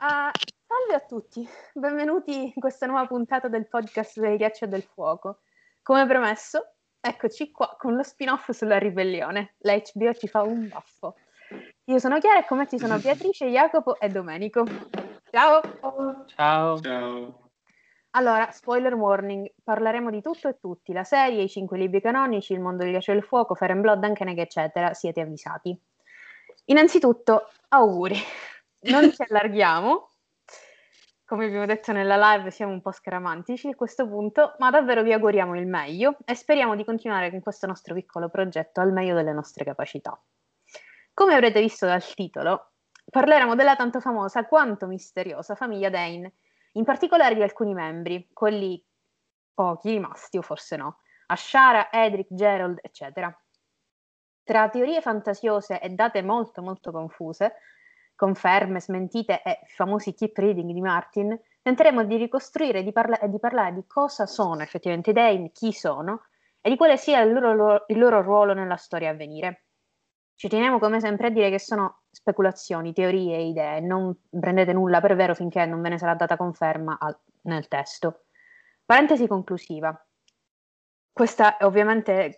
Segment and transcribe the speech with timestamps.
[0.00, 0.32] Uh,
[0.66, 5.40] salve a tutti, benvenuti in questa nuova puntata del podcast del ghiaccio e del fuoco.
[5.82, 9.56] Come promesso, eccoci qua con lo spin-off sulla ribellione.
[9.58, 11.16] La HBO ci fa un baffo.
[11.84, 14.64] Io sono Chiara e con me ci sono Beatrice, Jacopo e Domenico.
[15.30, 15.60] Ciao!
[16.28, 16.80] Ciao!
[16.80, 17.50] Ciao!
[18.12, 22.60] Allora, spoiler warning, parleremo di tutto e tutti, la serie, i cinque libri canonici, il
[22.60, 25.78] mondo del ghiaccio e del fuoco, Fire and Blood, Uncanny, eccetera, siete avvisati.
[26.64, 28.16] Innanzitutto, auguri!
[28.82, 30.08] Non ci allarghiamo.
[31.24, 35.12] Come abbiamo detto nella live, siamo un po' scaramantici a questo punto, ma davvero vi
[35.12, 39.32] auguriamo il meglio e speriamo di continuare con questo nostro piccolo progetto al meglio delle
[39.32, 40.20] nostre capacità.
[41.14, 42.72] Come avrete visto dal titolo,
[43.08, 46.34] parleremo della tanto famosa quanto misteriosa famiglia Dane,
[46.72, 48.84] in particolare di alcuni membri, quelli
[49.54, 53.32] pochi rimasti o forse no, Ashara, Edric, Gerald, eccetera.
[54.42, 57.54] Tra teorie fantasiose e date molto molto confuse,
[58.20, 63.38] conferme, smentite e famosi keep reading di Martin, tenteremo di ricostruire e di, parla- di
[63.38, 66.26] parlare di cosa sono effettivamente i Dane, chi sono
[66.60, 69.64] e di quale sia il loro, il loro ruolo nella storia a venire.
[70.34, 75.16] Ci teniamo come sempre a dire che sono speculazioni, teorie, idee, non prendete nulla per
[75.16, 78.24] vero finché non ve ne sarà data conferma al, nel testo.
[78.84, 79.98] Parentesi conclusiva.
[81.10, 82.36] Questa è ovviamente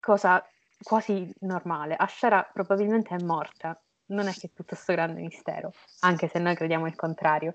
[0.00, 0.42] cosa
[0.82, 1.94] quasi normale.
[1.94, 6.86] Ashara probabilmente è morta non è che tutto questo grande mistero, anche se noi crediamo
[6.86, 7.54] il contrario.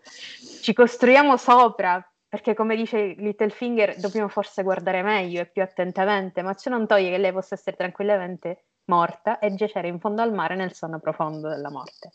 [0.61, 6.53] Ci costruiamo sopra, perché come dice Littlefinger dobbiamo forse guardare meglio e più attentamente, ma
[6.53, 10.55] ciò non toglie che lei possa essere tranquillamente morta e giacere in fondo al mare
[10.55, 12.11] nel sonno profondo della morte.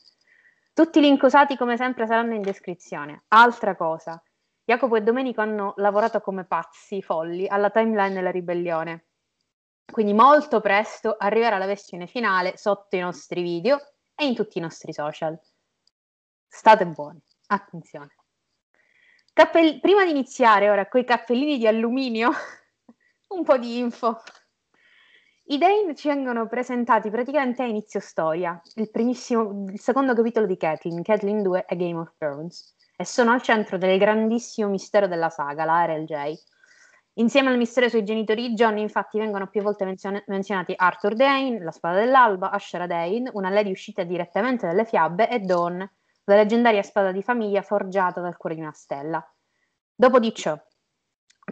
[0.72, 3.24] Tutti i link usati come sempre saranno in descrizione.
[3.28, 4.20] Altra cosa,
[4.64, 9.04] Jacopo e Domenico hanno lavorato come pazzi folli alla timeline della ribellione.
[9.84, 14.60] Quindi molto presto arriverà la versione finale sotto i nostri video e in tutti i
[14.60, 15.38] nostri social.
[16.46, 18.14] State buoni, attenzione.
[19.32, 22.30] Cappell- Prima di iniziare ora con i cappellini di alluminio,
[23.28, 24.22] un po' di info.
[25.46, 31.02] I Dane ci vengono presentati praticamente a inizio storia, il, il secondo capitolo di Kathleen,
[31.02, 35.64] Kathleen 2 e Game of Thrones, e sono al centro del grandissimo mistero della saga,
[35.64, 36.32] la RLJ,
[37.14, 41.62] Insieme al mistero sui genitori di John, infatti, vengono più volte menzion- menzionati Arthur Dane,
[41.62, 45.78] la spada dell'alba, Ashera Dane, una lady uscita direttamente dalle fiabe, e Dawn,
[46.24, 49.24] la leggendaria spada di famiglia forgiata dal cuore di una stella.
[49.94, 50.58] Dopo di ciò,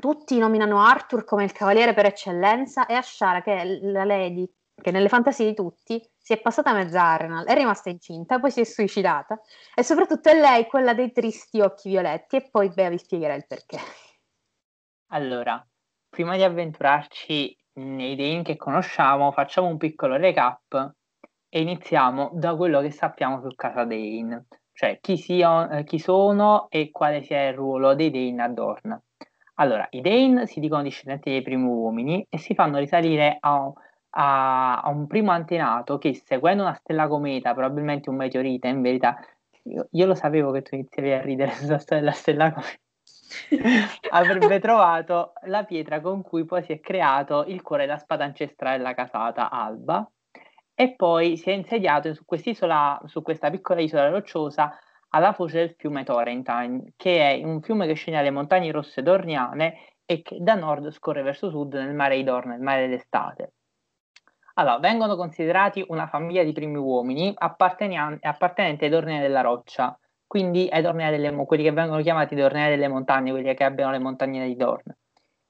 [0.00, 4.90] tutti nominano Arthur come il cavaliere per eccellenza e Ashara, che è la lady che
[4.90, 8.64] nelle fantasie di tutti si è passata mezza Arenal, è rimasta incinta, poi si è
[8.64, 9.40] suicidata
[9.74, 13.46] e soprattutto è lei quella dei tristi occhi violetti e poi Bea vi spiegherà il
[13.46, 13.78] perché.
[15.14, 15.62] Allora,
[16.08, 20.94] prima di avventurarci nei Dane che conosciamo, facciamo un piccolo recap
[21.50, 26.66] e iniziamo da quello che sappiamo su Casa Dane, cioè chi, sia, eh, chi sono
[26.70, 29.02] e quale sia il ruolo dei Dane a Dorn.
[29.56, 33.70] Allora, i Dane si dicono discendenti dei primi uomini e si fanno risalire a,
[34.10, 39.18] a, a un primo antenato che, seguendo una stella cometa, probabilmente un meteorite, in verità,
[39.64, 42.80] io, io lo sapevo che tu iniziavi a ridere sulla stella cometa
[44.10, 48.76] avrebbe trovato la pietra con cui poi si è creato il cuore della spada ancestrale
[48.78, 50.08] della casata Alba
[50.74, 54.78] e poi si è insediato su su questa piccola isola rocciosa
[55.14, 59.92] alla foce del fiume Torrentine, che è un fiume che scende dalle montagne rosse dorniane
[60.04, 63.52] e che da nord scorre verso sud nel mare di Dorn, nel mare d'estate.
[64.54, 69.98] Allora, vengono considerati una famiglia di primi uomini appartenenti ai Dorni della Roccia,
[70.32, 73.98] quindi ai tornei delle, quelli che vengono chiamati tornei delle montagne, quelli che abbiano le
[73.98, 74.90] montagne di Dorn.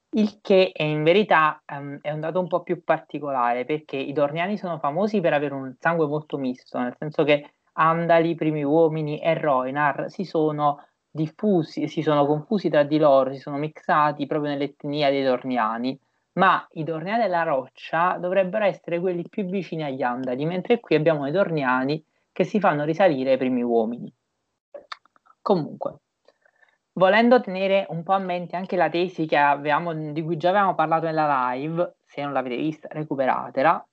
[0.09, 4.11] Il che è in verità um, è un dato un po' più particolare perché i
[4.11, 9.21] dorniani sono famosi per avere un sangue molto misto, nel senso che Andali, primi uomini
[9.21, 14.51] e Roinar si sono diffusi, si sono confusi tra di loro, si sono mixati proprio
[14.51, 15.97] nell'etnia dei dorniani,
[16.33, 21.25] ma i dorniani della roccia dovrebbero essere quelli più vicini agli Andali, mentre qui abbiamo
[21.25, 24.13] i dorniani che si fanno risalire ai primi uomini.
[25.43, 25.97] Comunque,
[26.93, 31.05] volendo tenere un po' a mente anche la tesi avevamo, di cui già avevamo parlato
[31.05, 33.85] nella live, se non l'avete vista, recuperatela,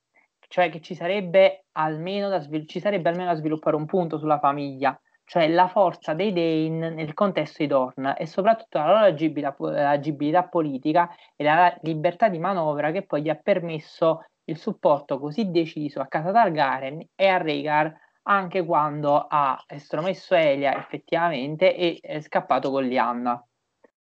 [0.47, 4.39] cioè che ci sarebbe almeno da, svil- ci sarebbe almeno da sviluppare un punto sulla
[4.39, 9.57] famiglia, cioè la forza dei Dane nel contesto di Dorn e soprattutto la loro agibilità,
[9.89, 15.51] agibilità politica e la libertà di manovra che poi gli ha permesso il supporto così
[15.51, 22.21] deciso a casa Targaryen e a Rhaegar anche quando ha estromesso Elia effettivamente e è
[22.21, 23.43] scappato con Lianna.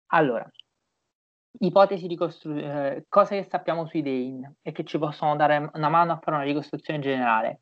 [0.08, 0.50] Allora,
[1.60, 5.90] ipotesi di costruzione, eh, cose che sappiamo sui Dane e che ci possono dare una
[5.90, 7.62] mano a fare una ricostruzione generale.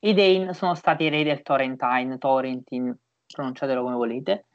[0.00, 2.96] I Dane sono stati eredi del Torrentine, Torrentin,
[3.26, 4.46] pronunciatelo come volete,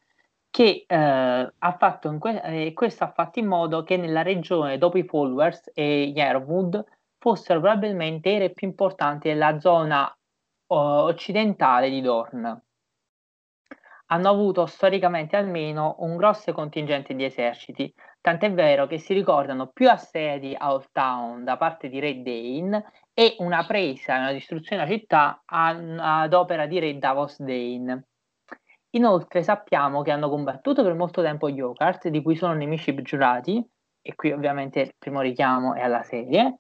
[0.49, 4.97] che eh, ha fatto que- eh, questo ha fatto in modo che nella regione dopo
[4.97, 6.83] i followers e gli Airwood
[7.17, 10.13] fossero probabilmente i re più importanti della zona
[10.73, 12.62] occidentale di Dorn.
[14.07, 19.89] Hanno avuto storicamente almeno un grosso contingente di eserciti, tant'è vero che si ricordano più
[19.89, 24.83] assedi a Old Town da parte di Re Dane e una presa e una distruzione
[24.83, 28.07] della città ad opera di Re Davos Dane.
[28.91, 33.65] Inoltre sappiamo che hanno combattuto per molto tempo gli Oakart, di cui sono nemici giurati,
[34.01, 36.59] e qui ovviamente il primo richiamo è alla serie,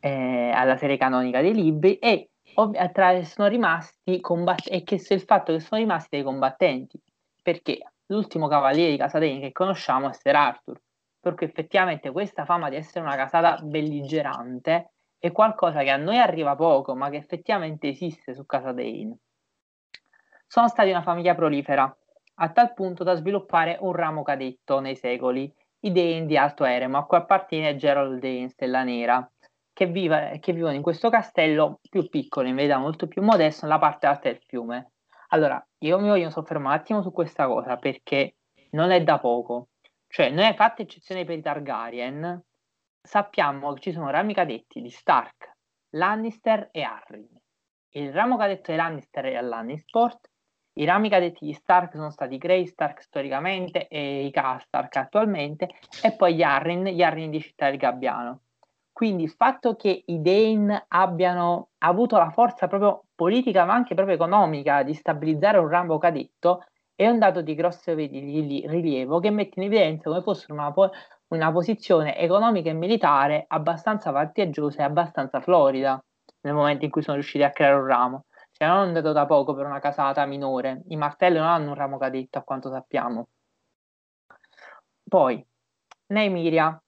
[0.00, 5.14] eh, alla serie canonica dei libri, e ov- tra, sono rimasti combatt- e che se
[5.14, 7.00] il fatto che sono rimasti dei combattenti,
[7.42, 10.80] perché l'ultimo cavaliere di Casadeni che conosciamo è Ser Arthur,
[11.20, 16.56] perché effettivamente questa fama di essere una casata belligerante è qualcosa che a noi arriva
[16.56, 19.18] poco, ma che effettivamente esiste su Casadane.
[20.46, 21.94] Sono stati una famiglia prolifera,
[22.42, 26.98] a tal punto da sviluppare un ramo cadetto nei secoli, i Dane di Alto Eremo,
[26.98, 29.30] a cui appartiene Gerald Dane, Stella Nera,
[29.80, 33.78] che, viva, che vivono in questo castello più piccolo, in verità molto più modesto, nella
[33.78, 34.92] parte alta del fiume.
[35.28, 38.34] Allora, io mi voglio soffermare un attimo su questa cosa perché
[38.72, 39.68] non è da poco.
[40.06, 42.44] Cioè, noi fatte eccezione per i Targaryen,
[43.00, 45.56] sappiamo che ci sono rami cadetti di Stark,
[45.94, 47.40] Lannister e Arryn.
[47.92, 50.28] Il ramo cadetto di Lannister è Lannisport,
[50.74, 55.70] i rami cadetti di Stark sono stati Grey Stark storicamente e i Castark attualmente,
[56.02, 58.42] e poi gli Arryn, gli Arryn di Città del Gabbiano.
[59.00, 64.14] Quindi il fatto che i Dane abbiano avuto la forza proprio politica ma anche proprio
[64.14, 69.64] economica di stabilizzare un ramo cadetto è un dato di grosso rilievo che mette in
[69.64, 70.90] evidenza come fosse una, po-
[71.28, 75.98] una posizione economica e militare abbastanza vantaggiosa e abbastanza florida
[76.42, 78.24] nel momento in cui sono riusciti a creare un ramo.
[78.52, 80.82] Cioè non è andato da poco per una casata minore.
[80.88, 83.28] I martelli non hanno un ramo cadetto a quanto sappiamo.
[85.08, 85.42] Poi,
[86.08, 86.78] Neimiria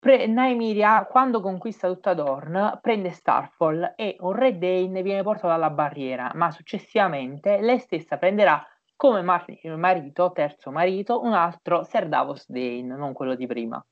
[0.00, 5.68] Pre- Nymeria, quando conquista tutta Dorn, prende Starfall e un Red Dane viene portato alla
[5.68, 8.66] barriera, ma successivamente lei stessa prenderà
[8.96, 9.44] come mar-
[9.76, 13.84] marito, terzo marito, un altro Ser Davos Dane, non quello di prima.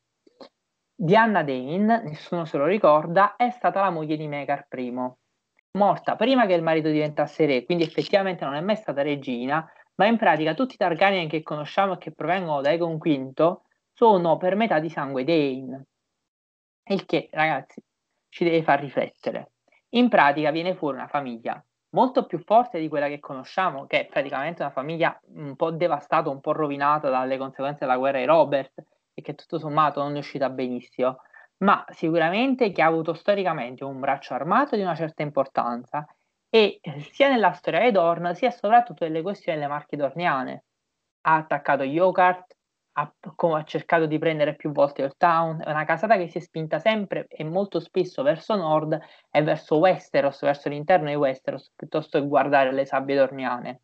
[0.95, 4.91] Diana Dane, nessuno se lo ricorda, è stata la moglie di Megar I,
[5.73, 10.07] morta prima che il marito diventasse re, quindi effettivamente non è mai stata regina, ma
[10.07, 13.61] in pratica tutti i Targaryen che conosciamo e che provengono da Egon V
[13.93, 15.85] sono per metà di sangue Dane.
[16.89, 17.83] Il che, ragazzi,
[18.29, 19.53] ci deve far riflettere.
[19.91, 24.07] In pratica viene fuori una famiglia molto più forte di quella che conosciamo, che è
[24.07, 28.85] praticamente una famiglia un po' devastata, un po' rovinata dalle conseguenze della guerra di Robert
[29.15, 31.21] e che tutto sommato non è uscita benissimo,
[31.59, 36.07] ma sicuramente che ha avuto storicamente un braccio armato di una certa importanza
[36.51, 36.81] e
[37.11, 40.65] sia nella storia di Dorn sia soprattutto nelle questioni delle marche dorniane.
[41.23, 42.57] Ha attaccato Yokart,
[42.99, 46.41] ha, ha, cercato di prendere più volte il town, è una casata che si è
[46.41, 48.99] spinta sempre e molto spesso verso nord
[49.31, 53.83] e verso Westeros, verso l'interno di Westeros, piuttosto che guardare le sabbie dormiane.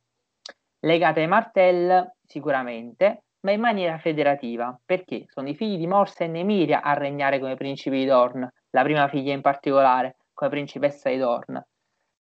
[0.81, 6.29] Legate ai Martell, sicuramente, ma in maniera federativa, perché sono i figli di Morsa e
[6.29, 11.19] Nemiria a regnare come principi di Dorn, la prima figlia in particolare, come principessa di
[11.19, 11.63] Dorn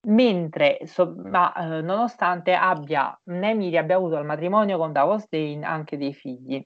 [0.06, 5.96] mentre so, ma eh, nonostante abbia Nemiria abbia avuto al matrimonio con Davos Dane anche
[5.96, 6.62] dei figli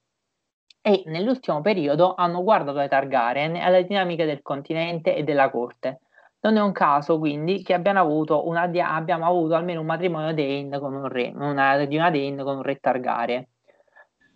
[0.80, 6.00] e nell'ultimo periodo hanno guardato ai Targaryen e alle dinamiche del continente e della corte.
[6.40, 10.78] Non è un caso quindi che abbiamo avuto, una, abbiamo avuto almeno un matrimonio Dane
[10.78, 13.46] con un re, una, di una Dane con un re Targaryen.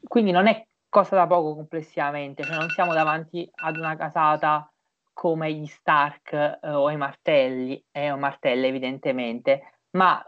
[0.07, 4.71] Quindi non è cosa da poco complessivamente, cioè non siamo davanti ad una casata
[5.13, 10.23] come gli Stark eh, o i Martelli, eh, o Martelle evidentemente, ma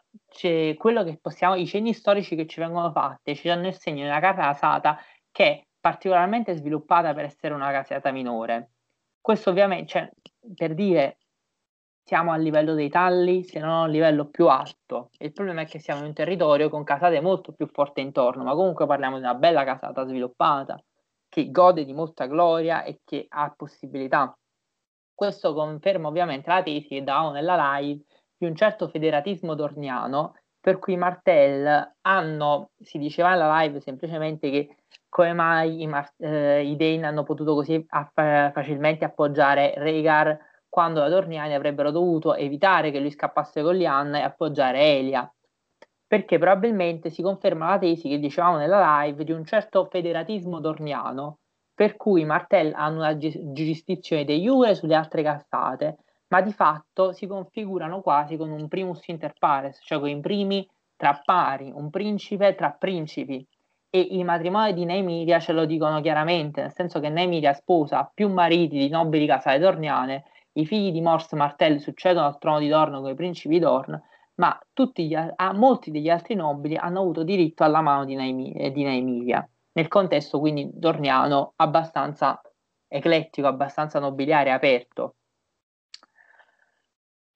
[1.20, 4.98] possiamo, i cenni storici che ci vengono fatti ci danno il segno di una casata
[5.30, 8.70] che particolarmente sviluppata per essere una casata minore.
[9.20, 10.10] Questo ovviamente, cioè,
[10.54, 11.18] per dire,
[12.02, 15.10] siamo a livello dei talli, se non a un livello più alto.
[15.18, 18.54] Il problema è che siamo in un territorio con casate molto più forti intorno, ma
[18.54, 20.82] comunque parliamo di una bella casata sviluppata,
[21.28, 24.34] che gode di molta gloria e che ha possibilità.
[25.12, 28.02] Questo conferma ovviamente la tesi che davamo nella live
[28.38, 30.32] di un certo federatismo dorniano,
[30.64, 34.76] per cui Martell hanno, si diceva nella live semplicemente che
[35.10, 41.00] come mai i, Mar- eh, i Dane hanno potuto così aff- facilmente appoggiare Rhaegar quando
[41.00, 45.30] da Dorniani avrebbero dovuto evitare che lui scappasse con Lianna e appoggiare Elia.
[46.06, 51.40] Perché probabilmente si conferma la tesi che dicevamo nella live di un certo federatismo dorniano,
[51.74, 55.98] per cui i Martell hanno una giurisdizione de jure sulle altre castate,
[56.34, 60.68] ma di fatto si configurano quasi con un primus inter pares, cioè con i primi
[60.96, 63.46] tra pari, un principe tra principi.
[63.88, 68.28] E i matrimoni di Neemilia ce lo dicono chiaramente, nel senso che Neemilia sposa più
[68.28, 70.24] mariti di nobili casate dorniane,
[70.54, 74.02] i figli di Mors Martell succedono al trono di Dorn come i principi Dorn,
[74.36, 74.58] ma
[74.96, 79.48] gli, a, molti degli altri nobili hanno avuto diritto alla mano di, Neemilia, di Neemilia
[79.74, 82.40] nel contesto quindi dorniano abbastanza
[82.88, 85.14] eclettico, abbastanza nobiliare, aperto.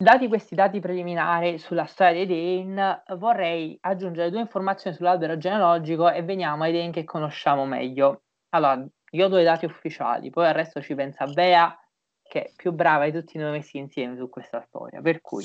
[0.01, 6.23] Dati questi dati preliminari sulla storia dei Dane, vorrei aggiungere due informazioni sull'albero genealogico e
[6.23, 8.23] veniamo ai Dane che conosciamo meglio.
[8.51, 11.77] Allora, io ho due dati ufficiali, poi al resto ci pensa Bea,
[12.23, 15.01] che è più brava di tutti noi messi insieme su questa storia.
[15.01, 15.45] Per cui,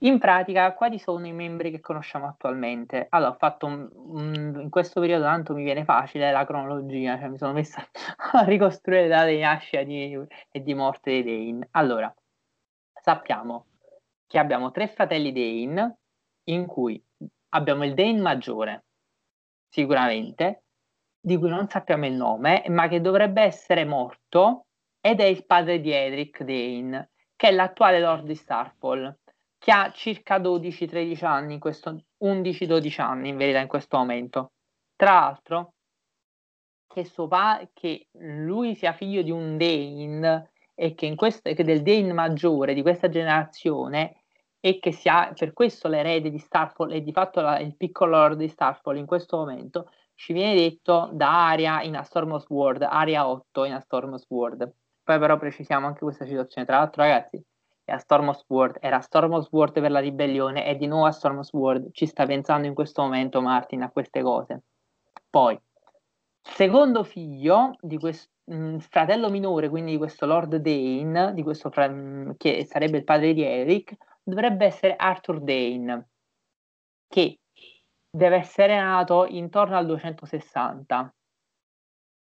[0.00, 3.06] in pratica, quali sono i membri che conosciamo attualmente?
[3.08, 7.28] Allora, ho fatto un, un, in questo periodo tanto mi viene facile la cronologia, cioè
[7.28, 7.82] mi sono messa
[8.32, 11.68] a ricostruire le date di nascita e di morte dei Dane.
[11.70, 12.14] Allora,
[13.02, 13.66] sappiamo
[14.26, 15.98] che abbiamo tre fratelli Dane,
[16.44, 17.02] in cui
[17.50, 18.84] abbiamo il Dane maggiore,
[19.68, 20.64] sicuramente,
[21.20, 24.66] di cui non sappiamo il nome, ma che dovrebbe essere morto,
[25.00, 29.18] ed è il padre di Edric Dane, che è l'attuale Lord di Starpole
[29.62, 34.54] che ha circa 12-13 anni, 11-12 anni in verità in questo momento.
[34.96, 35.74] Tra l'altro,
[36.88, 42.12] che, pa- che lui sia figlio di un Dane e che, questo, che del Dane
[42.12, 44.22] maggiore di questa generazione
[44.60, 48.38] e che sia per questo l'erede di Starfall e di fatto la, il piccolo lord
[48.38, 53.28] di Starfall in questo momento ci viene detto da Aria in A Storm's World, Aria
[53.28, 54.72] 8 in A Storm's World.
[55.02, 56.66] Poi però precisiamo anche questa situazione.
[56.66, 57.42] Tra l'altro ragazzi,
[57.86, 61.90] a Stormos World, era Stormos World per la ribellione e di nuovo a Stormos World
[61.92, 64.62] ci sta pensando in questo momento Martin a queste cose.
[65.28, 65.58] Poi,
[66.42, 71.88] secondo figlio di questo mm, fratello minore, quindi di questo Lord Dane, di questo fra-
[71.88, 76.08] mm, che sarebbe il padre di Eric, dovrebbe essere Arthur Dane,
[77.08, 77.38] che
[78.10, 81.14] deve essere nato intorno al 260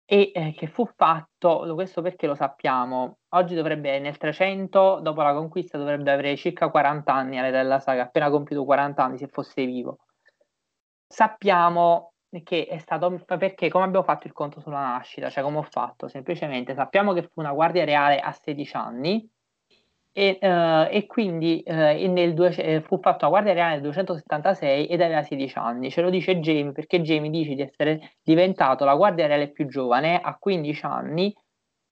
[0.08, 5.34] e eh, che fu fatto, questo perché lo sappiamo, oggi dovrebbe nel 300, dopo la
[5.34, 9.66] conquista, dovrebbe avere circa 40 anni all'età della saga, appena compiuto 40 anni se fosse
[9.66, 9.98] vivo.
[11.08, 12.12] Sappiamo
[12.42, 16.08] che è stato perché come abbiamo fatto il conto sulla nascita, cioè come ho fatto,
[16.08, 19.30] semplicemente sappiamo che fu una guardia reale a 16 anni
[20.18, 24.86] e, uh, e quindi uh, nel due, eh, fu fatto a Guardia Reale nel 276
[24.86, 25.90] ed aveva 16 anni.
[25.90, 30.18] Ce lo dice Jamie perché Jamie dice di essere diventato la Guardia Reale più giovane
[30.18, 31.36] a 15 anni,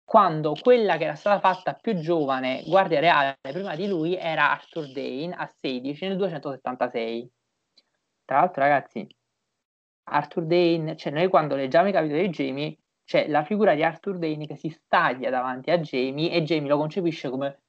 [0.03, 4.91] quando quella che era stata fatta più giovane Guardia Reale prima di lui era Arthur
[4.91, 7.31] Dane a 16 nel 276.
[8.25, 9.07] Tra l'altro, ragazzi,
[10.05, 14.19] Arthur Dane, cioè noi quando leggiamo i capitoli di Jamie, c'è la figura di Arthur
[14.19, 17.63] Dane che si staglia davanti a Jamie e Jamie lo concepisce come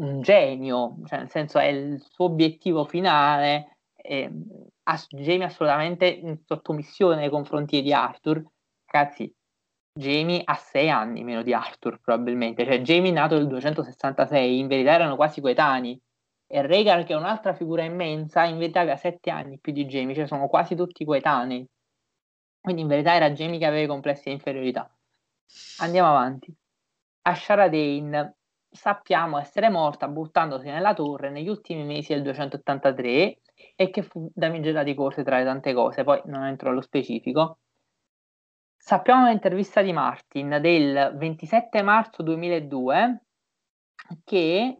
[0.00, 3.78] un genio, cioè nel senso è il suo obiettivo finale.
[3.96, 4.30] Eh,
[5.10, 8.42] Jamie assolutamente in sottomissione nei confronti di Arthur.
[8.86, 9.32] Ragazzi,
[9.92, 14.66] Jamie ha sei anni meno di Arthur probabilmente, cioè Jamie è nato nel 266, in
[14.68, 16.00] verità erano quasi coetanei.
[16.52, 20.16] E Regan, che è un'altra figura immensa, in verità aveva sette anni più di Jamie,
[20.16, 21.64] cioè sono quasi tutti coetanei.
[22.60, 24.92] Quindi in verità era Jamie che aveva i complessi di inferiorità.
[25.78, 26.52] Andiamo avanti.
[27.22, 28.36] Ashara Dane
[28.68, 33.38] sappiamo essere morta buttandosi nella torre negli ultimi mesi del 283
[33.76, 37.58] e che fu damigella di corte tra le tante cose, poi non entro allo specifico.
[38.76, 43.22] Sappiamo un'intervista di Martin del 27 marzo 2002
[44.24, 44.78] che,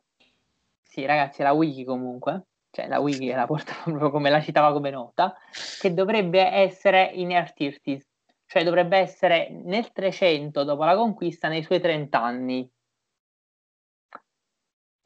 [0.90, 4.90] sì ragazzi, la wiki comunque, cioè la wiki la porta proprio come la citava come
[4.90, 5.34] nota,
[5.80, 8.06] che dovrebbe essere in Artirtis,
[8.46, 12.70] cioè dovrebbe essere nel 300 dopo la conquista nei suoi 30 anni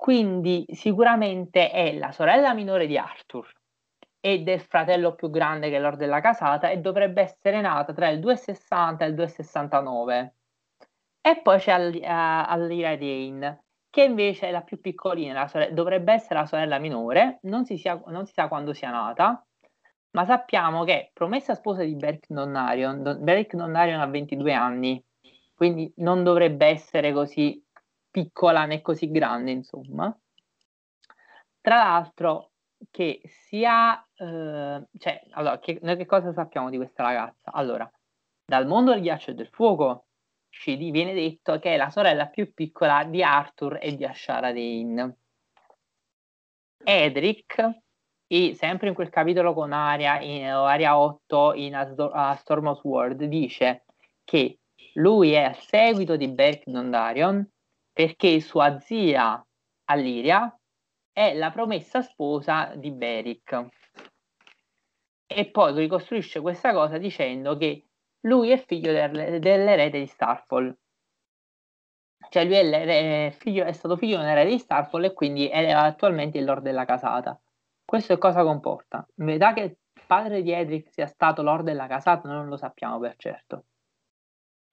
[0.05, 3.51] quindi sicuramente è la sorella minore di Arthur
[4.21, 8.11] e del fratello più grande che è Lord della Casata e dovrebbe essere nata tra
[8.11, 10.35] il 260 e il 269.
[11.23, 13.64] E poi c'è Alira Dane,
[13.95, 18.03] che invece è la più piccolina, sorella, dovrebbe essere la sorella minore, non si, sia,
[18.07, 19.47] non si, sa quando sia nata,
[20.17, 25.01] ma sappiamo che promessa sposa di Beric Donnarion, Beric Donnarion ha 22 anni,
[25.55, 27.65] quindi non dovrebbe essere così
[28.11, 30.13] piccola né così grande, insomma.
[31.61, 32.51] Tra l'altro,
[32.91, 37.53] che sia, eh, cioè, allora, che, noi che cosa sappiamo di questa ragazza?
[37.53, 37.89] Allora,
[38.45, 40.07] dal mondo del ghiaccio e del fuoco
[40.57, 45.17] ci viene detto che è la sorella più piccola di Arthur e di Ashara Dane.
[46.83, 47.83] Edric,
[48.27, 53.25] e sempre in quel capitolo con Aria, in Aria 8 in A, Storm of World,
[53.25, 53.85] dice
[54.23, 54.61] che
[54.95, 57.47] lui è a seguito di Beric Dondarion
[57.93, 59.45] perché sua zia
[59.87, 60.57] Alliria
[61.13, 63.67] è la promessa sposa di Beric.
[65.27, 67.89] e poi ricostruisce questa cosa dicendo che
[68.25, 70.77] lui è figlio del, dell'erede di Starfall.
[72.29, 75.71] Cioè lui è, figlio, è stato figlio di un erede di Starfall e quindi è
[75.71, 77.39] attualmente il Lord della casata.
[77.85, 79.07] Questo cosa comporta?
[79.17, 79.77] Verità che il
[80.07, 83.67] padre di Edric sia stato Lord della casata non lo sappiamo per certo.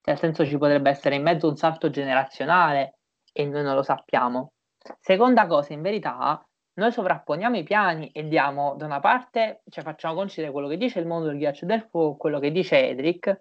[0.04, 2.98] Nel senso ci potrebbe essere in mezzo un salto generazionale
[3.32, 4.54] e noi non lo sappiamo.
[4.98, 10.14] Seconda cosa, in verità, noi sovrapponiamo i piani e diamo da una parte, cioè facciamo
[10.14, 13.40] coincidere quello che dice il mondo del ghiaccio del fuoco, quello che dice Edric,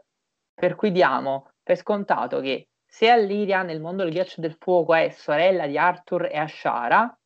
[0.54, 5.10] per cui diamo per scontato che se Alliria nel mondo del ghiaccio del fuoco è
[5.10, 7.18] sorella di Arthur e Ashara,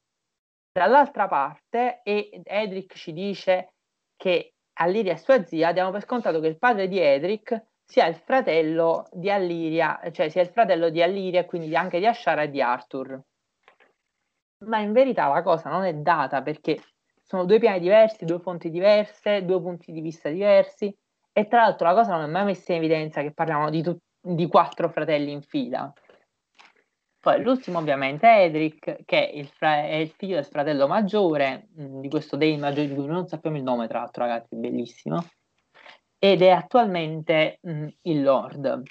[0.71, 3.73] dall'altra parte Edric ci dice
[4.15, 8.15] che Alliria è sua zia, diamo per scontato che il padre di Edric sia il
[8.15, 12.49] fratello di Alliria, cioè sia il fratello di Alliria e quindi anche di Ashara e
[12.49, 13.19] di Arthur.
[14.65, 16.81] Ma in verità la cosa non è data perché
[17.21, 20.95] sono due piani diversi, due fonti diverse, due punti di vista diversi
[21.31, 23.97] e tra l'altro la cosa non è mai messa in evidenza che parliamo di, tu-
[24.21, 25.91] di quattro fratelli in fila.
[27.19, 31.69] Poi l'ultimo ovviamente è Edric, che è il, fra- è il figlio del fratello maggiore,
[31.75, 34.55] mh, mm, di questo Dane maggiore di cui non sappiamo il nome tra l'altro ragazzi,
[34.55, 35.25] bellissimo
[36.25, 38.81] ed è attualmente mh, mm, il Lord.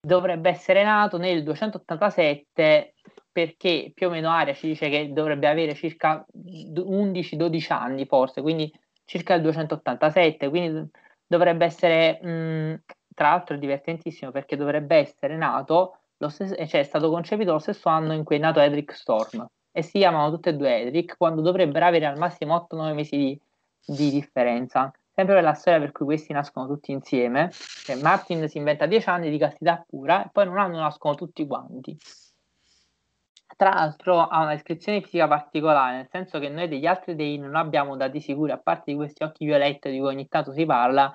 [0.00, 2.94] Dovrebbe essere nato nel 287
[3.38, 8.72] perché più o meno Aria ci dice che dovrebbe avere circa 11-12 anni forse, quindi
[9.04, 10.90] circa il 287, quindi
[11.24, 12.82] dovrebbe essere, mh,
[13.14, 17.60] tra l'altro è divertentissimo perché dovrebbe essere nato, lo stesso, cioè è stato concepito lo
[17.60, 21.16] stesso anno in cui è nato Edric Storm e si chiamano tutte e due Edric
[21.16, 23.40] quando dovrebbero avere al massimo 8-9 mesi di,
[23.86, 27.50] di differenza sempre per la storia per cui questi nascono tutti insieme.
[27.52, 31.14] Cioè Martin si inventa 10 anni di castità pura e poi in un anno nascono
[31.14, 31.96] tutti quanti.
[33.58, 37.56] Tra l'altro ha una descrizione fisica particolare, nel senso che noi degli altri dei non
[37.56, 41.12] abbiamo dati sicuri, a parte di questi occhi violetti di cui ogni tanto si parla,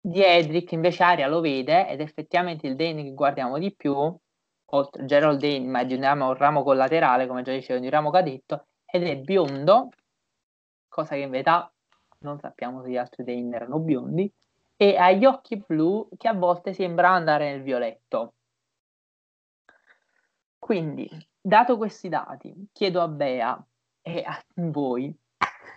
[0.00, 4.16] di Edric invece Aria lo vede ed effettivamente il Dane che guardiamo di più,
[4.66, 9.16] oltre Gerald Dane, immaginiamo un ramo collaterale, come già dicevo, di ramo cadetto, ed è
[9.16, 9.88] biondo,
[10.86, 11.68] cosa che in verità
[12.20, 14.32] non sappiamo se gli altri Dane erano biondi,
[14.76, 18.34] e ha gli occhi blu che a volte sembra andare nel violetto.
[20.60, 21.08] Quindi,
[21.46, 23.64] dato questi dati, chiedo a Bea
[24.02, 25.16] e a voi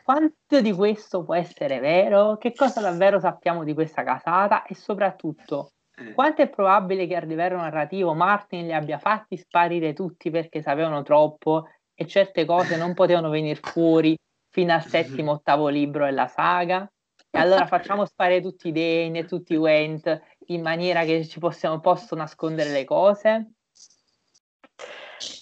[0.03, 5.73] quanto di questo può essere vero, che cosa davvero sappiamo di questa casata e soprattutto
[5.95, 6.13] eh.
[6.13, 11.03] quanto è probabile che a livello narrativo Martin li abbia fatti sparire tutti perché sapevano
[11.03, 14.17] troppo e certe cose non potevano venire fuori
[14.49, 16.91] fino al settimo, ottavo libro della saga.
[17.29, 21.37] E allora facciamo sparire tutti i Dane e tutti i Went in maniera che ci
[21.37, 23.51] possiamo, posso nascondere le cose.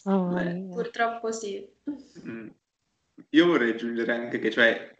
[0.05, 1.67] Oh, Beh, purtroppo sì.
[2.25, 2.47] Mm.
[3.29, 4.95] Io vorrei aggiungere anche che, cioè,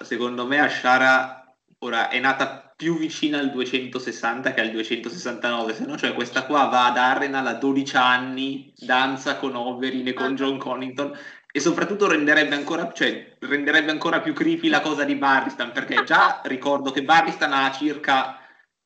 [0.00, 1.44] secondo me Ashara
[1.78, 6.64] ora è nata più vicina al 260 che al 269, se no, cioè questa qua
[6.64, 10.34] va ad Arenal a 12 anni, danza con Overin e con ah.
[10.34, 11.16] John Connington
[11.52, 16.40] e soprattutto renderebbe ancora, cioè, renderebbe ancora più creepy la cosa di Barristan, perché già
[16.46, 18.40] ricordo che Barristan ha circa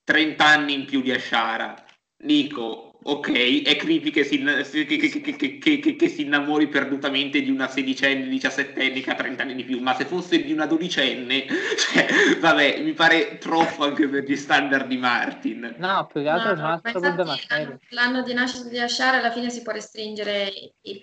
[0.04, 1.74] 30 anni in più di Ashara.
[2.14, 8.28] Dico, ok, è creepy che si, che, che, che si, innamori perdutamente di una sedicenne,
[8.28, 11.46] diciassettenne che ha 30 anni di più, ma se fosse di una dodicenne,
[11.78, 12.06] cioè,
[12.38, 15.76] vabbè, mi pare troppo anche per gli standard di Martin.
[15.78, 17.36] No, più che altro no, no, problema
[17.90, 20.52] L'anno di nascita di Ashara alla fine si può restringere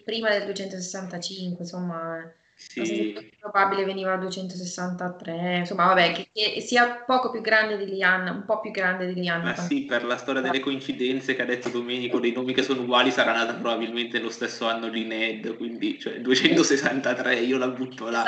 [0.03, 2.21] prima del 265, insomma
[2.55, 3.31] sì.
[3.37, 8.45] probabile veniva a 263, insomma vabbè, che, che, sia poco più grande di Lianna, un
[8.45, 9.43] po' più grande di Lianna.
[9.43, 12.81] Ma sì, per la storia delle coincidenze che ha detto Domenico, dei nomi che sono
[12.81, 18.09] uguali, sarà nata probabilmente lo stesso anno di Ned, quindi cioè, 263, io la butto
[18.09, 18.23] là.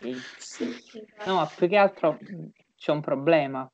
[0.00, 0.64] Esatto.
[1.26, 2.18] no, ma più che altro
[2.76, 3.70] c'è un problema.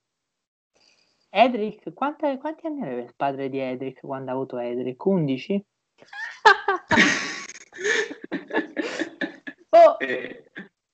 [1.31, 5.05] Edric, quanti, quanti anni aveva il padre di Edric quando ha avuto Edric?
[5.05, 5.65] 11?
[9.77, 9.97] Oh.
[9.99, 10.51] E...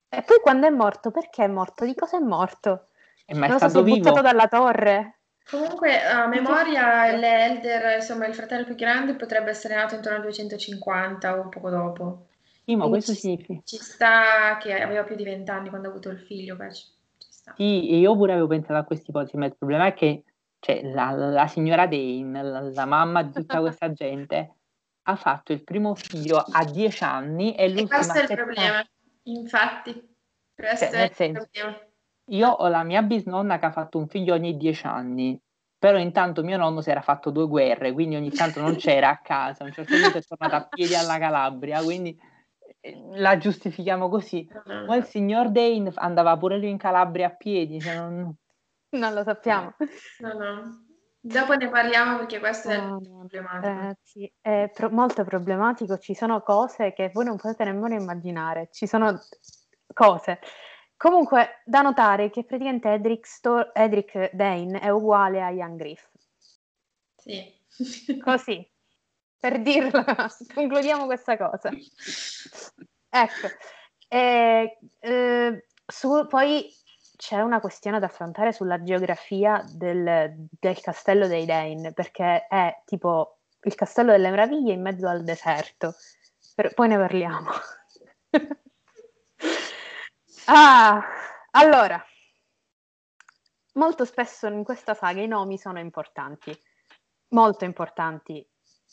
[0.09, 1.85] e poi quando è morto, perché è morto?
[1.85, 2.89] Di cosa è morto?
[3.25, 3.97] È mai non stato so, vivo?
[3.99, 5.21] buttato dalla torre.
[5.49, 11.39] Comunque, a memoria, l'Elder, insomma, il fratello più grande, potrebbe essere nato intorno al 250
[11.39, 12.27] o poco dopo.
[12.65, 13.61] Sì, ma questo ci, significa...
[13.65, 16.87] Ci sta che aveva più di 20 anni quando ha avuto il figlio, beh, ci,
[17.19, 17.55] sta.
[17.57, 20.25] Sì, io pure avevo pensato a questa ipotesi, ma il problema è che
[20.61, 24.55] cioè, la, la, signora Dane, la, la mamma di tutta questa gente,
[25.05, 27.85] ha fatto il primo figlio a 10 anni e l'ultima...
[27.85, 28.87] E questo è il problema,
[29.25, 30.17] infatti.
[30.55, 31.81] Questo cioè, è il problema.
[32.27, 35.41] Io ho la mia bisnonna che ha fatto un figlio ogni 10 anni,
[35.77, 39.19] però intanto mio nonno si era fatto due guerre, quindi ogni tanto non c'era a
[39.19, 42.17] casa, a un certo punto è tornato a piedi alla Calabria, quindi
[43.15, 44.49] la giustifichiamo così.
[44.87, 48.35] Ma il signor Dane andava pure lui in Calabria a piedi, cioè non...
[48.91, 49.75] non lo sappiamo.
[50.19, 50.92] No, no.
[51.25, 53.67] Dopo ne parliamo perché questo è no, problematico.
[53.67, 58.89] ragazzi, è pro- molto problematico, ci sono cose che voi non potete nemmeno immaginare, ci
[58.89, 59.21] sono
[59.95, 60.41] cose.
[60.97, 66.09] Comunque, da notare che praticamente Edric, Sto- Edric Dane è uguale a Ian Griff.
[67.17, 67.61] Sì.
[68.21, 68.69] Così,
[69.39, 70.05] per dirla,
[70.55, 71.71] concludiamo questa cosa.
[73.09, 73.47] Ecco,
[74.09, 76.69] e, eh, su- poi
[77.23, 83.39] c'è una questione da affrontare sulla geografia del, del castello dei Dane, perché è tipo
[83.61, 85.95] il castello delle meraviglie in mezzo al deserto.
[86.57, 87.51] Per- poi ne parliamo.
[90.47, 91.01] ah,
[91.53, 92.05] allora,
[93.75, 96.53] molto spesso in questa saga i nomi sono importanti,
[97.29, 98.45] molto importanti,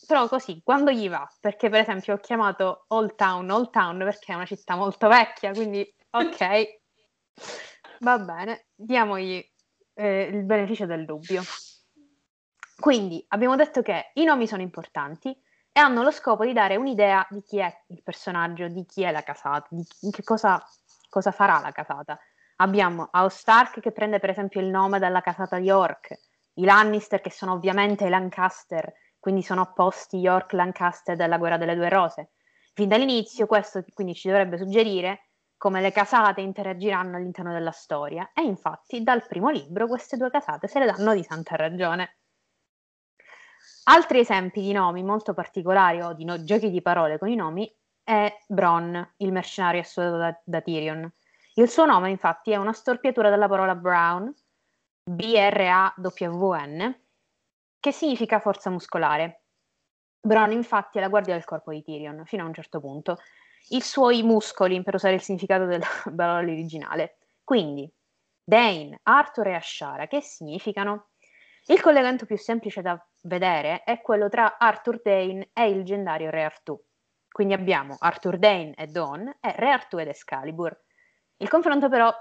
[0.06, 4.34] però così, quando gli va, perché per esempio ho chiamato Old Town Old Town perché
[4.34, 6.78] è una città molto vecchia, quindi ok,
[7.99, 9.43] va bene, diamogli
[9.93, 11.41] eh, il beneficio del dubbio.
[12.79, 15.38] Quindi abbiamo detto che i nomi sono importanti
[15.71, 19.12] e hanno lo scopo di dare un'idea di chi è il personaggio, di chi è
[19.12, 20.63] la casata, di che cosa,
[21.09, 22.17] cosa farà la casata.
[22.57, 26.19] Abbiamo House Stark che prende per esempio il nome dalla casata di York,
[26.53, 31.89] i Lannister che sono ovviamente i Lancaster, quindi sono opposti York-Lancaster della guerra delle due
[31.89, 32.31] rose.
[32.73, 35.29] Fin dall'inizio questo quindi ci dovrebbe suggerire
[35.60, 40.69] come le casate interagiranno all'interno della storia e infatti dal primo libro queste due casate
[40.69, 42.19] se le danno di santa ragione.
[43.84, 47.69] Altri esempi di nomi molto particolari o di no- giochi di parole con i nomi
[48.02, 51.12] è Bronn, il mercenario assunto da, da Tyrion.
[51.56, 54.34] Il suo nome infatti è una storpiatura della parola Brown,
[55.04, 57.02] B-R-A-W-N,
[57.82, 59.43] che significa forza muscolare.
[60.22, 63.17] Bronn infatti è la guardia del corpo di Tyrion, fino a un certo punto.
[63.69, 67.17] I suoi muscoli, per usare il significato della parola originale.
[67.43, 67.91] Quindi,
[68.43, 71.10] Dane, Arthur e Ashara, che significano?
[71.67, 76.43] Il collegamento più semplice da vedere è quello tra Arthur Dane e il leggendario Re
[76.43, 76.79] Artù.
[77.32, 80.75] Quindi abbiamo Arthur Dane e Dawn e Re Artù ed Excalibur.
[81.38, 82.12] Il confronto però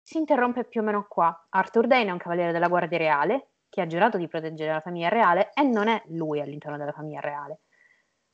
[0.00, 1.46] si interrompe più o meno qua.
[1.50, 5.10] Arthur Dane è un cavaliere della Guardia Reale che ha giurato di proteggere la famiglia
[5.10, 7.60] reale e non è lui all'interno della famiglia reale.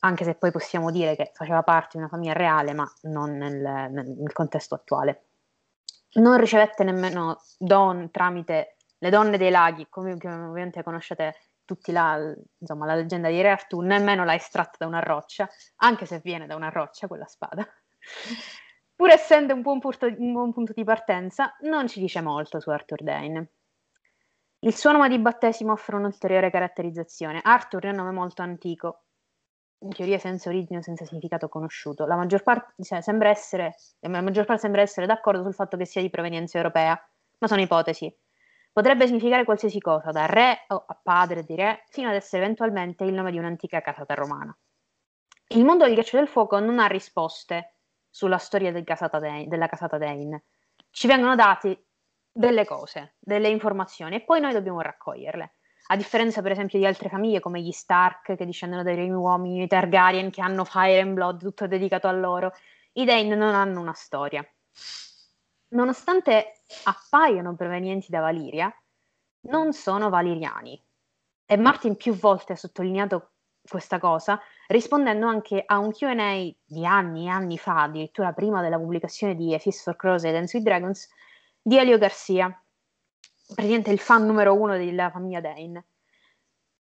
[0.05, 3.89] Anche se poi possiamo dire che faceva parte di una famiglia reale, ma non nel,
[3.89, 5.27] nel- contesto attuale.
[6.15, 11.35] Non ricevette nemmeno Dawn tramite le donne dei laghi, come ovviamente conoscete
[11.65, 16.05] tutti la, insomma, la leggenda di Re Artù, nemmeno l'ha estratta da una roccia, anche
[16.05, 17.65] se viene da una roccia quella spada.
[18.95, 22.69] Pur essendo un buon, punto, un buon punto di partenza, non ci dice molto su
[22.69, 23.49] Arthur Dane.
[24.59, 27.41] Il suo nome di battesimo offre un'ulteriore caratterizzazione.
[27.43, 29.03] Arthur è un nome molto antico,
[29.83, 32.05] in teoria senza origine o senza significato conosciuto.
[32.05, 35.85] La maggior parte, cioè, sembra essere, la maggior parte sembra essere d'accordo sul fatto che
[35.85, 36.99] sia di provenienza europea,
[37.39, 38.13] ma sono ipotesi.
[38.71, 43.03] Potrebbe significare qualsiasi cosa, da re o a padre di re, fino ad essere eventualmente
[43.03, 44.57] il nome di un'antica casata romana.
[45.49, 47.75] Il mondo del ghiaccio del fuoco non ha risposte
[48.09, 50.45] sulla storia del casata Dane- della casata Dane.
[50.89, 51.85] Ci vengono date
[52.31, 55.55] delle cose, delle informazioni e poi noi dobbiamo raccoglierle.
[55.87, 59.63] A differenza, per esempio, di altre famiglie come gli Stark, che discendono dai primi uomini,
[59.63, 62.53] i Targaryen, che hanno Fire and Blood, tutto dedicato a loro,
[62.93, 64.47] i Dane non hanno una storia.
[65.69, 68.73] Nonostante appaiano provenienti da Valiria,
[69.41, 70.81] non sono valiriani.
[71.45, 73.31] E Martin più volte ha sottolineato
[73.67, 78.77] questa cosa, rispondendo anche a un QA di anni e anni fa, addirittura prima della
[78.77, 81.09] pubblicazione di A Feast for Crows e Dance with Dragons,
[81.61, 82.62] di Elio Garcia,
[83.53, 85.85] praticamente il fan numero uno della famiglia Dane.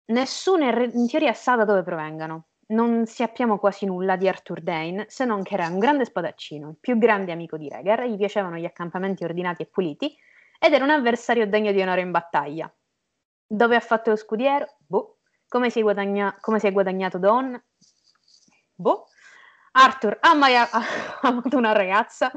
[0.07, 2.47] Nessuno in, teoria sa da dove provengano.
[2.73, 6.77] Non sappiamo quasi nulla di Arthur Dane, se non che era un grande spadaccino, il
[6.81, 10.17] più grande amico di Rhaegar, gli piacevano gli accampamenti ordinati e puliti,
[10.59, 12.73] ed era un avversario degno di onore in battaglia.
[13.47, 14.67] Dove ha fatto lo scudiero?
[14.87, 15.19] Boh.
[15.49, 17.63] Come si è, guadagna- come si è guadagnato Dawn?
[18.75, 19.07] Boh.
[19.73, 20.69] Arthur ha mai a-
[21.21, 22.31] ha avuto una ragazza?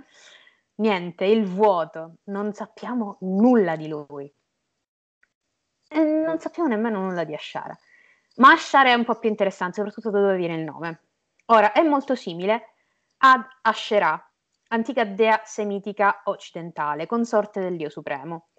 [0.75, 2.17] Niente, il vuoto.
[2.25, 4.31] Non sappiamo nulla di lui.
[5.87, 7.77] E non sappiamo nemmeno nulla di Ashara.
[8.37, 11.03] Ma Ashara è un po' più interessante, soprattutto da dove viene il nome.
[11.45, 12.73] Ora, è molto simile
[13.17, 14.31] ad Asherah,
[14.69, 18.49] antica dea semitica occidentale, consorte del dio supremo.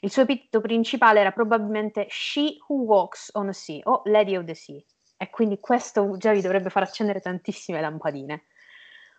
[0.00, 4.44] Il suo epiteto principale era probabilmente She Who Walks on the Sea o Lady of
[4.44, 4.80] the Sea,
[5.16, 8.46] e quindi questo già vi dovrebbe far accendere tantissime lampadine.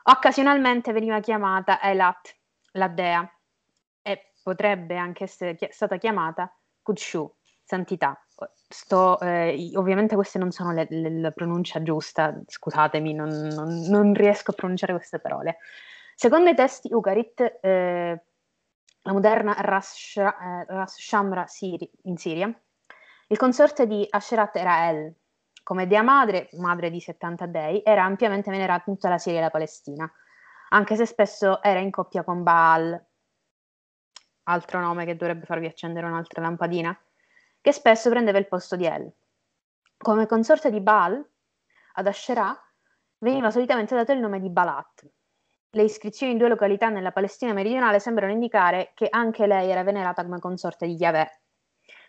[0.03, 2.35] Occasionalmente veniva chiamata Elat,
[2.73, 3.27] la dea,
[4.01, 7.33] e potrebbe anche essere chi- stata chiamata Kudshu,
[7.63, 8.17] santità.
[8.67, 14.13] Sto, eh, ovviamente queste non sono le, le, la pronuncia giusta, scusatemi, non, non, non,
[14.13, 15.57] riesco a pronunciare queste parole.
[16.15, 18.23] Secondo i testi Ugarit, eh,
[19.03, 22.53] la moderna Ras, eh, Ras Shamra Siri, in Siria,
[23.27, 25.15] il consorte di Asherat era El.
[25.63, 29.43] Come dea madre, madre di 70 dei, era ampiamente venerata in tutta la Siria e
[29.43, 30.11] la Palestina,
[30.73, 32.99] anche se spesso era in coppia con Baal,
[34.45, 36.97] altro nome che dovrebbe farvi accendere un'altra lampadina,
[37.61, 39.11] che spesso prendeva il posto di El.
[39.97, 41.23] Come consorte di Baal,
[41.93, 42.59] ad Asherah
[43.19, 45.07] veniva solitamente dato il nome di Balat.
[45.69, 50.23] Le iscrizioni in due località nella Palestina meridionale sembrano indicare che anche lei era venerata
[50.23, 51.41] come consorte di Yahweh.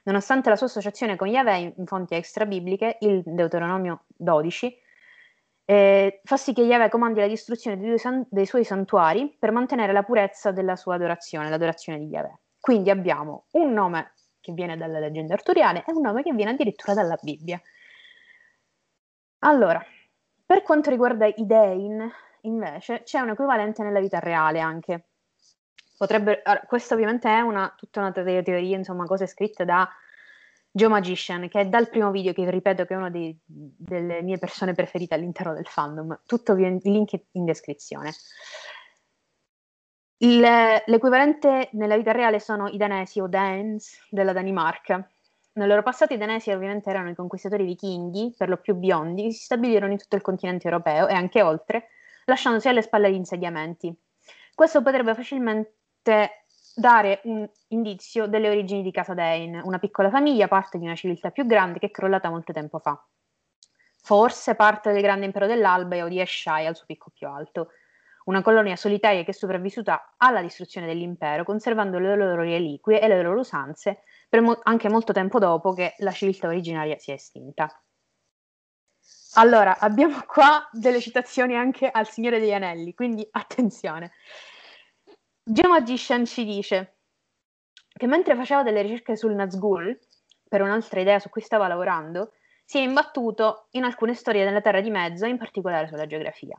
[0.05, 4.75] Nonostante la sua associazione con Yahweh in fonti extra-bibliche, il Deuteronomio 12,
[5.67, 9.93] eh, fa sì che Yahweh comandi la distruzione dei, san- dei, suoi santuari per mantenere
[9.93, 12.39] la purezza della sua adorazione, l'adorazione di Yahweh.
[12.61, 16.93] Quindi abbiamo un nome che viene dalle leggende arturiane e un nome che viene addirittura
[16.93, 17.61] dalla Bibbia.
[19.41, 19.83] Allora,
[20.45, 22.11] per quanto riguarda i Dein,
[22.43, 25.09] invece, c'è un equivalente nella vita reale anche.
[25.97, 29.89] Potrebbe, questa ovviamente è una, tutta una teoria, insomma, cose scritte da
[30.77, 34.39] Joe Magician, che è dal primo video, che ripeto che è una dei, delle mie
[34.39, 36.23] persone preferite all'interno del fandom.
[36.27, 38.13] Tutto il link in descrizione.
[40.17, 45.09] Il, l'equivalente nella vita reale sono i danesi o Danes della Danimarca.
[45.53, 49.31] Nel loro passato i danesi ovviamente erano i conquistatori vichinghi, per lo più biondi, che
[49.31, 51.91] si stabilirono in tutto il continente europeo e anche oltre,
[52.25, 53.97] lasciandosi alle spalle gli insediamenti.
[54.53, 56.44] Questo potrebbe facilmente
[56.75, 61.31] dare un indizio delle origini di Casa Dane, una piccola famiglia, parte di una civiltà
[61.31, 63.01] più grande che è crollata molto tempo fa.
[64.03, 67.69] Forse parte del grande impero dell'Alba o di Eshai al suo picco più alto,
[68.25, 73.23] una colonia solitaria che è sopravvissuta alla distruzione dell'impero, conservando le loro reliquie e le
[73.23, 74.03] loro usanze
[74.41, 77.71] mo- anche molto tempo dopo che la civiltà originaria sia estinta.
[79.35, 84.13] Allora, abbiamo qua delle citazioni anche al Signore degli Anelli, quindi attenzione.
[85.47, 87.01] Geo Magician ci dice
[87.93, 89.95] che mentre faceva delle ricerche sul Nazgul,
[90.49, 92.33] per un'altra idea su cui stava lavorando,
[92.65, 96.59] si è imbattuto in alcune storie della Terra di Mezzo, in particolare sulla geografia.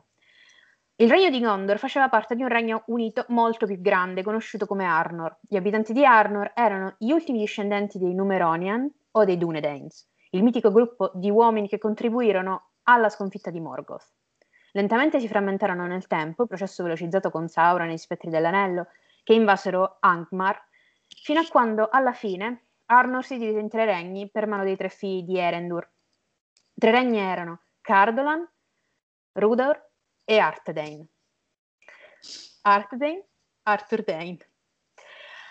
[0.94, 4.84] Il regno di Gondor faceva parte di un regno unito molto più grande, conosciuto come
[4.84, 5.36] Arnor.
[5.40, 10.70] Gli abitanti di Arnor erano gli ultimi discendenti dei Numeronian o dei Dunedains, il mitico
[10.70, 14.14] gruppo di uomini che contribuirono alla sconfitta di Morgoth.
[14.76, 18.88] Lentamente si frammentarono nel tempo, processo velocizzato con Sauron e gli spettri dell'anello,
[19.24, 20.62] che invasero Angmar,
[21.22, 24.90] fino a quando, alla fine, Arnor si divise in tre regni per mano dei tre
[24.90, 25.90] figli di Erendur.
[26.74, 28.46] Tre regni erano Cardolan,
[29.32, 29.82] Rudor
[30.26, 31.08] e Arthedain.
[32.60, 33.24] Arthedain,
[33.62, 34.38] Arthur Dane.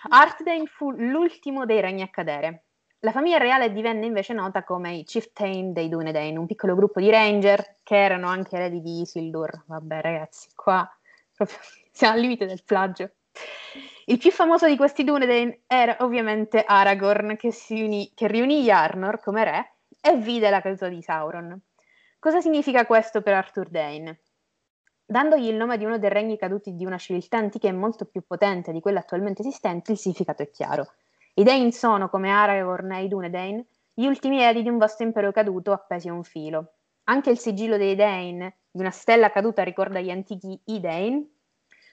[0.07, 2.65] Arthedain fu l'ultimo dei regni a cadere.
[3.05, 7.11] La famiglia reale divenne invece nota come i Chieftain dei Dunedain, un piccolo gruppo di
[7.11, 9.65] ranger che erano anche eredi di Isildur.
[9.67, 10.91] Vabbè ragazzi, qua
[11.35, 11.55] proprio
[11.93, 13.11] siamo al limite del plagio.
[14.05, 19.43] Il più famoso di questi Dunedain era ovviamente Aragorn, che, unì, che riunì Yarnor come
[19.43, 21.61] re e vide la caduta di Sauron.
[22.17, 24.21] Cosa significa questo per Arthur Dane?
[25.05, 28.23] Dandogli il nome di uno dei regni caduti di una civiltà antica e molto più
[28.25, 30.87] potente di quella attualmente esistente, il significato è chiaro.
[31.37, 33.61] I Dain sono, come Aragorn e i Dunedain,
[33.93, 36.75] gli ultimi eredi di un vasto impero caduto appesi a un filo.
[37.05, 38.39] Anche il sigillo dei Dain,
[38.71, 41.29] di una stella caduta, ricorda gli antichi Idain,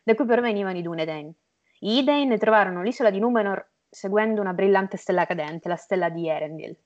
[0.05, 1.35] da cui provenivano i Dunedain.
[1.81, 6.77] I Idain trovarono l'isola di Numenor seguendo una brillante stella cadente, la stella di Erendil.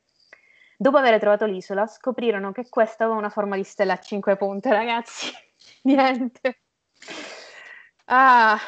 [0.78, 4.70] Dopo aver trovato l'isola, scoprirono che questa aveva una forma di stella a cinque punte,
[4.70, 5.30] ragazzi.
[5.84, 6.60] Niente.
[8.06, 8.58] Ah,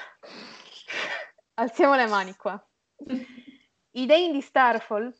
[1.54, 2.62] alziamo le mani qua.
[3.92, 5.12] I dei di Starfall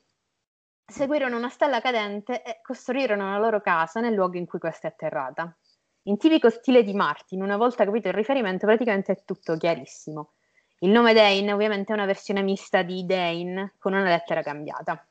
[0.85, 4.91] seguirono una stella cadente e costruirono la loro casa nel luogo in cui questa è
[4.91, 5.57] atterrata.
[6.03, 10.33] In tipico stile di Martin, una volta capito il riferimento, praticamente è tutto chiarissimo.
[10.81, 15.07] Il nome Dane ovviamente è una versione mista di Dane con una lettera cambiata.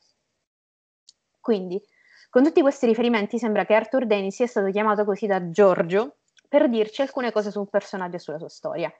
[1.40, 1.82] Quindi,
[2.30, 6.18] con tutti questi riferimenti, sembra che Arthur Dane sia stato chiamato così da Giorgio
[6.48, 8.94] per dirci alcune cose su un personaggio e sulla sua storia.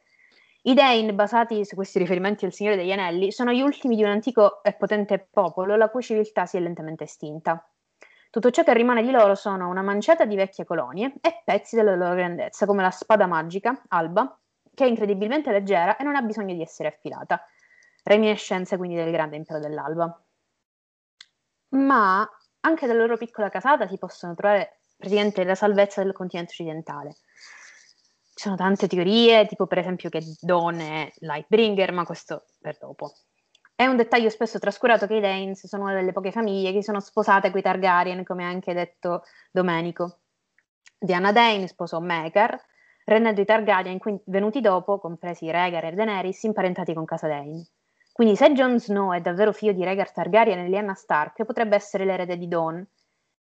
[0.68, 4.10] I Dain, basati su questi riferimenti al Signore degli Anelli, sono gli ultimi di un
[4.10, 7.66] antico e potente popolo la cui civiltà si è lentamente estinta.
[8.30, 11.96] Tutto ciò che rimane di loro sono una manciata di vecchie colonie e pezzi della
[11.96, 14.38] loro grandezza, come la spada magica, Alba,
[14.74, 17.42] che è incredibilmente leggera e non ha bisogno di essere affilata.
[18.04, 20.22] Reminiscenze quindi del grande impero dell'Alba.
[21.70, 27.16] Ma anche dalla loro piccola casata si possono trovare praticamente la salvezza del continente occidentale.
[28.38, 33.12] Ci sono tante teorie, tipo per esempio che Dawn è Lightbringer, ma questo per dopo.
[33.74, 37.00] È un dettaglio spesso trascurato che i Danes sono una delle poche famiglie che sono
[37.00, 40.20] sposate coi Targaryen, come ha anche detto Domenico.
[41.00, 42.64] Diana Dane sposò Megar,
[43.06, 47.70] rendendo i Targaryen venuti dopo, compresi Rhaegar e Daenerys, imparentati con casa Dane.
[48.12, 52.06] Quindi se Jon Snow è davvero figlio di Rhaegar Targaryen e Lyanna Stark, potrebbe essere
[52.06, 52.88] l'erede di Dawn.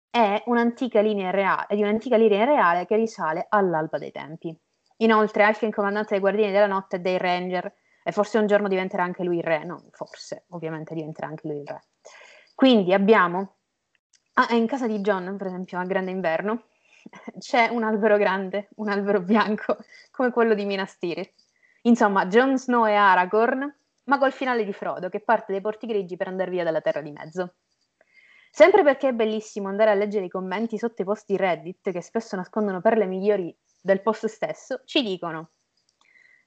[0.09, 4.59] È un'antica linea reale, di un'antica linea reale che risale all'alba dei tempi.
[4.97, 8.67] Inoltre, anche il comandante dei Guardiani della Notte e dei Ranger, e forse un giorno
[8.67, 11.83] diventerà anche lui il re, no, forse, ovviamente diventerà anche lui il re.
[12.55, 13.57] Quindi abbiamo,
[14.33, 16.63] ah, in casa di John, per esempio, a Grande Inverno,
[17.37, 19.77] c'è un albero grande, un albero bianco,
[20.11, 21.33] come quello di Minas Tirith.
[21.81, 26.15] Insomma, Jon Snow e Aragorn, ma col finale di Frodo, che parte dai porti grigi
[26.15, 27.55] per andare via dalla Terra di Mezzo.
[28.49, 32.35] Sempre perché è bellissimo andare a leggere i commenti sotto i posti Reddit, che spesso
[32.35, 35.51] nascondono perle migliori del post stesso, ci dicono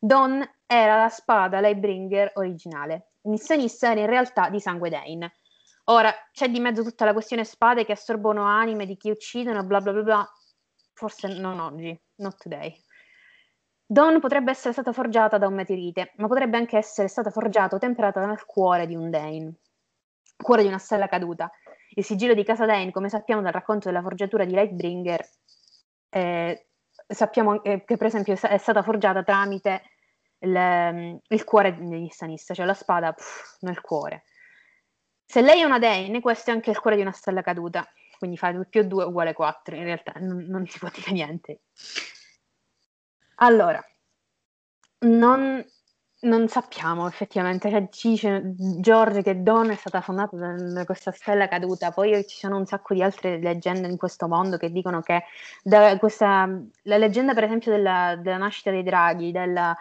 [0.03, 3.11] Dawn era la spada Lightbringer originale.
[3.23, 5.35] Missionista era in realtà di sangue Dane.
[5.85, 9.81] Ora, c'è di mezzo tutta la questione spade che assorbono anime di chi uccidono, bla
[9.81, 10.35] bla bla bla.
[10.95, 12.75] Forse non oggi, not today.
[13.85, 17.79] Dawn potrebbe essere stata forgiata da un meteorite, ma potrebbe anche essere stata forgiata o
[17.79, 19.57] temperata nel cuore di un Dane,
[20.37, 21.51] cuore di una stella caduta.
[21.91, 25.29] Il sigillo di Casa Dane, come sappiamo dal racconto della forgiatura di Lightbringer,
[26.09, 26.70] eh,
[27.11, 29.83] sappiamo che, che per esempio è stata forgiata tramite
[30.41, 34.25] il, mm, il cuore degli stanista, cioè la spada pff, nel cuore.
[35.25, 37.87] Se lei è una Dane, questo è anche il cuore di una stella caduta,
[38.19, 41.61] quindi fa 2 più 2 uguale 4, in realtà non, non si può dire niente.
[43.37, 43.83] Allora,
[45.01, 45.65] non,
[46.23, 51.49] non sappiamo effettivamente, cioè, ci dice George che Dawn è stata fondata da questa stella
[51.49, 55.25] caduta, poi ci sono un sacco di altre leggende in questo mondo che dicono che
[55.99, 56.49] questa,
[56.83, 59.75] la leggenda per esempio della, della nascita dei draghi, della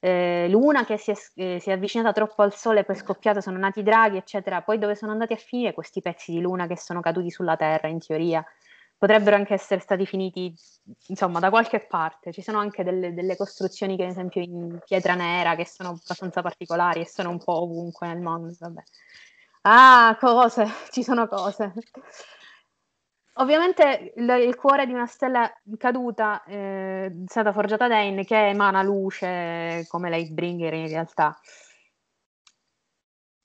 [0.00, 2.98] eh, luna che si è, eh, si è, avvicinata troppo al sole e poi è
[2.98, 6.40] scoppiata, sono nati i draghi, eccetera, poi dove sono andati a finire questi pezzi di
[6.40, 8.44] luna che sono caduti sulla Terra in teoria?
[8.98, 10.52] Potrebbero anche essere stati finiti
[11.06, 12.32] insomma da qualche parte.
[12.32, 16.42] Ci sono anche delle, delle, costruzioni che ad esempio in pietra nera che sono abbastanza
[16.42, 18.52] particolari e sono un po' ovunque nel mondo.
[18.58, 18.82] Vabbè.
[19.62, 21.72] Ah, cose, ci sono cose.
[23.34, 28.48] Ovviamente il, il, cuore di una stella caduta eh, è stata forgiata da Dane che
[28.48, 31.38] emana luce come Lightbringer in realtà.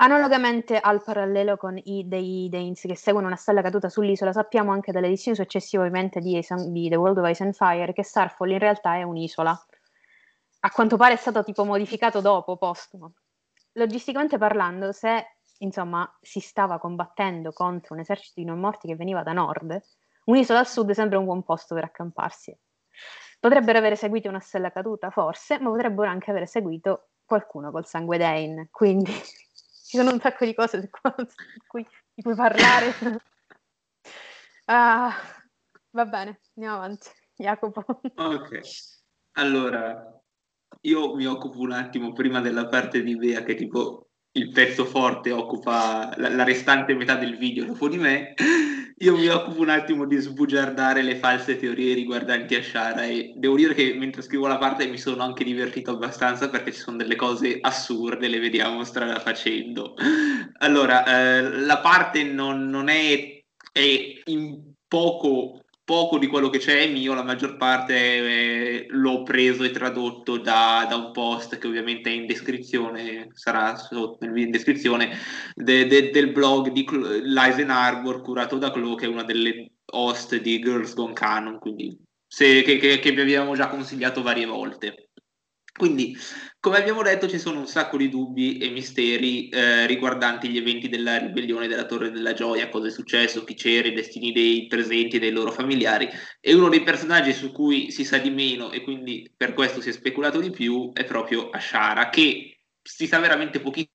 [0.04, 4.92] Analogamente al parallelo con i dei Danes che seguono una stella caduta sull'isola, sappiamo anche
[4.92, 6.38] dalle edizioni successive ovviamente di,
[6.68, 9.58] di, The World of Ice and Fire che Starfall in realtà è un'isola.
[10.60, 13.14] A quanto pare è stato tipo modificato dopo, postumo.
[13.76, 19.24] Logisticamente parlando, se insomma si stava combattendo contro un esercito di non morti che veniva
[19.24, 19.82] da nord,
[20.26, 22.54] un'isola a sud sembra un buon posto per accamparsi.
[23.40, 28.18] Potrebbero avere seguito una stella caduta, forse, ma potrebbero anche aver seguito qualcuno col sangue
[28.18, 29.14] Dane, quindi
[29.94, 30.90] ci sono un sacco di cose di
[31.68, 32.96] cui, di cui parlare.
[34.66, 35.16] ah,
[35.92, 37.10] va bene, andiamo avanti.
[37.36, 37.86] Jacopo.
[38.16, 38.60] Ok,
[39.34, 40.20] allora
[40.82, 45.32] io mi occupo un attimo prima della parte di Bea che tipo il pezzo forte
[45.32, 48.34] occupa la, la, restante metà del video dopo di me,
[49.04, 53.74] io mi occupo un attimo di sbugiardare le false teorie riguardanti Ashara e devo dire
[53.74, 57.58] che mentre scrivo la parte mi sono anche divertito abbastanza perché ci sono delle cose
[57.60, 59.96] assurde, le vediamo strada facendo.
[60.60, 66.84] Allora, eh, la parte non, non è, è in poco poco di quello che c'è
[66.84, 71.68] è mio, la maggior parte eh, l'ho preso e tradotto da, da, un post che
[71.68, 75.18] ovviamente è in descrizione, sarà sotto in descrizione,
[75.54, 76.86] de, de, del blog di
[77.24, 81.98] Lysen Arbor curato da Chloe, che è una delle host di Girls Gone Canon, quindi
[82.26, 85.10] se, che, che, che vi abbiamo già consigliato varie volte.
[85.72, 86.16] Quindi,
[86.64, 90.88] come abbiamo detto, ci sono un sacco di dubbi e misteri eh, riguardanti gli eventi
[90.88, 95.18] della ribellione della Torre della Gioia, cosa è successo, chi c'era, i destini dei presenti
[95.18, 96.08] e dei loro familiari.
[96.40, 99.90] E uno dei personaggi su cui si sa di meno e quindi per questo si
[99.90, 103.92] è speculato di più è proprio Ashara, che si sa veramente pochissimo.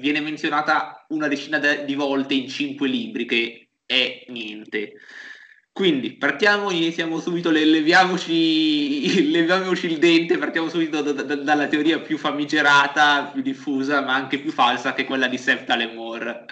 [0.00, 4.94] Viene menzionata una decina di volte in cinque libri, che è niente.
[5.72, 11.98] Quindi partiamo, iniziamo subito, le, leviamoci, leviamoci, il dente, partiamo subito da, da, dalla teoria
[11.98, 16.44] più famigerata, più diffusa, ma anche più falsa, che è quella di Sefta Lemore.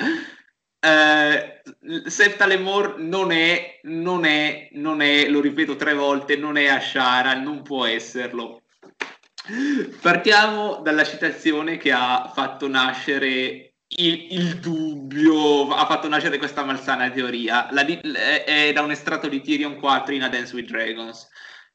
[0.81, 1.63] Eh,
[2.07, 7.35] Sefta Lemore non è, non è, non è, lo ripeto tre volte, non è Ashara,
[7.35, 8.63] non può esserlo.
[10.01, 17.11] Partiamo dalla citazione che ha fatto nascere il, il, dubbio ha fatto nascere questa malsana
[17.11, 17.69] teoria.
[17.73, 21.29] La, è, è, da un estratto di Tyrion 4 in A Dance with Dragons.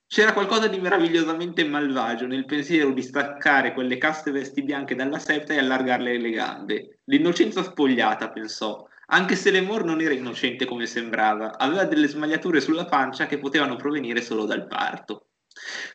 [0.08, 5.54] C'era qualcosa di meravigliosamente malvagio nel pensiero di staccare quelle caste vesti bianche dalla septa
[5.54, 7.00] e allargarle le gambe.
[7.06, 8.88] L'innocenza spogliata, pensò.
[9.08, 13.76] Anche se Lemur non era innocente come sembrava, aveva delle smagliature sulla pancia che potevano
[13.76, 15.28] provenire solo dal parto.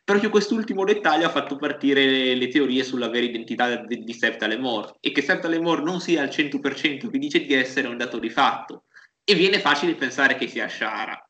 [0.05, 4.47] Proprio quest'ultimo dettaglio ha fatto partire le, le teorie sulla vera identità di, di Septa
[4.47, 8.19] Lemur e che Septa Lemur non sia al 100% che dice di essere un dato
[8.19, 8.85] di fatto.
[9.25, 11.23] E viene facile pensare che sia Shara.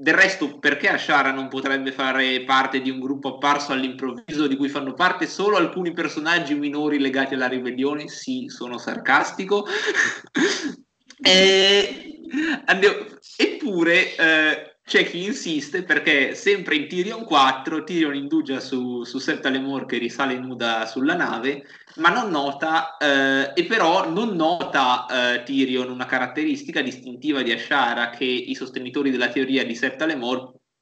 [0.00, 4.68] Del resto, perché Ashara non potrebbe fare parte di un gruppo apparso all'improvviso di cui
[4.68, 8.06] fanno parte solo alcuni personaggi minori legati alla ribellione?
[8.06, 9.66] Sì, sono sarcastico.
[11.20, 12.20] e...
[12.66, 13.06] Andiamo...
[13.36, 19.50] Eppure, eh, c'è chi insiste perché sempre in Tyrion 4 Tyrion indugia su, su Septa
[19.84, 21.66] che risale nuda sulla nave
[21.96, 28.08] ma non nota eh, e però non nota eh, Tyrion una caratteristica distintiva di Ashara
[28.08, 30.06] che i sostenitori della teoria di Septa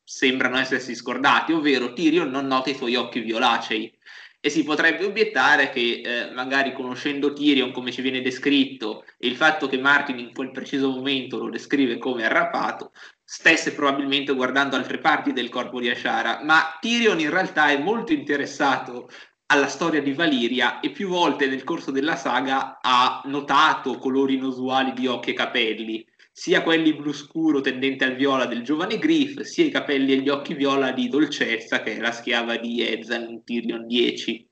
[0.04, 3.92] sembrano essersi scordati ovvero Tyrion non nota i suoi occhi violacei.
[4.38, 9.34] E si potrebbe obiettare che eh, magari conoscendo Tyrion come ci viene descritto e il
[9.34, 12.92] fatto che Martin in quel preciso momento lo descrive come arrapato
[13.28, 18.12] stesse probabilmente guardando altre parti del corpo di Ashara, ma Tyrion in realtà è molto
[18.12, 19.08] interessato
[19.46, 24.92] alla storia di Valiria e più volte nel corso della saga ha notato colori inusuali
[24.92, 29.64] di occhi e capelli, sia quelli blu scuro tendente al viola del giovane Griff, sia
[29.64, 33.42] i capelli e gli occhi viola di Dolcezza, che è la schiava di Ezan in
[33.42, 34.48] Tyrion 10.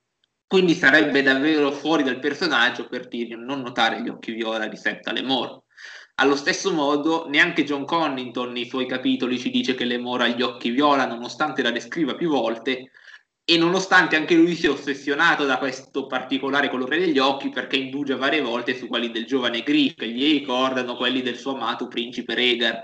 [0.47, 5.13] Quindi sarebbe davvero fuori dal personaggio per Tyrion non notare gli occhi viola di Septa
[5.13, 5.64] Lemor.
[6.17, 10.43] Allo stesso modo, neanche John Connington nei suoi capitoli ci dice che Lemor ha gli
[10.43, 12.93] occhi viola, nonostante la descriva più volte,
[13.45, 18.41] e nonostante anche lui sia ossessionato da questo particolare colore degli occhi, perché indugia varie
[18.43, 22.83] volte su quelli del giovane Griff, che gli ricordano quelli del suo amato principe Rhaegar.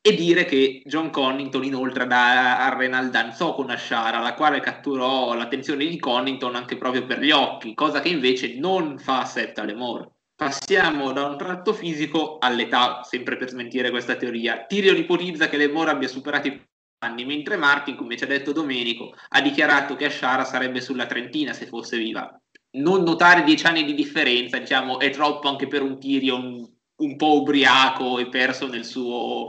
[0.00, 5.86] E dire che John Connington inoltre da Arrenal danzò con Ashara, la quale catturò l'attenzione
[5.86, 10.16] di Connington anche proprio per gli occhi, cosa che invece non fa Septa Lemor.
[10.38, 14.66] Passiamo da un tratto fisico all'età, sempre per smentire questa teoria.
[14.68, 16.62] Tyrion ipotizza che Lemore abbia superato i
[16.98, 21.52] anni, mentre Martin, come ci ha detto Domenico, ha dichiarato che Ashara sarebbe sulla trentina
[21.52, 22.40] se fosse viva.
[22.76, 26.64] Non notare dieci anni di differenza, diciamo, è troppo anche per un Tyrion
[26.98, 29.48] un po' ubriaco e perso nel suo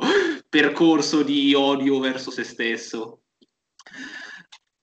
[0.50, 3.22] percorso di odio verso se stesso.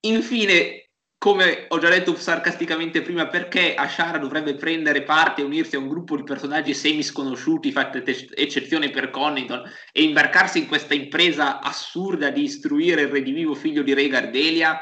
[0.06, 0.85] Infine,
[1.26, 5.88] come ho già detto sarcasticamente prima, perché Ashara dovrebbe prendere parte e unirsi a un
[5.88, 12.30] gruppo di personaggi semi sconosciuti, fatta eccezione per Connington, e imbarcarsi in questa impresa assurda
[12.30, 14.78] di istruire il redivivo figlio di Rhaegar Delia?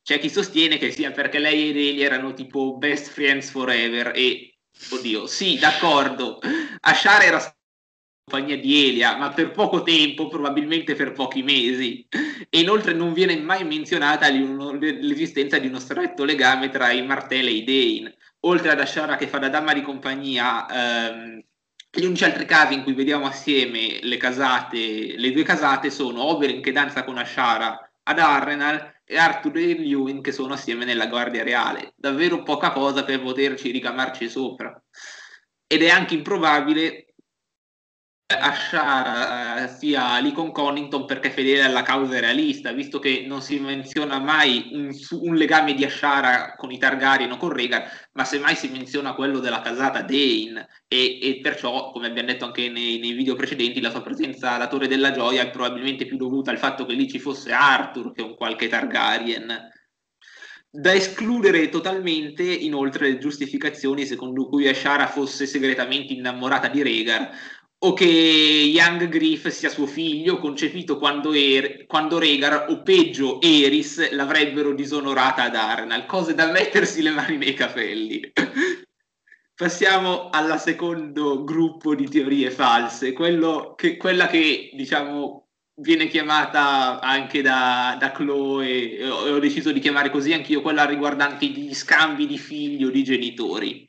[0.00, 4.56] C'è chi sostiene che sia perché lei e Delia erano tipo best friends forever e,
[4.90, 6.38] oddio, sì, d'accordo,
[6.78, 7.57] Ashara era
[8.28, 12.06] compagnia di Elia, ma per poco tempo, probabilmente per pochi mesi.
[12.50, 17.52] E inoltre non viene mai menzionata l'esistenza di uno stretto legame tra i Martell e
[17.52, 18.16] i Dane.
[18.40, 21.42] Oltre ad Ashara che fa da dama di compagnia, ehm,
[21.90, 26.60] gli unici altri casi in cui vediamo assieme le casate, le due casate sono Oberyn
[26.60, 31.42] che danza con Ashara ad Arrenal e Arthur e Lewin che sono assieme nella Guardia
[31.42, 31.94] Reale.
[31.96, 34.80] Davvero poca cosa per poterci ricamarci sopra.
[35.66, 37.07] Ed è anche improbabile
[38.30, 43.40] Ashara eh, sia lì con Connington perché è fedele alla causa realista, visto che non
[43.40, 48.24] si menziona mai un, un, legame di Ashara con i Targaryen o con Rhaegar, ma
[48.24, 52.98] semmai si menziona quello della casata Dane e, e perciò, come abbiamo detto anche nei,
[52.98, 56.58] nei, video precedenti, la sua presenza alla Torre della Gioia è probabilmente più dovuta al
[56.58, 59.70] fatto che lì ci fosse Arthur che un qualche Targaryen.
[60.70, 67.30] Da escludere totalmente, inoltre, le giustificazioni secondo cui Ashara fosse segretamente innamorata di Rhaegar,
[67.80, 74.10] o che Young Griff sia suo figlio, concepito quando, er- quando Rhaegar o peggio Eris
[74.10, 78.32] l'avrebbero disonorata ad Arnal, cose da mettersi le mani nei capelli.
[79.54, 83.12] Passiamo al secondo gruppo di teorie false,
[83.76, 85.48] che, quella che diciamo
[85.80, 91.46] viene chiamata anche da, da Chloe, e ho deciso di chiamare così anch'io, quella riguardante
[91.46, 93.87] gli scambi di figli o di genitori.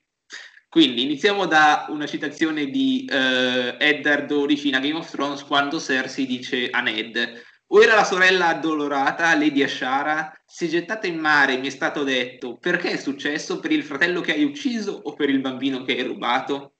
[0.69, 5.79] Quindi iniziamo da una citazione di uh, Eddard 12 in A Game of Thrones quando
[5.79, 7.41] Cersei dice a Ned
[7.71, 12.03] o era la sorella addolorata, Lady Ashara, si è gettata in mare, mi è stato
[12.03, 13.59] detto, perché è successo?
[13.59, 16.75] Per il fratello che hai ucciso o per il bambino che hai rubato?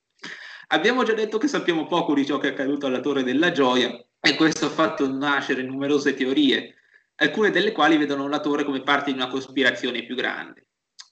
[0.68, 3.92] Abbiamo già detto che sappiamo poco di ciò che è accaduto alla Torre della Gioia
[4.20, 6.76] e questo ha fatto nascere numerose teorie,
[7.16, 10.69] alcune delle quali vedono la torre come parte di una cospirazione più grande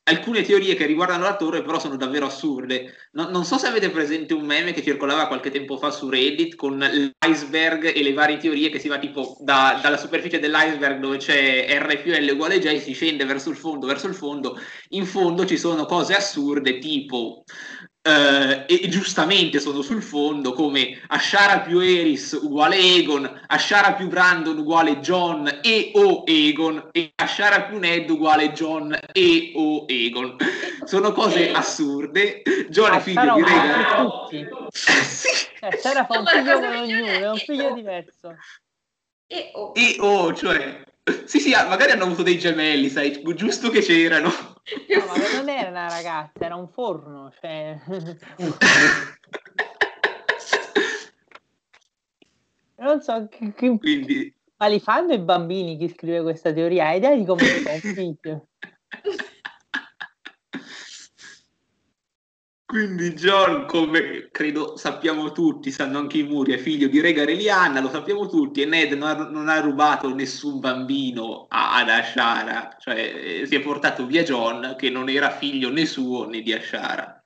[0.08, 3.10] alcune teorie che riguardano la torre però sono davvero assurde.
[3.12, 6.55] No, non so se avete presente un meme che circolava qualche tempo fa su Reddit
[6.55, 11.18] con l'iceberg e le varie teorie che si va tipo da, dalla superficie dell'iceberg dove
[11.18, 14.60] c'è R più L uguale J, si scende verso il fondo, verso il fondo.
[14.89, 17.43] In fondo ci sono cose assurde tipo
[18.08, 24.58] Uh, e giustamente sono sul fondo come Ashara più Eris uguale Egon, Ashara più Brandon
[24.58, 30.38] uguale John e o Egon e Ashara più Ned uguale John e o Egon.
[30.86, 32.43] Sono cose assurde.
[32.70, 34.05] John è figlio di Regan.
[34.05, 34.47] Tutti.
[35.03, 35.47] sì.
[35.60, 38.36] Eh, Sara fa un figlio con ognuno, è un figlio diverso.
[39.28, 39.74] E o.
[39.76, 40.82] E o, cioè
[41.26, 44.30] sì, sì, magari hanno avuto dei gemelli, sai, giusto che c'erano.
[44.30, 47.80] No, ma non era una ragazza, era un forno, cioè...
[52.78, 53.78] non so chi, chi...
[53.78, 54.36] Quindi...
[54.58, 56.88] Ma li fanno i bambini chi scrive questa teoria?
[56.88, 58.47] Hai idea di come si fa un figlio?
[62.68, 67.80] Quindi John, come credo sappiamo tutti, sanno anche i muri, è figlio di Rega Relianna,
[67.80, 72.76] lo sappiamo tutti, e Ned non ha, non ha rubato nessun bambino a, ad Ashara,
[72.78, 76.51] cioè eh, si è portato via John che non era figlio né suo né di
[76.51, 77.24] Ashara.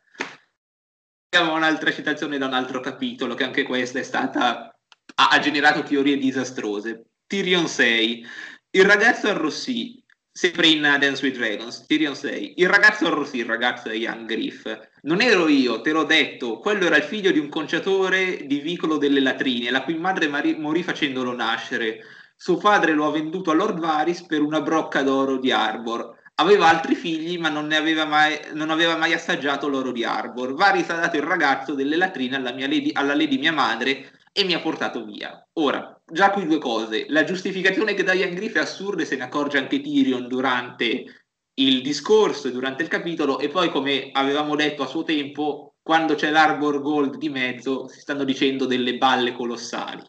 [1.33, 4.67] Abbiamo un'altra citazione da un altro capitolo, che anche questa è stata,
[5.15, 7.13] ha, ha generato teorie disastrose.
[7.25, 8.27] Tyrion 6.
[8.69, 10.00] Il ragazzo arrossì
[10.33, 12.53] sempre in Dance with Dragons, Tyrion 6.
[12.57, 14.65] Il ragazzo arrossì, il ragazzo è Young Griff.
[15.01, 18.97] Non ero io, te l'ho detto, quello era il figlio di un conciatore di vicolo
[18.97, 21.99] delle latrine, la cui madre mari- morì facendolo nascere.
[22.35, 26.19] Suo padre lo ha venduto a Lord Varys per una brocca d'oro di Arbor.
[26.35, 30.53] Aveva altri figli, ma non, aveva mai, non aveva mai assaggiato l'oro di Arbor.
[30.53, 34.43] Varys ha dato il ragazzo delle latrine alla, mia lady, alla lady mia madre e
[34.43, 35.45] mi ha portato via.
[35.53, 37.05] Ora, già qui due cose.
[37.09, 41.25] La giustificazione che dà Ian Griff è assurda e se ne accorge anche Tyrion durante
[41.55, 46.15] il discorso e durante il capitolo e poi come avevamo detto a suo tempo, quando
[46.15, 50.01] c'è l'Arbor Gold di mezzo si stanno dicendo delle balle colossali.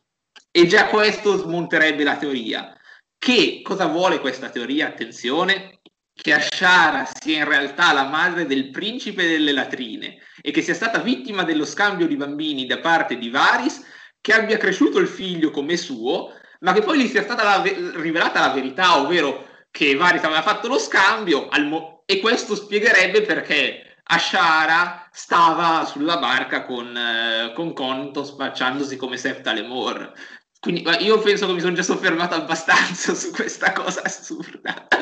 [0.51, 2.77] E già questo smonterebbe la teoria.
[3.19, 4.89] Che cosa vuole questa teoria?
[4.89, 5.81] Attenzione,
[6.15, 10.99] che Ashara sia in realtà la madre del principe delle latrine e che sia stata
[10.99, 13.83] vittima dello scambio di bambini da parte di Varys
[14.23, 17.63] che abbia cresciuto il figlio come suo, ma che poi gli sia stata la,
[17.97, 23.97] rivelata la verità, ovvero che Varys aveva fatto lo scambio mo- e questo spiegherebbe perché
[24.05, 30.13] Ashara stava sulla barca con, eh, con Conto spacciandosi come Septa Lemore.
[30.61, 34.87] Quindi io penso che mi sono già soffermato abbastanza su questa cosa assurda.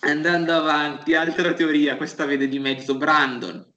[0.00, 3.73] Andando avanti, altra teoria, questa vede di mezzo Brandon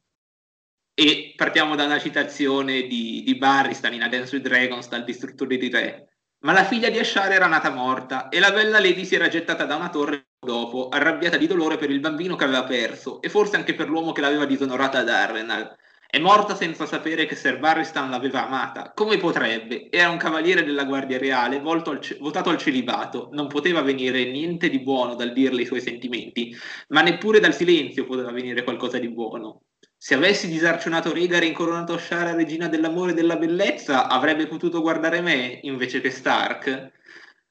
[0.99, 5.55] e partiamo da una citazione di, di Barristan in A Dance with Dragons dal distruttore
[5.57, 6.07] di re.
[6.39, 9.65] Ma la figlia di Ashar era nata morta e la bella Lady si era gettata
[9.65, 13.57] da una torre dopo, arrabbiata di dolore per il bambino che aveva perso e forse
[13.57, 15.77] anche per l'uomo che l'aveva disonorata ad Arrenal.
[16.07, 18.91] È morta senza sapere che Sir Barristan l'aveva amata.
[18.95, 19.91] Come potrebbe?
[19.91, 23.29] Era un cavaliere della Guardia Reale al ce- votato al celibato.
[23.33, 28.05] Non poteva venire niente di buono dal dirle i suoi sentimenti, ma neppure dal silenzio
[28.05, 29.61] poteva venire qualcosa di buono.
[29.99, 35.21] Se avessi disarcionato Rhaegar e incoronato Shara regina dell'amore e della bellezza, avrebbe potuto guardare
[35.21, 36.91] me invece che Stark.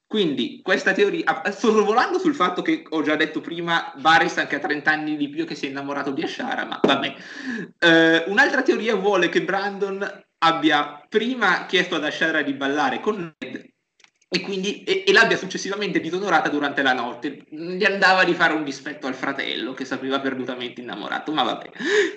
[0.07, 4.59] Quindi questa teoria, sto sorvolando sul fatto che ho già detto prima, Varys anche a
[4.59, 7.15] 30 anni di più che si è innamorato di Ashara, ma vabbè.
[7.79, 13.75] Uh, un'altra teoria vuole che Brandon abbia prima chiesto ad Ashara di ballare con Ned
[14.29, 17.43] e, quindi, e, e, l'abbia successivamente disonorata durante la notte.
[17.49, 21.69] Gli andava di fare un dispetto al fratello che sapeva perdutamente innamorato, ma vabbè.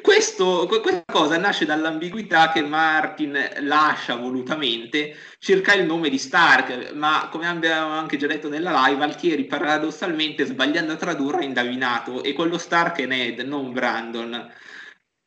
[0.03, 7.29] Questo, questa cosa nasce dall'ambiguità che Martin lascia volutamente circa il nome di Stark, ma
[7.31, 12.33] come abbiamo anche già detto nella live, Altieri paradossalmente sbagliando a tradurre ha indovinato e
[12.33, 14.53] quello Stark è Ned, non Brandon.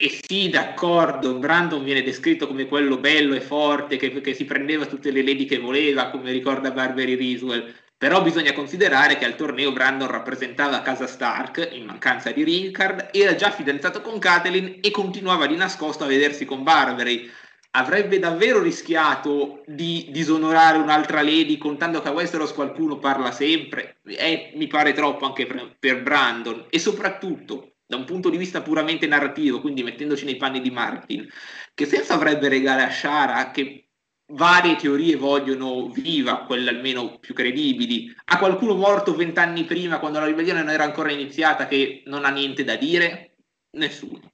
[0.04, 4.86] E sì, d'accordo, Brandon viene descritto come quello bello e forte che, che si prendeva
[4.86, 9.72] tutte le lady che voleva, come ricorda Barbary Riswell, però bisogna considerare che al torneo
[9.72, 15.47] Brandon rappresentava casa Stark, in mancanza di Rickard, era già fidanzato con Catelyn e continuava
[15.47, 17.32] di nascosto a vedersi con Barbary.
[17.72, 23.99] Avrebbe davvero rischiato di disonorare un'altra lady contando che a Westeros qualcuno parla sempre?
[24.06, 26.66] Eh, mi pare troppo anche per, per Brandon.
[26.70, 31.28] E soprattutto, da un punto di vista puramente narrativo, quindi mettendoci nei panni di Martin,
[31.74, 33.89] che senso avrebbe regale a Shara che
[34.34, 40.26] varie teorie vogliono viva, quelle almeno più credibili, a qualcuno morto vent'anni prima quando la
[40.26, 43.36] ribellione non era ancora iniziata che non ha niente da dire?
[43.78, 44.32] Nessuno.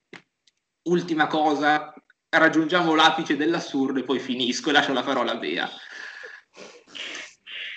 [0.84, 1.93] Ultima cosa,
[2.30, 5.70] raggiungiamo l'apice dell'assurdo e poi finisco e lascio la parola a Bea.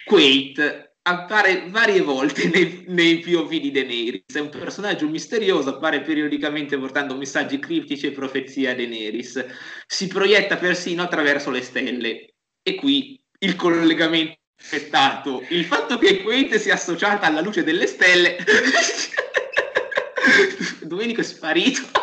[0.05, 4.35] Quate appare varie volte nei, nei POV di Daenerys.
[4.35, 9.45] È un personaggio misterioso, appare periodicamente portando messaggi criptici e profezie a Daenerys.
[9.87, 12.35] Si proietta persino attraverso le stelle.
[12.63, 15.45] E qui il collegamento effettato.
[15.49, 18.37] Il fatto che Quaint sia associata alla luce delle stelle.
[20.83, 22.02] Domenico è sparito.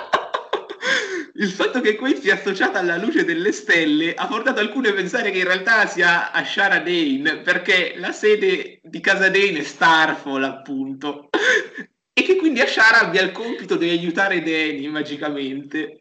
[1.40, 5.32] Il fatto che Quaid sia associata alla luce delle stelle ha portato alcune a pensare
[5.32, 11.30] che in realtà sia Ashara Dane, perché la sede di casa Dane è Starfall, appunto.
[12.14, 15.98] e che quindi Ashara abbia il compito di aiutare Dany magicamente.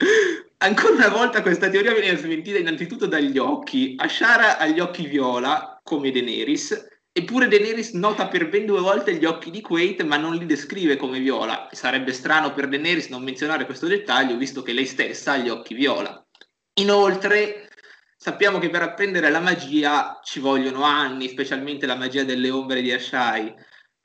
[0.58, 3.94] Ancora una volta questa teoria viene smentita innanzitutto dagli occhi.
[3.96, 9.24] Ashara ha gli occhi viola, come Daenerys, Eppure Daenerys nota per ben due volte gli
[9.24, 11.68] occhi di Quaid, ma non li descrive come viola.
[11.72, 15.74] Sarebbe strano per Daenerys non menzionare questo dettaglio, visto che lei stessa ha gli occhi
[15.74, 16.24] viola.
[16.74, 17.70] Inoltre,
[18.16, 22.92] sappiamo che per apprendere la magia ci vogliono anni, specialmente la magia delle ombre di
[22.92, 23.52] Ashai.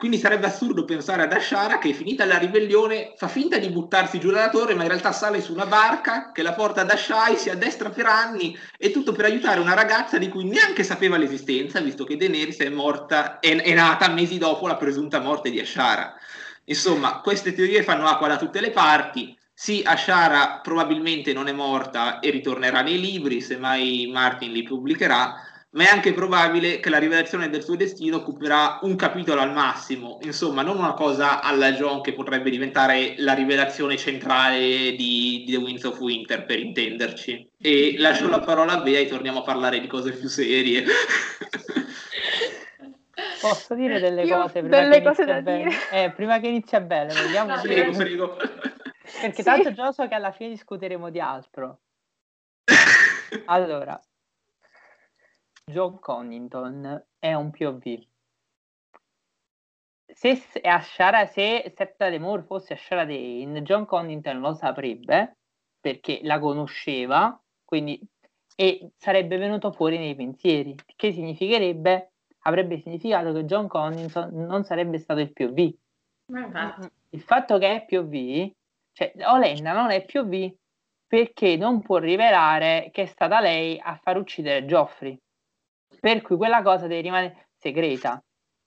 [0.04, 4.32] Quindi sarebbe assurdo pensare ad Ashara che, finita la ribellione, fa finta di buttarsi giù
[4.32, 7.50] dalla torre, ma in realtà sale su una barca che la porta ad Ashai, si
[7.50, 12.04] addestra per anni e tutto per aiutare una ragazza di cui neanche sapeva l'esistenza, visto
[12.04, 16.14] che Daenerys è morta, è, è nata mesi dopo la presunta morte di Ashara.
[16.66, 19.34] Insomma, queste teorie fanno acqua da tutte le parti.
[19.54, 25.84] Sì, Ashara probabilmente non è morta e ritornerà nei libri, semmai Martin li pubblicherà, ma
[25.86, 30.62] è anche probabile che la rivelazione del suo destino occuperà un capitolo al massimo, insomma
[30.62, 34.60] non una cosa alla John che potrebbe diventare la rivelazione centrale
[34.96, 37.50] di, di The Winds of Winter, per intenderci.
[37.60, 40.84] E lascio la parola a Bea e torniamo a parlare di cose più serie.
[43.42, 45.64] Posso dire delle Io cose prima delle che cose inizia da bene?
[45.64, 46.04] dire.
[46.04, 48.38] Eh, prima che inizia bene, vogliamo No, prego, prego.
[48.38, 49.44] Perché Sì.
[49.44, 51.80] tanto già so che alla fine discuteremo di altro.
[53.46, 54.00] Allora,
[55.66, 58.06] John Connington è un POV.
[60.06, 65.38] Se, Ashara, se Septa Lemur fosse Ashara Dane, John Connington lo saprebbe
[65.80, 68.00] perché la conosceva, quindi
[68.56, 72.12] e sarebbe venuto fuori nei pensieri, che significherebbe
[72.46, 75.74] avrebbe significato che John Connington non sarebbe stato il POV.
[76.28, 78.52] Infatti, Il fatto che è POV,
[78.92, 80.54] cioè Olenna non è POV
[81.08, 85.20] perché non può rivelare che è stata lei a far uccidere Geoffrey.
[86.04, 88.22] Per cui quella cosa deve rimanere segreta.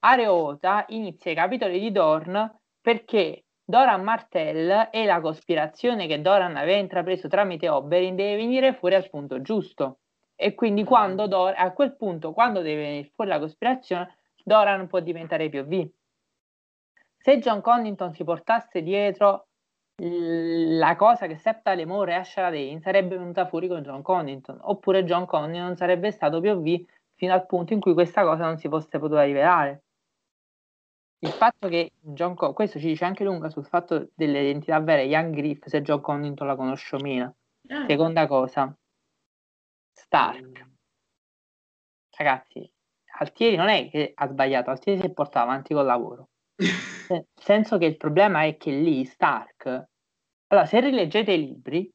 [0.06, 6.78] Areota inizia i capitoli di Dorn perché Doran Martell e la cospirazione che Doran aveva
[6.78, 9.98] intrapreso tramite Oberyn deve venire fuori al punto giusto.
[10.34, 15.00] E quindi quando Dor- a quel punto, quando deve venire fuori la cospirazione, Doran può
[15.00, 15.90] diventare POV.
[17.18, 19.48] Se John Connington si portasse dietro
[19.98, 25.04] la cosa che Septa Lemore e Ashara Dane sarebbe venuta fuori con John Connington, oppure
[25.04, 26.84] John Connington sarebbe stato POV
[27.16, 29.82] fino al punto in cui questa cosa non si fosse potuta rivelare.
[31.18, 35.02] Il fatto che John Con- questo ci dice anche lunga sul fatto delle identità vere,
[35.04, 37.36] Young Griff, se John Connington la conosce o meno.
[37.66, 38.76] eh, Seconda cosa,
[39.92, 40.68] Stark.
[42.18, 42.70] Ragazzi,
[43.18, 46.28] Altieri non è che ha sbagliato, Altieri si è portato avanti col lavoro.
[47.08, 49.88] Nel senso che il problema è che lì Stark,
[50.48, 51.90] allora se rileggete i libri,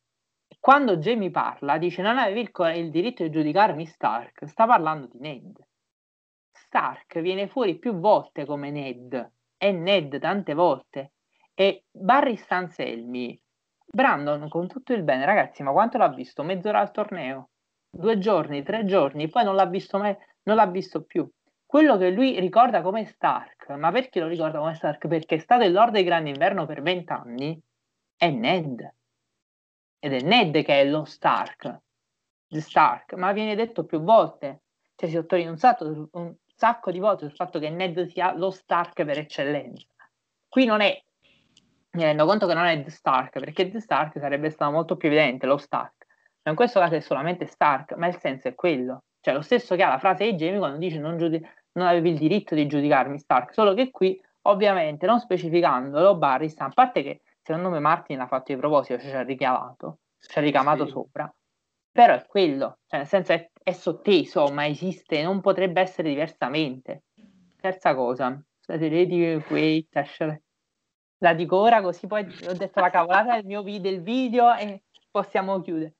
[0.62, 5.18] quando Jamie parla dice non avevi il, il diritto di giudicarmi Stark, sta parlando di
[5.18, 5.60] Ned.
[6.52, 11.14] Stark viene fuori più volte come Ned, è Ned tante volte.
[11.56, 13.42] E Barry Stanselmi,
[13.88, 16.44] Brandon con tutto il bene, ragazzi, ma quanto l'ha visto?
[16.44, 17.50] Mezz'ora al torneo?
[17.90, 21.28] Due giorni, tre giorni, poi non l'ha visto mai, non l'ha visto più.
[21.66, 25.08] Quello che lui ricorda come Stark, ma perché lo ricorda come Stark?
[25.08, 27.60] Perché è stato il Lord del Grande Inverno per vent'anni,
[28.16, 28.88] è Ned.
[30.04, 31.80] Ed è Ned che è lo Stark,
[32.48, 34.64] the Stark, ma viene detto più volte,
[34.96, 38.50] cioè si sottolinea un sacco, un sacco di volte sul fatto che Ned sia lo
[38.50, 39.86] Stark per eccellenza.
[40.50, 41.00] Qui non è,
[41.92, 45.08] mi rendo conto che non è The Stark, perché The Stark sarebbe stato molto più
[45.08, 46.08] evidente, lo Stark.
[46.42, 49.04] Ma in questo caso è solamente Stark, ma il senso è quello.
[49.20, 52.10] Cioè lo stesso che ha la frase di Jamie quando dice non, giudi- non avevi
[52.10, 57.04] il diritto di giudicarmi Stark, solo che qui ovviamente non specificandolo Barry sta, a parte
[57.04, 60.86] che secondo me Martin l'ha fatto di proposito, cioè ci ha richiamato, ci ha ricamato
[60.86, 60.92] Sì.
[60.92, 61.34] sopra,
[61.92, 67.04] però è quello, cioè nel senso è, è sotteso, ma esiste, non potrebbe essere diversamente.
[67.60, 69.88] Terza cosa, state di quei
[71.24, 74.84] la dico ora così poi ho detto la cavolata del mio video, del video e
[75.12, 75.94] possiamo chiudere.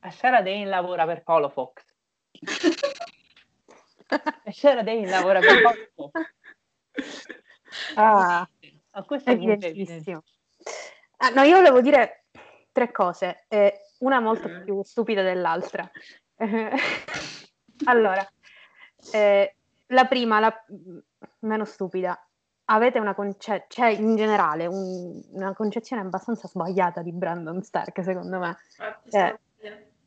[0.00, 1.84] Ashara Dane lavora per Paolo Fox.
[4.44, 6.10] Ashara Dane lavora per Paolo Fox.
[7.94, 8.48] Ah,
[8.94, 9.68] A questo punto è evidente.
[9.68, 10.22] evidentissimo.
[11.18, 12.24] Ah, no, io volevo dire
[12.72, 15.88] tre cose, eh, una molto più stupida dell'altra.
[17.84, 18.24] Allora,
[19.12, 19.54] eh,
[19.88, 20.98] la prima, la mm,
[21.40, 22.16] meno stupida.
[22.66, 28.38] Avete una concezione, cioè in generale un- una concezione abbastanza sbagliata di Brandon Stark, secondo
[28.38, 28.56] me.
[29.10, 29.38] Eh.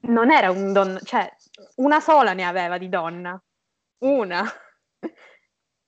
[0.08, 1.30] Non era un donna, cioè
[1.76, 3.40] una sola ne aveva di donna,
[4.00, 4.44] una.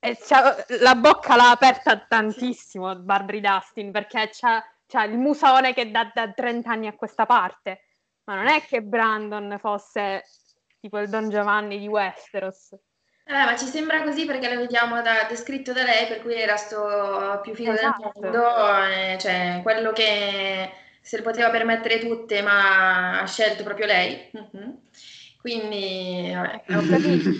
[0.00, 5.90] E c'ha- la bocca l'ha aperta tantissimo Barbary Dustin perché c'ha, c'ha il musone che
[5.90, 7.82] da, da 30 anni a questa parte.
[8.24, 10.24] Ma non è che Brandon fosse
[10.80, 12.72] tipo il Don Giovanni di Westeros.
[13.24, 16.56] Eh, ma ci sembra così perché lo vediamo da, descritto da lei, per cui era
[16.56, 18.10] sto più figo esatto.
[18.14, 20.72] del mondo, eh, cioè quello che
[21.02, 24.30] se le poteva permettere tutte, ma ha scelto proprio lei.
[24.34, 24.70] Mm-hmm.
[25.40, 27.30] Quindi, vabbè, ho capito.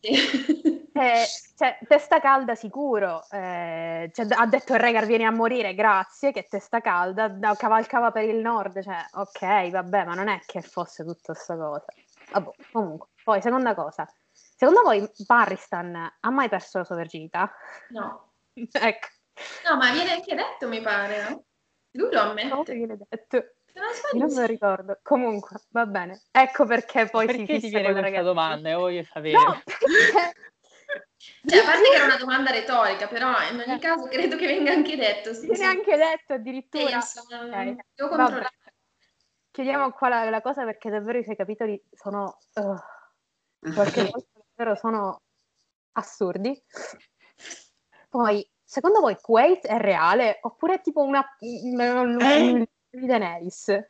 [0.92, 1.24] eh,
[1.56, 3.24] cioè, testa calda sicuro.
[3.30, 8.10] Eh, cioè, ha detto il Regar vieni a morire, grazie, che testa calda, da, cavalcava
[8.10, 11.86] per il nord, cioè, ok, vabbè, ma non è che fosse tutta questa cosa.
[12.32, 14.06] Vabbè, comunque, poi, seconda cosa.
[14.32, 17.50] Secondo voi Barristan ha mai perso la sua verginità?
[17.88, 18.32] No.
[18.54, 19.08] ecco.
[19.66, 21.44] No, ma viene anche detto, mi pare, no?
[21.92, 22.48] Lui lo ammette.
[22.48, 23.54] No, viene detto.
[23.80, 24.98] Non, non me lo ricordo.
[25.02, 26.22] Comunque, va bene.
[26.30, 28.24] Ecco perché poi perché si ti viene questa ragazzi.
[28.24, 28.68] domanda?
[28.68, 29.32] Io voglio sapere.
[29.32, 30.34] No, perché...
[31.46, 34.72] Cioè, a parte che era una domanda retorica, però in ogni caso credo che venga
[34.72, 35.32] anche detto.
[35.32, 35.64] Sì, viene sì.
[35.64, 36.90] anche detto addirittura.
[36.90, 37.76] Penso, okay.
[37.94, 38.52] Devo controllare.
[39.50, 42.38] Chiediamo qua la, la, cosa perché davvero i suoi capitoli sono...
[42.54, 45.22] Uh, qualche volta davvero sono
[45.92, 46.62] assurdi.
[48.08, 51.24] Poi, secondo voi Kuwait è reale oppure è tipo una...
[51.40, 52.68] una eh?
[52.90, 53.88] Di Daenerys?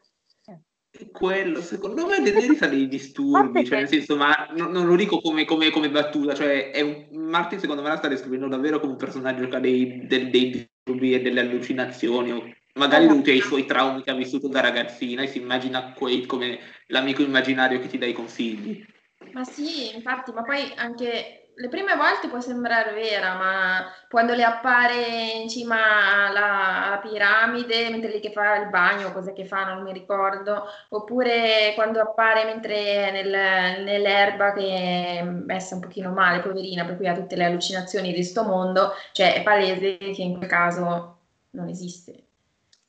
[1.12, 5.20] quello, secondo me Daenerys ha dei disturbi, cioè nel senso, ma non, non lo dico
[5.20, 8.92] come, come, come, battuta, cioè è un, Martin secondo me la sta descrivendo davvero come
[8.92, 12.32] un personaggio che ha dei, dei, dei disturbi e delle allucinazioni,
[12.74, 13.06] magari esatto.
[13.06, 17.22] dovuti ai suoi traumi che ha vissuto da ragazzina e si immagina Quaid come l'amico
[17.22, 18.84] immaginario che ti dà i consigli.
[19.32, 24.44] Ma sì, infatti, ma poi anche le prime volte può sembrare vera, ma quando le
[24.44, 29.64] appare in cima alla, alla piramide, mentre lì che fa il bagno, cos'è che fa,
[29.64, 36.40] non mi ricordo, oppure quando appare mentre nel, nell'erba che è messa un pochino male,
[36.40, 40.38] poverina, per cui ha tutte le allucinazioni di sto mondo, cioè è palese che in
[40.38, 41.18] quel caso
[41.50, 42.24] non esiste.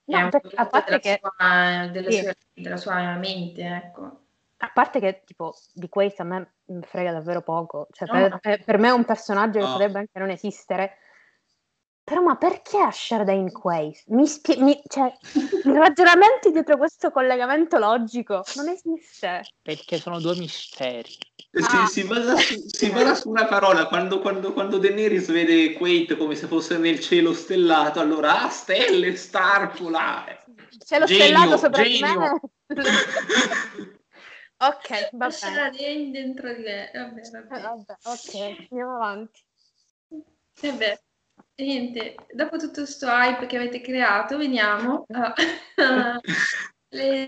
[0.06, 1.20] No, è un a parte della, che...
[1.22, 2.22] sua, della, sì.
[2.22, 4.21] sua, della sua mente, ecco.
[4.64, 7.88] A parte che, tipo, di questo a me frega davvero poco.
[7.92, 8.38] Cioè, no.
[8.40, 9.72] per, per, me è un personaggio che no.
[9.72, 10.98] potrebbe anche non esistere.
[12.04, 14.04] Però, ma perché Asher Dane Quaid?
[14.08, 15.12] Mi spie- mi, cioè,
[15.66, 19.44] i ragionamenti dietro questo collegamento logico non esiste.
[19.62, 21.16] Perché sono due misteri.
[21.54, 21.88] Ah.
[21.88, 23.88] Si, si, basa su, si, basa su, una parola.
[23.88, 29.16] Quando, quando, quando Daenerys vede Quaid come se fosse nel cielo stellato, allora, ah, stelle,
[29.16, 30.26] starpula.
[30.86, 32.40] Cielo genio, stellato sopra genio.
[32.68, 34.00] di me.
[34.62, 36.12] Ok, va bene.
[36.12, 36.92] dentro di me.
[36.94, 37.58] Vabbè, vabbè.
[37.58, 39.42] Eh, vabbè, ok, andiamo avanti.
[40.62, 41.00] Vabbè,
[41.56, 45.34] niente, dopo tutto questo hype che avete creato, veniamo alle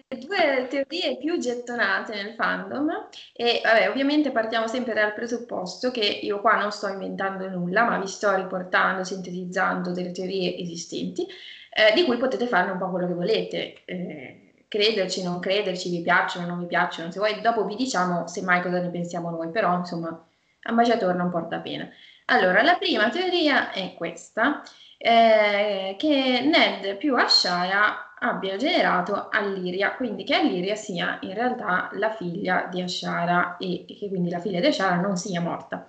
[0.19, 6.39] due teorie più gettonate nel fandom e vabbè, ovviamente partiamo sempre dal presupposto che io
[6.39, 11.25] qua non sto inventando nulla, ma vi sto riportando, sintetizzando delle teorie esistenti,
[11.71, 13.81] eh, di cui potete farne un po' quello che volete.
[13.85, 14.42] Eh,
[14.73, 18.79] crederci, non crederci, vi piacciono, non vi piacciono, se vuoi dopo vi diciamo semmai cosa
[18.79, 20.19] ne pensiamo noi, però insomma
[20.63, 21.87] ambasciatore non porta pena.
[22.25, 24.63] Allora, la prima teoria è questa,
[24.97, 32.09] eh, che Ned più Ashara abbia generato Alliria, quindi che Alliria sia in realtà la
[32.09, 35.87] figlia di Ashara e, che quindi la figlia di Ashara non sia morta.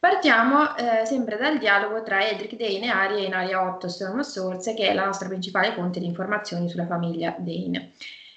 [0.00, 4.26] Partiamo eh, sempre dal dialogo tra Edric Dane e Aria in Aria 8 Storm of
[4.26, 7.92] Swords, che è la nostra principale fonte di informazioni sulla famiglia Dane.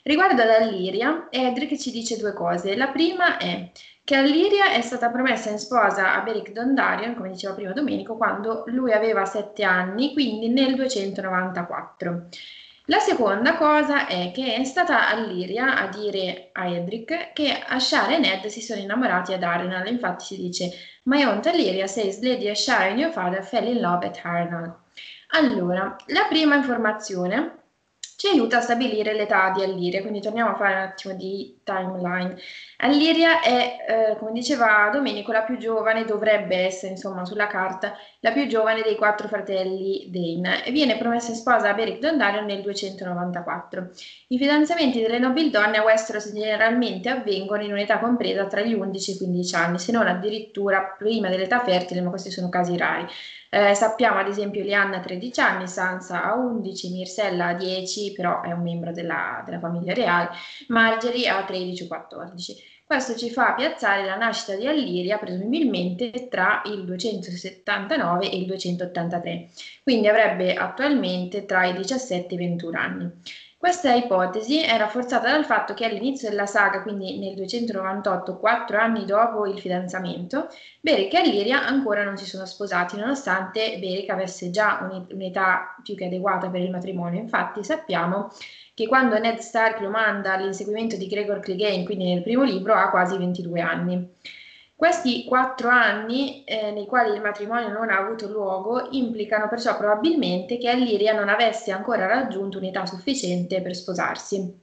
[0.10, 2.76] Riguardo ad Alliria, Edric ci dice due cose.
[2.76, 3.70] La prima è
[4.04, 8.64] che Alliria è stata promessa in sposa a Beric Dondarrion, come diceva prima Domenico, quando
[8.70, 12.24] lui aveva sette anni, quindi nel 294.
[12.86, 18.18] La seconda cosa è che è stata Alliria a dire a Edric che Ashara e
[18.18, 20.72] Ned si sono innamorati ad Arenal, infatti si dice
[21.04, 24.76] My aunt Alliria says Lady Ashara and your father fell in love at Arenal.
[25.34, 27.59] Allora, la prima informazione
[28.20, 32.36] ci aiuta a stabilire l'età di Alliria, quindi torniamo a fare un attimo di timeline.
[32.80, 38.34] Alliria è, eh, come diceva Domenico, la più giovane, dovrebbe essere insomma sulla carta, la
[38.34, 42.62] più giovane dei quattro fratelli Dane e viene promessa in sposa a Beric Dondarrion nel
[42.62, 43.90] 294.
[44.28, 49.14] I fidanzamenti delle nobildonne a Westeros generalmente avvengono in un'età compresa tra gli 11 e
[49.14, 53.08] i 15 anni, se non addirittura prima dell'età fertile, ma questi sono casi rari.
[53.52, 58.42] Eh, sappiamo ad esempio Lianna ha 13 anni, Sansa ha 11, Mirsella ha 10, però
[58.42, 60.30] è un membro della, della famiglia reale,
[60.68, 62.56] Margery ha 13 o 14.
[62.86, 69.50] Questo ci fa piazzare la nascita di Alliria presumibilmente tra il 279 e il 283,
[69.84, 73.12] quindi avrebbe attualmente tra i 17 e i 21 anni.
[73.60, 79.04] Questa ipotesi è rafforzata dal fatto che all'inizio della saga, quindi nel 298, quattro anni
[79.04, 80.48] dopo il fidanzamento,
[80.80, 86.06] Beric e Alliria ancora non si sono sposati, nonostante Beric avesse già un'età più che
[86.06, 87.20] adeguata per il matrimonio.
[87.20, 88.32] Infatti sappiamo
[88.74, 92.90] che quando Ned Stark lo manda all'inseguimento di Gregor Clegane, quindi nel primo libro, ha
[92.90, 94.10] quasi 22 anni.
[94.80, 100.58] Questi quattro anni eh, nei quali il matrimonio non ha avuto luogo implicano perciò probabilmente
[100.58, 104.58] che Alliria non avesse ancora raggiunto un'età sufficiente per sposarsi.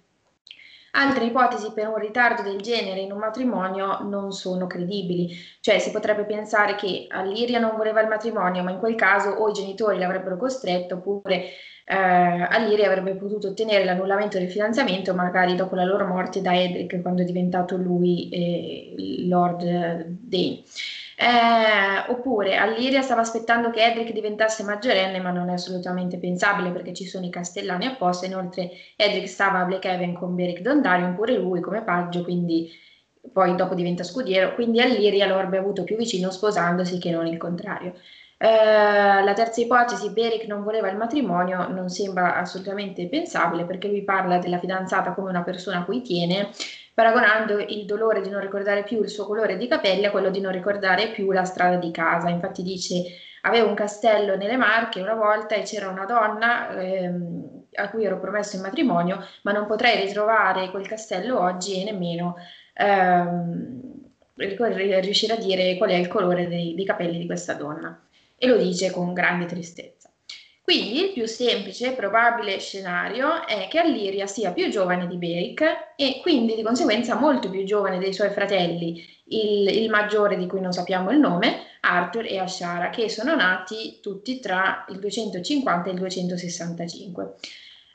[0.92, 5.90] Altre ipotesi per un ritardo del genere in un matrimonio non sono credibili, cioè si
[5.90, 9.98] potrebbe pensare che Alliria non voleva il matrimonio, ma in quel caso o i genitori
[9.98, 11.50] l'avrebbero costretto oppure
[11.88, 17.00] eh, Aliri avrebbe potuto ottenere l'annullamento del fidanzamento magari dopo la loro morte da Edric
[17.00, 18.94] quando è diventato lui eh,
[19.28, 19.62] Lord
[20.06, 20.62] Dane.
[21.18, 26.92] Eh, oppure Alliria stava aspettando che Edric diventasse maggiorenne, ma non è assolutamente pensabile perché
[26.92, 28.26] ci sono i castellani apposta.
[28.26, 32.68] Inoltre, Edric stava a Blackhaven con Beric Dondarrion, pure lui come paggio, quindi
[33.32, 34.54] poi dopo diventa scudiero.
[34.54, 37.94] Quindi Alliria lo avrebbe avuto più vicino sposandosi che non il contrario.
[38.38, 44.04] Eh, la terza ipotesi, Beric non voleva il matrimonio, non sembra assolutamente pensabile perché lui
[44.04, 46.50] parla della fidanzata come una persona a cui tiene,
[46.92, 50.40] paragonando il dolore di non ricordare più il suo colore di capelli a quello di
[50.40, 52.28] non ricordare più la strada di casa.
[52.28, 53.04] Infatti dice
[53.42, 58.18] avevo un castello nelle Marche una volta e c'era una donna ehm, a cui ero
[58.18, 62.36] promesso in matrimonio, ma non potrei ritrovare quel castello oggi e nemmeno
[62.74, 63.80] ehm,
[64.34, 67.98] riuscire a dire qual è il colore dei, dei capelli di questa donna
[68.38, 70.10] e lo dice con grande tristezza.
[70.66, 75.62] Quindi il più semplice e probabile scenario è che Alliria sia più giovane di Beric
[75.94, 80.60] e quindi di conseguenza molto più giovane dei suoi fratelli, il, il maggiore di cui
[80.60, 85.92] non sappiamo il nome, Arthur e Ashara, che sono nati tutti tra il 250 e
[85.92, 87.34] il 265.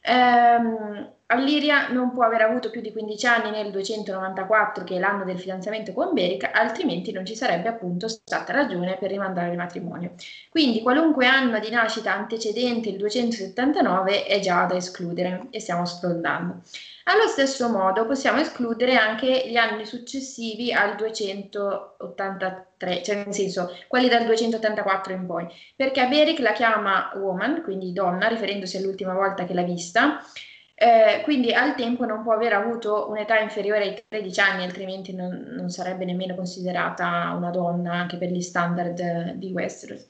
[0.03, 5.23] Ehm, Alliria non può aver avuto più di 15 anni nel 294, che è l'anno
[5.23, 10.15] del fidanzamento con Beric, altrimenti non ci sarebbe appunto stata ragione per rimandare il matrimonio.
[10.49, 16.63] Quindi qualunque anno di nascita antecedente il 279 è già da escludere e stiamo sfrondando.
[17.05, 24.09] Allo stesso modo possiamo escludere anche gli anni successivi al 283, cioè nel senso quelli
[24.09, 29.53] dal 284 in poi, perché Beric la chiama woman, quindi donna, riferendosi all'ultima volta che
[29.53, 30.21] l'ha vista,
[30.81, 35.53] eh, quindi al tempo non può aver avuto un'età inferiore ai 13 anni, altrimenti non,
[35.55, 40.07] non sarebbe nemmeno considerata una donna anche per gli standard di Westeros.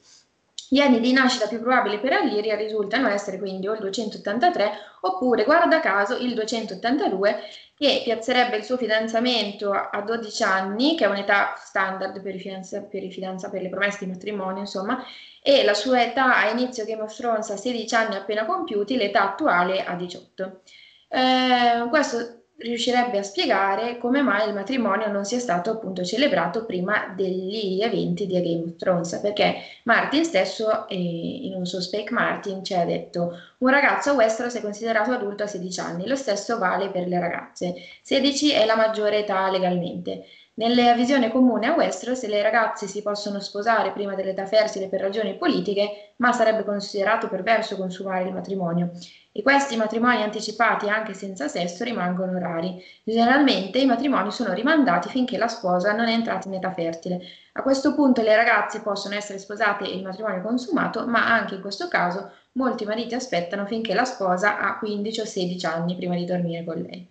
[0.70, 4.70] Gli anni di nascita più probabili per Alliria risultano essere quindi o il 283
[5.02, 7.36] oppure, guarda caso, il 282
[7.76, 12.82] che piazzerebbe il suo fidanzamento a 12 anni, che è un'età standard per i, fidanza,
[12.82, 15.04] per, i fidanza, per le promesse di matrimonio, insomma,
[15.42, 19.22] e la sua età a inizio Game of Thrones a 16 anni appena compiuti, l'età
[19.30, 20.60] attuale a 18.
[21.08, 27.12] Eh, questo riuscirebbe a spiegare come mai il matrimonio non sia stato appunto celebrato prima
[27.14, 32.64] degli eventi di Game of Thrones, perché Martin stesso eh, in un suo Spake Martin
[32.64, 36.58] ci ha detto un ragazzo a Westeros è considerato adulto a 16 anni, lo stesso
[36.58, 40.24] vale per le ragazze, 16 è la maggiore età legalmente.
[40.54, 45.34] Nella visione comune a Westeros le ragazze si possono sposare prima dell'età fertile per ragioni
[45.34, 48.90] politiche, ma sarebbe considerato perverso consumare il matrimonio.
[49.34, 52.84] E questi matrimoni anticipati anche senza sesso rimangono rari.
[53.02, 57.20] Generalmente i matrimoni sono rimandati finché la sposa non è entrata in età fertile.
[57.52, 61.62] A questo punto le ragazze possono essere sposate e il matrimonio consumato, ma anche in
[61.62, 66.26] questo caso molti mariti aspettano finché la sposa ha 15 o 16 anni prima di
[66.26, 67.08] dormire con lei.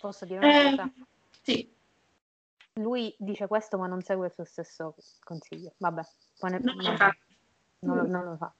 [0.00, 0.84] Posso dire una cosa?
[0.84, 0.92] Eh,
[1.42, 1.74] sì
[2.78, 5.72] lui dice questo ma non segue il suo stesso consiglio.
[5.78, 6.02] Vabbè,
[6.38, 6.74] poi ne, no,
[7.94, 8.52] non, non, lo fa.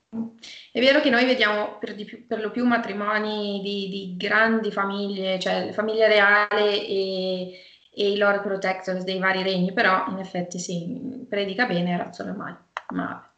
[0.73, 5.39] È vero che noi vediamo per, più, per lo più matrimoni di, di, grandi famiglie,
[5.39, 7.61] cioè famiglia reale e,
[7.93, 12.33] e, i lord protectors dei vari regni, però in effetti sì, predica bene e razzola
[12.33, 12.59] male.
[12.91, 13.31] Ma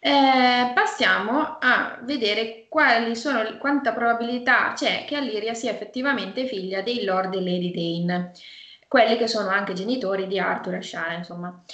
[0.00, 7.04] eh, passiamo a vedere quali sono, quanta probabilità c'è che Alliria sia effettivamente figlia dei
[7.04, 8.32] lord e lady Dane
[8.92, 11.64] quelli che sono anche genitori di Arthur e Shara, insomma.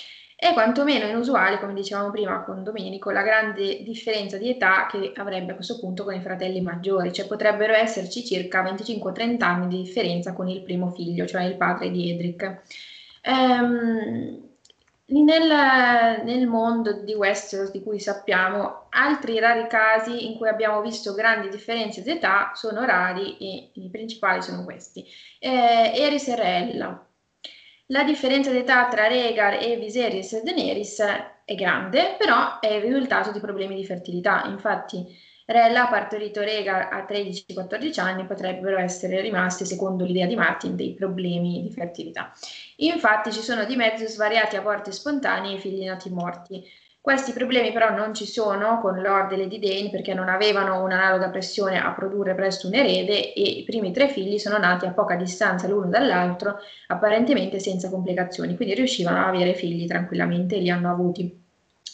[0.40, 5.50] È quantomeno inusuale, come dicevamo prima con Domenico, la grande differenza di età che avrebbe
[5.50, 10.34] a questo punto con i fratelli maggiori, cioè potrebbero esserci circa 25-30 anni di differenza
[10.34, 12.60] con il primo figlio, cioè il padre di Edric.
[13.22, 14.48] Ehm,
[15.06, 21.14] nel, nel, mondo di Westeros di cui sappiamo, altri rari casi in cui abbiamo visto
[21.14, 25.04] grandi differenze di età sono rari e i principali sono questi.
[25.40, 27.07] Eh, Eris e Rella,
[27.90, 31.00] la differenza d'età tra Rhaegar e Viserys e Daenerys
[31.44, 34.44] è grande, però è il risultato di problemi di fertilità.
[34.44, 35.06] Infatti
[35.46, 40.92] Rella ha partorito Rega a 13-14 anni, potrebbero essere rimasti, secondo l'idea di Martin, dei
[40.92, 42.32] problemi di fertilità.
[42.76, 46.62] Infatti ci sono di mezzo svariati aborti spontanei e figli nati morti.
[47.00, 51.30] Questi problemi però non ci sono con Lord e Lady Dane perché non avevano un'analoga
[51.30, 55.14] pressione a produrre presto un erede e i primi tre figli sono nati a poca
[55.14, 60.90] distanza l'uno dall'altro, apparentemente senza complicazioni, quindi riuscivano a avere figli tranquillamente e li hanno
[60.90, 61.44] avuti.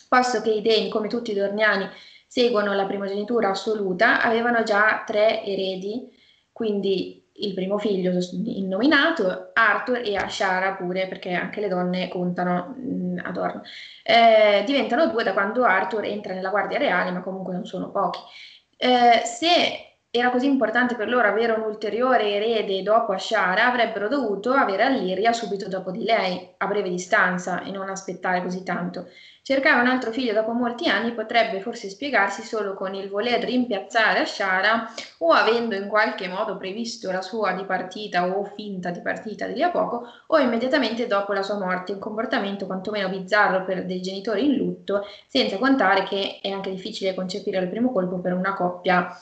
[0.09, 1.89] Posto che i Dane, come tutti i dorniani,
[2.27, 6.11] seguono la primogenitura assoluta, avevano già tre eredi,
[6.51, 8.13] quindi il primo figlio
[8.45, 13.63] innominato, Arthur e Ashara pure, perché anche le donne contano mh, mm, ad Orn.
[14.03, 18.21] Eh, diventano due da quando Arthur entra nella Guardia Reale, ma comunque non sono pochi.
[18.77, 24.53] Eh, se era così importante per loro avere un ulteriore erede dopo Ashara, avrebbero dovuto
[24.53, 29.09] avere Alliria subito dopo di lei, a breve distanza, e non aspettare così tanto.
[29.43, 34.21] Cercare un altro figlio dopo molti anni potrebbe forse spiegarsi solo con il voler rimpiazzare
[34.21, 34.89] Ashara
[35.19, 39.71] o avendo in qualche modo previsto la sua dipartita o finta dipartita di lì a
[39.71, 44.55] poco o immediatamente dopo la sua morte, un comportamento quantomeno bizzarro per dei genitori in
[44.55, 49.13] lutto, senza contare che è anche difficile concepire al primo colpo per una coppia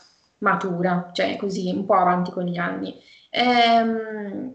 [0.43, 2.95] matura, cioè così un po' avanti con gli anni.
[3.31, 4.55] Ehm,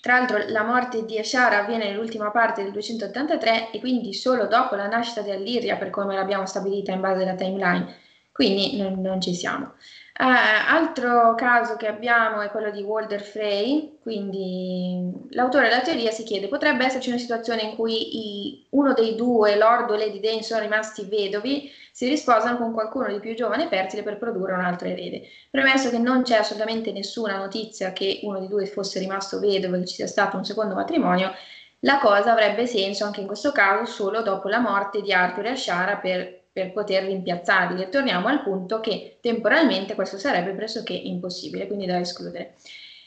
[0.00, 4.74] tra l'altro la morte di Ashara avviene nell'ultima parte del 283 e quindi solo dopo
[4.74, 7.94] la nascita di Alliria per come l'abbiamo stabilita in base alla timeline,
[8.32, 9.74] quindi non, non ci siamo.
[10.18, 10.24] Uh,
[10.68, 16.48] altro caso che abbiamo è quello di Walter Frey, quindi l'autore della teoria si chiede
[16.48, 20.60] potrebbe esserci una situazione in cui i, uno dei due, Lord o Lady Dane, sono
[20.60, 24.88] rimasti vedovi si risposano con qualcuno di più giovane e fertile per produrre un altro
[24.88, 25.28] erede.
[25.50, 29.80] Premesso che non c'è assolutamente nessuna notizia che uno di due fosse rimasto vedovo e
[29.80, 31.32] che ci sia stato un secondo matrimonio,
[31.80, 35.50] la cosa avrebbe senso anche in questo caso solo dopo la morte di Arthur e
[35.50, 37.82] Ashara per, per poter rimpiazzarli.
[37.82, 42.54] E torniamo al punto che temporalmente questo sarebbe pressoché impossibile, quindi da escludere.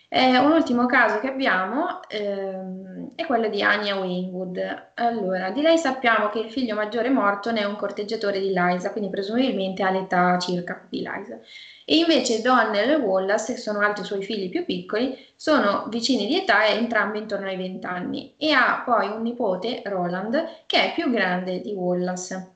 [0.08, 4.92] Eh, un ultimo caso che abbiamo ehm, è quello di Anya Wingwood.
[4.96, 8.92] Allora, di lei sappiamo che il figlio maggiore morto ne è un corteggiatore di Liza,
[8.92, 11.40] quindi presumibilmente ha l'età circa di Liza.
[11.84, 16.38] E invece Donnell e Wallace, che sono altri suoi figli più piccoli, sono vicini di
[16.38, 18.36] età e entrambi intorno ai 20 anni.
[18.38, 22.55] E ha poi un nipote, Roland, che è più grande di Wallace.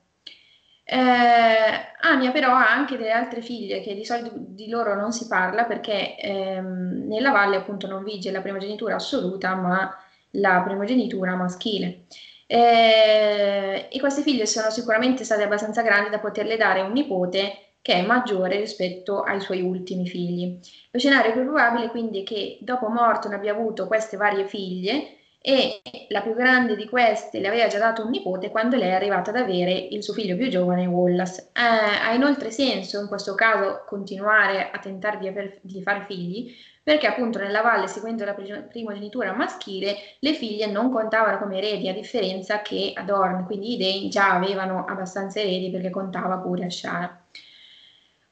[0.91, 5.27] Eh, Ania però ha anche delle altre figlie che di solito di loro non si
[5.27, 9.95] parla perché ehm, nella valle appunto non vige la primogenitura assoluta ma
[10.31, 12.05] la primogenitura maschile.
[12.47, 17.93] Eh, e queste figlie sono sicuramente state abbastanza grandi da poterle dare un nipote che
[17.93, 20.59] è maggiore rispetto ai suoi ultimi figli.
[20.89, 25.81] Lo scenario più probabile quindi è che dopo Morton abbia avuto queste varie figlie e
[26.09, 29.29] la più grande di queste le aveva già dato un nipote quando lei è arrivata
[29.29, 31.49] ad avere il suo figlio più giovane, Wallace.
[31.53, 36.53] Eh, ha inoltre senso in questo caso continuare a tentare di, aver, di fare figli,
[36.83, 41.93] perché appunto nella valle, seguendo la primogenitura maschile, le figlie non contavano come eredi, a
[41.93, 47.23] differenza che ad Orn, quindi i Dane già avevano abbastanza eredi perché contava pure Ashara.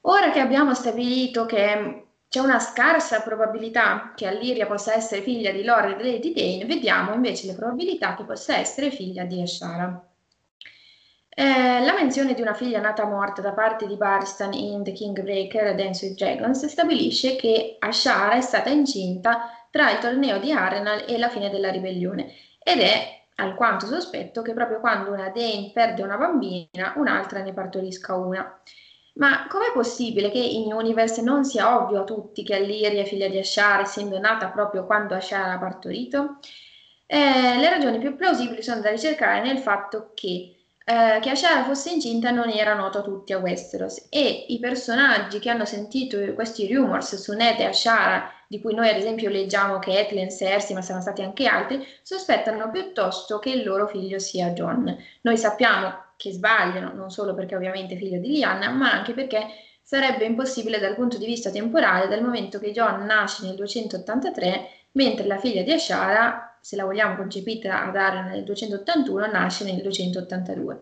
[0.02, 5.64] Ora che abbiamo stabilito che c'è una scarsa probabilità che Alliria possa essere figlia di
[5.64, 10.08] Lord e Lady Dane, vediamo invece le probabilità che possa essere figlia di Ashara.
[11.30, 15.76] Eh, la menzione di una figlia nata morta da parte di Barstan in The Kingbreaker
[15.76, 21.18] Dance with Dragons stabilisce che Ashara è stata incinta tra il torneo di Arenal e
[21.20, 26.18] la fine della ribellione ed è alquanto sospetto che proprio quando una Dane perde una
[26.18, 28.60] bambina, un'altra ne partorisca una.
[29.18, 33.28] Ma com'è possibile che in Universe non sia ovvio a tutti che Alliria è figlia
[33.28, 36.40] di Ashara, essendo nata proprio quando Ashara ha partorito?
[37.06, 40.58] Eh, le ragioni più plausibili sono da ricercare nel fatto che
[40.90, 45.38] eh, che Ashara fosse incinta non era noto a tutti a Westeros e i personaggi
[45.40, 49.80] che hanno sentito questi rumors su Ned e Ashara, di cui noi ad esempio leggiamo
[49.80, 54.52] che Catelyn, Cersei, ma saranno stati anche altri, sospettano piuttosto che il loro figlio sia
[54.52, 54.98] John.
[55.24, 59.46] Noi sappiamo che sbagliano, non solo perché ovviamente è figlio di Lianna, ma anche perché
[59.82, 65.26] sarebbe impossibile dal punto di vista temporale dal momento che John nasce nel 283, mentre
[65.28, 70.82] la figlia di Ashara, se la vogliamo concepita ad Arya nel 281, nasce nel 282.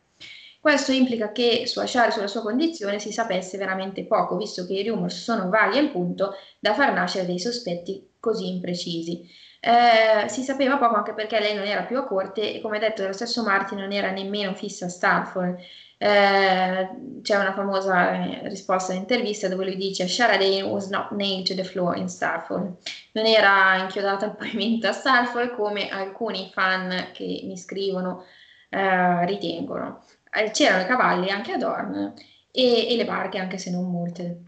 [0.60, 4.74] Questo implica che su Ashara e sulla sua condizione si sapesse veramente poco, visto che
[4.74, 9.30] i rumors sono vaghi al punto da far nascere dei sospetti così imprecisi.
[9.66, 13.02] Eh, si sapeva poco anche perché lei non era più a corte e come detto
[13.02, 15.58] dallo stesso Martin non era nemmeno fissa a Starfall.
[15.98, 16.90] Eh,
[17.22, 21.56] c'è una famosa eh, risposta in intervista dove lui dice Sharadane was not nailed to
[21.56, 22.76] the floor in Starfall
[23.14, 28.26] non era inchiodata al pavimento a Starfall come alcuni fan che mi scrivono
[28.68, 30.04] eh, ritengono
[30.36, 32.14] eh, c'erano i cavalli anche ad Orn
[32.52, 34.42] e, e le barche, anche se non molte.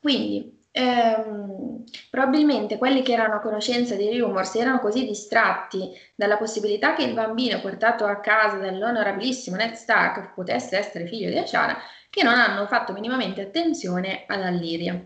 [0.00, 6.94] Quindi Ehm, probabilmente quelli che erano a conoscenza dei rumors erano così distratti dalla possibilità
[6.94, 11.78] che il bambino portato a casa dall'onorabilissimo Ned Stark potesse essere figlio di Ashara
[12.10, 15.02] che non hanno fatto minimamente attenzione ad Alliria.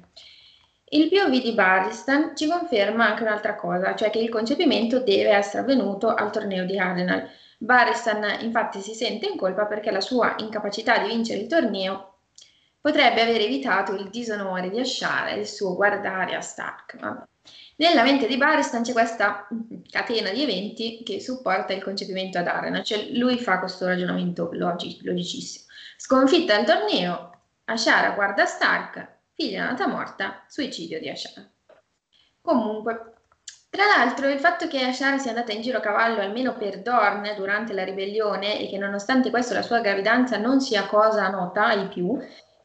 [0.86, 5.62] Il POV di Barristan ci conferma anche un'altra cosa, cioè che il concepimento deve essere
[5.62, 7.28] avvenuto al torneo di Ardenal.
[7.58, 12.09] Barristan infatti si sente in colpa perché la sua incapacità di vincere il torneo
[12.80, 16.98] potrebbe aver evitato il disonore di Ashara e il suo guardare a Stark.
[17.76, 19.48] Nella mente di Barristan c'è questa
[19.90, 25.02] catena di eventi che supporta il concepimento ad Arena, cioè lui fa questo ragionamento logic-
[25.02, 25.66] logicissimo.
[25.96, 31.50] Sconfitta il torneo, Ashara guarda Stark, figlia nata morta, suicidio di Ashara.
[32.42, 33.14] Comunque,
[33.70, 37.34] tra l'altro, il fatto che Ashara sia andata in giro a cavallo almeno per Dorn
[37.36, 41.88] durante la ribellione e che nonostante questo la sua gravidanza non sia cosa nota ai
[41.88, 42.18] più,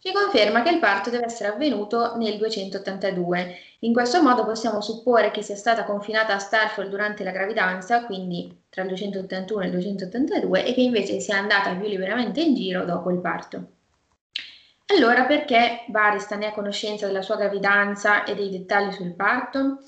[0.06, 3.58] ci conferma che il parto deve essere avvenuto nel 282.
[3.80, 8.66] In questo modo possiamo supporre che sia stata confinata a Starfall durante la gravidanza, quindi
[8.70, 12.86] tra il 281 e il 282, e che invece sia andata più liberamente in giro
[12.86, 13.70] dopo il parto.
[14.95, 19.80] Allora perché Baristan è a conoscenza della sua gravidanza e dei dettagli sul parto?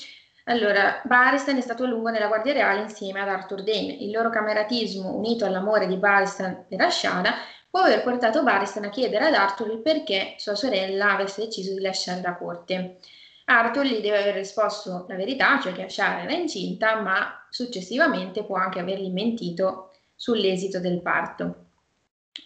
[0.45, 3.97] Allora, Baristan è stato a lungo nella Guardia Reale insieme ad Arthur Dane.
[3.99, 7.33] Il loro cameratismo, unito all'amore di Baristan per Ashara,
[7.77, 11.79] può aver portato Barristan a chiedere ad Arthur il perché sua sorella avesse deciso di
[11.79, 12.97] lasciare la corte.
[13.45, 18.55] Arthur gli deve aver risposto la verità, cioè che Ashara era incinta, ma successivamente può
[18.55, 21.65] anche avergli mentito sull'esito del parto.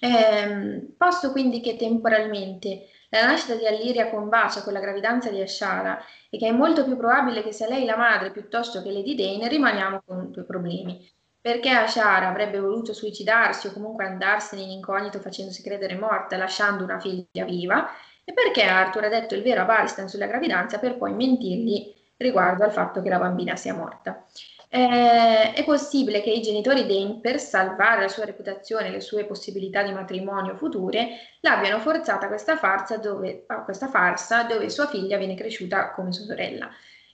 [0.02, 5.98] Ehm, posto quindi che temporalmente la nascita di Alliria combacia con la gravidanza di Ashara
[6.30, 9.48] e che è molto più probabile che sia lei la madre piuttosto che Lady Dane,
[9.48, 11.10] rimaniamo con due problemi.
[11.42, 17.00] Perché Ashara avrebbe voluto suicidarsi o comunque andarsene in incognito facendosi credere morta, lasciando una
[17.00, 17.90] figlia viva,
[18.24, 22.64] e perché Arthur ha detto il vero a Baristan sulla gravidanza per poi mentirgli riguardo
[22.64, 24.24] al fatto che la bambina sia morta.
[24.70, 29.26] Eh, è possibile che i genitori Dane, per salvare la sua reputazione e le sue
[29.26, 31.10] possibilità di matrimonio future,
[31.42, 36.14] l'abbiano forzata a questa farsa dove, a questa farsa dove sua figlia viene cresciuta come
[36.14, 36.70] sua sorella.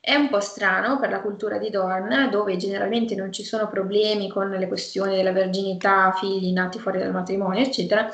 [0.07, 4.29] È un po' strano per la cultura di Dorn, dove generalmente non ci sono problemi
[4.29, 8.09] con le questioni della verginità, figli nati fuori dal matrimonio, eccetera.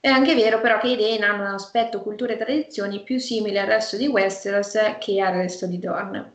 [0.00, 3.60] È anche vero però che i Dane hanno un aspetto cultura e tradizioni più simile
[3.60, 6.32] al resto di Westeros che al resto di Dorn.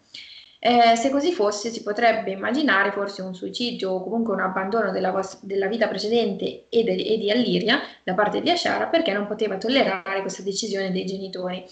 [0.60, 5.20] Eh, se così fosse, si potrebbe immaginare forse un suicidio o comunque un abbandono della,
[5.42, 9.58] della vita precedente e, de- e, di Alliria da parte di Ashara perché non poteva
[9.58, 11.66] tollerare questa decisione dei genitori.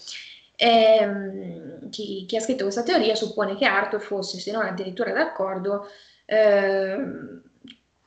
[0.61, 5.87] Eh, chi, chi, ha scritto questa teoria suppone che Arthur fosse, se non addirittura d'accordo,
[6.25, 6.97] eh,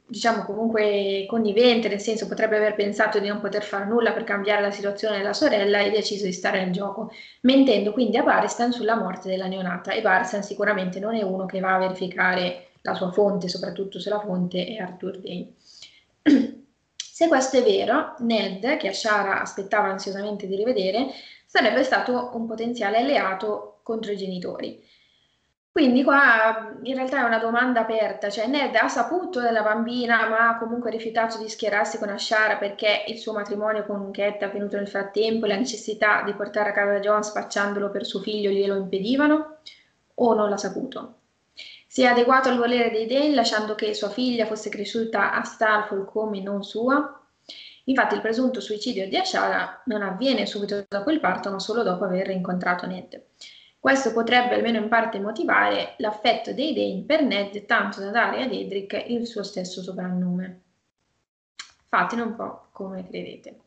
[0.07, 4.61] diciamo comunque connivente, nel senso potrebbe aver pensato di non poter fare nulla per cambiare
[4.61, 8.97] la situazione della sorella e deciso di stare nel gioco, mentendo quindi a Baristan sulla
[8.97, 13.11] morte della neonata e Baristan sicuramente non è uno che va a verificare la sua
[13.13, 15.53] fonte, soprattutto se la fonte è Arthur Dane.
[17.13, 21.09] Se questo è vero, Ned, che Ashara aspettava ansiosamente di rivedere,
[21.53, 24.83] sarebbe stato un potenziale alleato contro i genitori.
[25.71, 30.49] Quindi qua in realtà è una domanda aperta, cioè Ned ha saputo della bambina ma
[30.49, 34.77] ha comunque rifiutato di schierarsi con Ashara perché il suo matrimonio con Cat è avvenuto
[34.77, 38.77] nel frattempo e la necessità di portare a casa John spacciandolo per suo figlio glielo
[38.77, 39.59] impedivano?
[40.15, 41.19] O non l'ha saputo?
[41.87, 46.07] Si è adeguato al volere dei Dane lasciando che sua figlia fosse cresciuta a Starfall
[46.07, 47.22] come non sua?
[47.85, 52.05] Infatti il presunto suicidio di Ashara non avviene subito dopo il parto, ma solo dopo
[52.05, 53.21] aver incontrato Ned.
[53.83, 58.53] Questo potrebbe almeno in parte motivare l'affetto dei Dane per Ned, tanto da dare ad
[58.53, 60.61] Edric il suo stesso soprannome.
[61.89, 63.63] Fatene un po' come credete.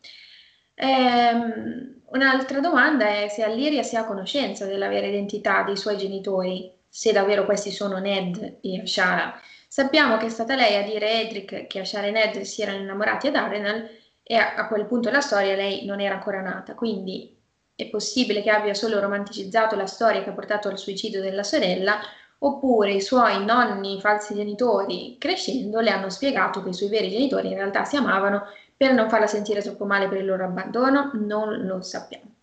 [0.76, 6.72] Ehm, un'altra domanda è se Alliria sia a conoscenza della vera identità dei suoi genitori,
[6.88, 9.38] se davvero questi sono Ned e Ashara.
[9.68, 12.80] Sappiamo che è stata lei a dire a Edric che Ashara e Ned si erano
[12.80, 13.90] innamorati ad Arenal
[14.28, 17.38] e a, quel punto della storia lei non era ancora nata, quindi
[17.76, 22.00] è possibile che abbia solo romanticizzato la storia che ha portato al suicidio della sorella,
[22.40, 27.50] oppure i suoi nonni falsi genitori, crescendo, le hanno spiegato che i suoi veri genitori
[27.50, 31.64] in realtà si amavano per non farla sentire troppo male per il loro abbandono, non
[31.68, 32.34] lo sappiamo.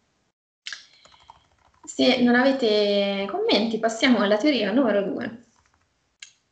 [1.85, 5.45] Se non avete commenti, passiamo alla teoria numero 2.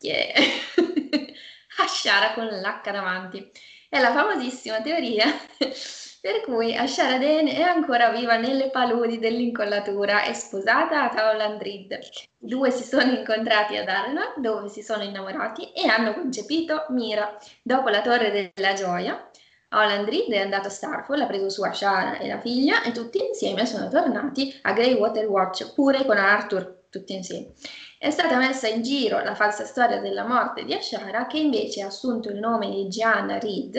[0.01, 0.33] Yeah.
[1.79, 3.51] Asciara con l'H davanti.
[3.93, 5.27] È la famosissima teoria
[6.23, 11.99] per cui Ashara Dane è ancora viva nelle paludi dell'incollatura e sposata a Taolandrid.
[12.39, 17.37] I due si sono incontrati ad Arna, dove si sono innamorati e hanno concepito Mira.
[17.65, 19.29] Dopo la Torre della Gioia,
[19.71, 23.67] Holland è andato a Starfall, ha preso su Ashara e la figlia e tutti insieme
[23.67, 27.55] sono tornati a Greywater Watch, pure con Arthur, tutti insieme.
[28.03, 31.89] È stata messa in giro la falsa storia della morte di Ashara, che invece ha
[31.89, 33.77] assunto il nome di Gianna Reed,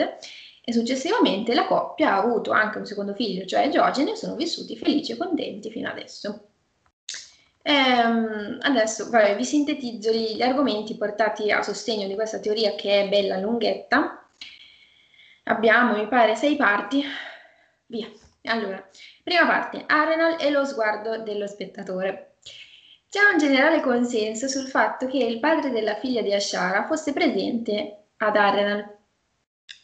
[0.64, 4.76] e successivamente la coppia ha avuto anche un secondo figlio, cioè Giogene, e sono vissuti
[4.76, 6.50] felici e contenti fino adesso.
[7.62, 13.08] Ehm, adesso vabbè, vi sintetizzo gli, argomenti portati a sostegno di questa teoria che è
[13.08, 14.24] bella lunghetta
[15.46, 17.02] Abbiamo, mi pare, sei parti.
[17.86, 18.08] Via.
[18.44, 18.88] Allora,
[19.24, 22.31] prima parte, Arenal e lo sguardo dello spettatore.
[23.12, 28.06] C'è un generale consenso sul fatto che il padre della figlia di Ashara fosse presente
[28.16, 29.00] ad Arenal.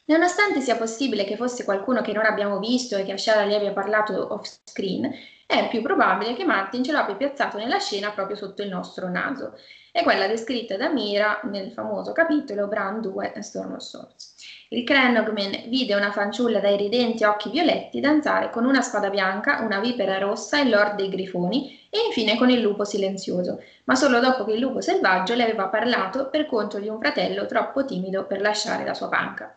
[0.07, 3.75] Nonostante sia possibile che fosse qualcuno che non abbiamo visto e che Ashara gli abbia
[3.75, 5.13] parlato off screen,
[5.51, 9.59] è più probabile che Martin ce l'abbia piazzato nella scena proprio sotto il nostro naso.
[9.91, 14.35] È quella descritta da Mira nel famoso capitolo Bran 2 Storm of Swords.
[14.69, 19.81] Il Crenogman vide una fanciulla dai ridenti occhi violetti danzare con una spada bianca, una
[19.81, 24.45] vipera rossa, il Lord dei Grifoni e infine con il lupo silenzioso, ma solo dopo
[24.45, 28.43] che il lupo selvaggio le aveva parlato per conto di un fratello troppo timido per
[28.43, 29.57] lasciare la sua panca.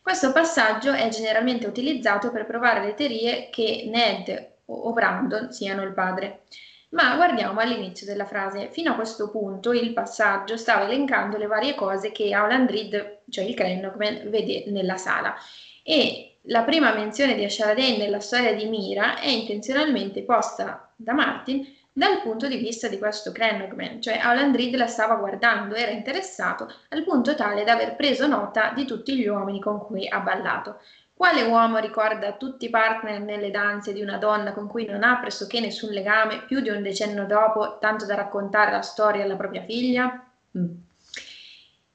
[0.00, 5.92] Questo passaggio è generalmente utilizzato per provare le teorie che Ned o Brandon siano il
[5.92, 6.42] padre.
[6.90, 8.70] Ma guardiamo all'inizio della frase.
[8.70, 13.44] Fino a questo punto il passaggio stava elencando le varie cose che Howland Reed, cioè
[13.44, 15.34] il Cranlockman, vede nella sala.
[15.82, 21.66] E la prima menzione di Ashara nella storia di Mira è intenzionalmente posta da Martin
[21.92, 26.70] dal punto di vista di questo Cranlockman, cioè Howland Reed la stava guardando, era interessato
[26.90, 30.80] al punto tale da aver preso nota di tutti gli uomini con cui ha ballato.
[31.16, 35.18] Quale uomo ricorda tutti i partner nelle danze di una donna con cui non ha
[35.18, 39.62] pressoché nessun legame più di un decennio dopo, tanto da raccontare la storia alla propria
[39.62, 40.30] figlia?
[40.58, 40.74] Mm.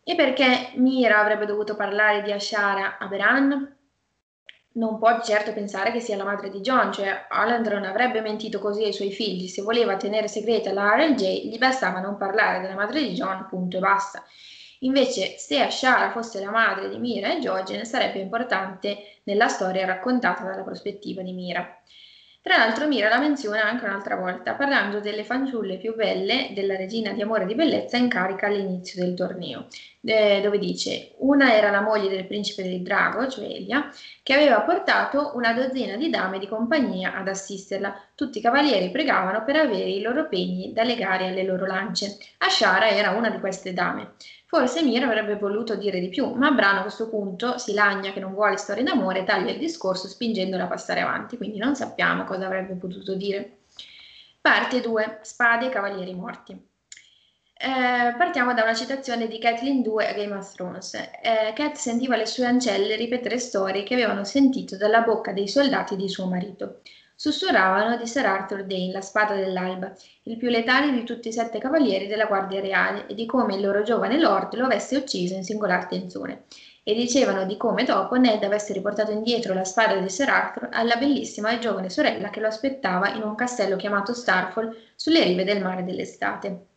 [0.03, 3.77] E perché Mira avrebbe dovuto parlare di Ashara a Beran?
[4.73, 8.57] Non può certo pensare che sia la madre di John, cioè Holland non avrebbe mentito
[8.57, 9.47] così ai suoi figli.
[9.47, 13.77] Se voleva tenere segreta la RLJ, gli bastava non parlare della madre di John, punto
[13.77, 14.23] e basta.
[14.83, 20.43] Invece, se Ashara fosse la madre di Mira e Giogene, sarebbe importante nella storia raccontata
[20.43, 21.77] dalla prospettiva di Mira.
[22.41, 27.11] Tra l'altro Mira la menziona anche un'altra volta, parlando delle fanciulle più belle della regina
[27.11, 29.67] di amore e di bellezza in carica all'inizio del torneo,
[29.99, 33.87] dove dice una era la moglie del principe del drago, cioè Elia,
[34.23, 38.07] che aveva portato una dozzina di dame di compagnia ad assisterla.
[38.15, 42.17] Tutti i cavalieri pregavano per avere i loro pegni da legare alle loro lance.
[42.39, 44.13] Ashara era una di queste dame.
[44.51, 48.19] Forse Mira avrebbe voluto dire di più, ma Brano a questo punto si lagna che
[48.19, 52.47] non vuole storie d'amore taglia il discorso spingendola a passare avanti, quindi non sappiamo cosa
[52.47, 53.59] avrebbe potuto dire.
[54.41, 55.19] Parte 2.
[55.21, 56.51] Spade e cavalieri morti.
[56.51, 60.95] Eh, partiamo da una citazione di Kathleen 2 a Game of Thrones.
[60.95, 66.09] Eh, sentiva le sue ancelle ripetere storie che avevano sentito dalla bocca dei soldati di
[66.09, 66.81] suo marito
[67.21, 69.93] sussurravano di Sir Arthur Dane, la spada dell'alba,
[70.23, 73.61] il più letale di tutti i sette cavalieri della Guardia Reale, e di come il
[73.61, 76.45] loro giovane lord lo avesse ucciso in singolar tensione.
[76.81, 80.95] E dicevano di come dopo Ned avesse riportato indietro la spada di Sir Arthur alla
[80.95, 85.61] bellissima e giovane sorella che lo aspettava in un castello chiamato Starfall sulle rive del
[85.61, 86.69] mare dell'estate.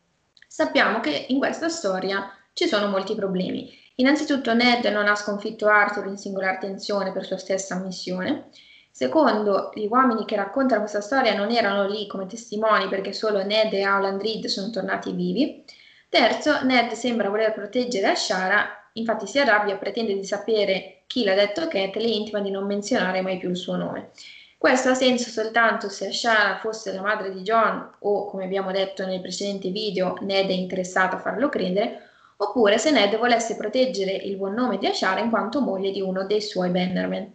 [0.47, 3.73] Sappiamo che in questa storia ci sono molti problemi.
[3.95, 8.51] Innanzitutto Ned non ha sconfitto Arthur in singolar tensione per sua stessa ammissione.
[8.97, 13.73] Secondo, gli uomini che raccontano questa storia non erano lì come testimoni perché solo Ned
[13.73, 15.65] e Howland Reed sono tornati vivi.
[16.09, 21.67] Terzo, Ned sembra voler proteggere Ashara, infatti si arrabbia, pretende di sapere chi l'ha detto
[21.67, 24.11] Cat e le intima di non menzionare mai più il suo nome.
[24.57, 29.05] Questo ha senso soltanto se Ashara fosse la madre di John o, come abbiamo detto
[29.05, 31.99] nel precedente video, Ned è interessato a farlo credere,
[32.37, 36.25] oppure se Ned volesse proteggere il buon nome di Ashara in quanto moglie di uno
[36.27, 37.33] dei suoi Bannerman.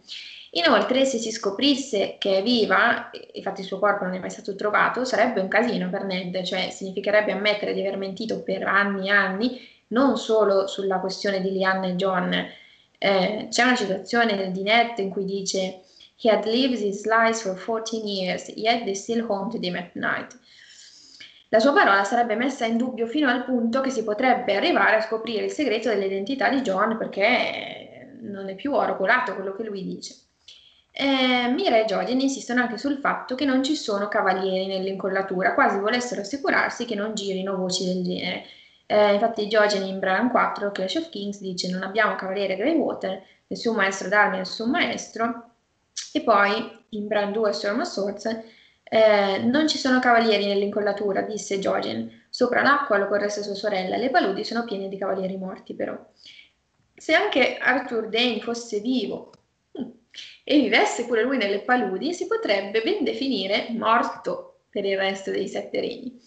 [0.52, 4.56] Inoltre, se si scoprisse che è viva, infatti il suo corpo non è mai stato
[4.56, 9.12] trovato, sarebbe un casino per Ned, cioè significherebbe ammettere di aver mentito per anni e
[9.12, 12.48] anni, non solo sulla questione di Lianna e John.
[12.98, 15.82] Eh, c'è una citazione di Ned in cui dice
[16.20, 20.36] He had lived his lies for 14 years, yet they still haunted him at night.
[21.48, 25.00] La sua parola sarebbe messa in dubbio fino al punto che si potrebbe arrivare a
[25.00, 29.82] scoprire il segreto dell'identità di John perché non è più oro colato quello che lui
[29.82, 30.14] dice.
[30.92, 35.78] Eh, Mira e Jodin insistono anche sul fatto che non ci sono cavalieri nell'incollatura, quasi
[35.78, 38.44] volessero assicurarsi che non girino voci del genere.
[38.86, 43.76] Eh, infatti Diogene in Bran 4, Clash of Kings, dice non abbiamo cavaliere Greywater, nessun
[43.76, 45.44] maestro d'armi, nessun maestro.
[46.12, 48.26] E poi in Bran 2, Storm of Swords,
[48.82, 52.24] eh, non ci sono cavalieri nell'incollatura, disse Jojen.
[52.28, 55.96] Sopra l'acqua lo corresse sua sorella, le paludi sono piene di cavalieri morti però.
[56.96, 59.30] Se anche Arthur Dane fosse vivo,
[60.50, 65.46] e vivesse pure lui nelle paludi, si potrebbe ben definire morto per il resto dei
[65.46, 66.20] sette regni.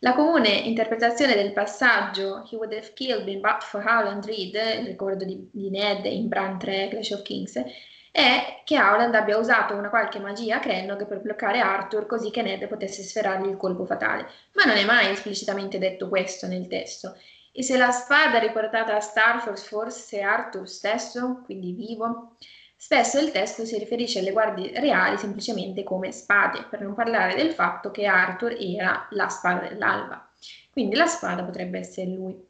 [0.00, 4.86] La comune interpretazione del passaggio He would have killed me but for Howland Reed, il
[4.86, 7.62] ricordo di, di Ned in Bran 3 Clash of Kings,
[8.10, 12.42] è che Howland abbia usato una qualche magia a Crennog per bloccare Arthur così che
[12.42, 14.26] Ned potesse sferrargli il colpo fatale.
[14.54, 17.16] Ma non è mai esplicitamente detto questo nel testo.
[17.52, 22.32] E se la spada riportata a Starforce fosse Arthur stesso, quindi vivo?
[22.80, 27.50] Spesso il testo si riferisce alle guardie reali semplicemente come spade, per non parlare del
[27.50, 30.30] fatto che Arthur era la spada dell'alba.
[30.70, 32.40] Quindi la spada potrebbe essere lui.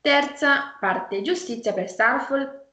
[0.00, 2.68] Terza parte, giustizia per Starfall.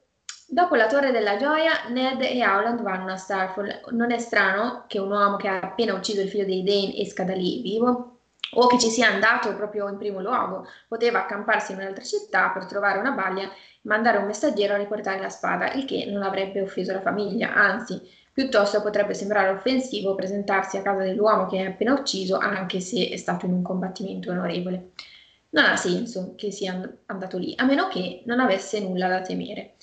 [0.48, 3.82] Dopo la Torre della Gioia, Ned e Howland vanno a Starfall.
[3.92, 7.26] Non è strano che un uomo che ha appena ucciso il figlio dei Dane esca
[7.26, 8.18] da lì vivo?
[8.52, 12.66] o che ci sia andato proprio in primo luogo, poteva accamparsi in un'altra città per
[12.66, 13.50] trovare una baglia
[13.88, 18.00] mandare un messaggero a riportare la spada, il che non avrebbe offeso la famiglia, anzi,
[18.32, 23.18] piuttosto potrebbe sembrare offensivo presentarsi a casa dell'uomo che è appena ucciso, anche se è
[23.18, 24.92] stato in un combattimento onorevole.
[25.50, 29.76] Non ha senso che sia andato lì, a meno che non avesse nulla da temere.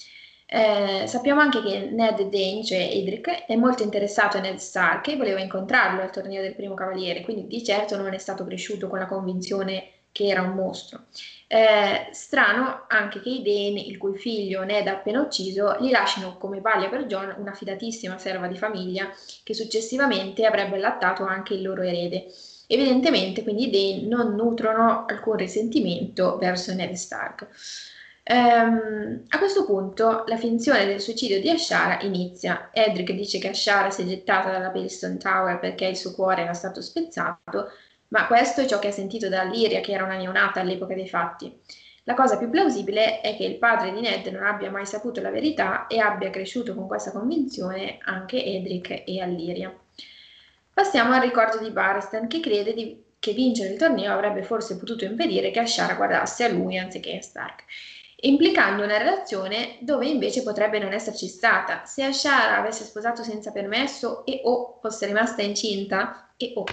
[0.46, 5.16] Eh, sappiamo anche che Ned Dane, cioè Edric, è molto interessato a Ned Stark e
[5.16, 8.98] voleva incontrarlo al torneo del primo cavaliere, quindi di certo non è stato cresciuto con
[8.98, 11.06] la convinzione che era un mostro.
[11.54, 16.36] Eh, strano anche che i Dane, il cui figlio Ned ha appena ucciso, gli lasciano
[16.36, 19.08] come paglia per John una fidatissima serva di famiglia
[19.44, 22.26] che successivamente avrebbe allattato anche il loro erede.
[22.66, 27.46] Evidentemente quindi i Dane non nutrono alcun risentimento verso Ned Stark.
[28.24, 32.70] Um, a questo punto la finzione del suicidio di Ashara inizia.
[32.72, 36.52] Edric dice che Ashara si è gettata dalla Paystone Tower perché il suo cuore era
[36.52, 37.70] stato spezzato,
[38.08, 41.08] ma questo è ciò che ha sentito da Liria, che era una neonata all'epoca dei
[41.08, 41.52] fatti.
[42.04, 45.30] La cosa più plausibile è che il padre di Ned non abbia mai saputo la
[45.30, 49.74] verità e abbia cresciuto con questa convinzione anche Edric e Alliria.
[50.72, 55.04] Passiamo al ricordo di Barristan, che crede di, che vincere il torneo avrebbe forse potuto
[55.04, 57.64] impedire che Ashara guardasse a lui anziché a Stark
[58.24, 61.84] implicando una relazione dove invece potrebbe non esserci stata.
[61.84, 66.64] Se Ashara avesse sposato senza permesso e o fosse rimasta incinta e o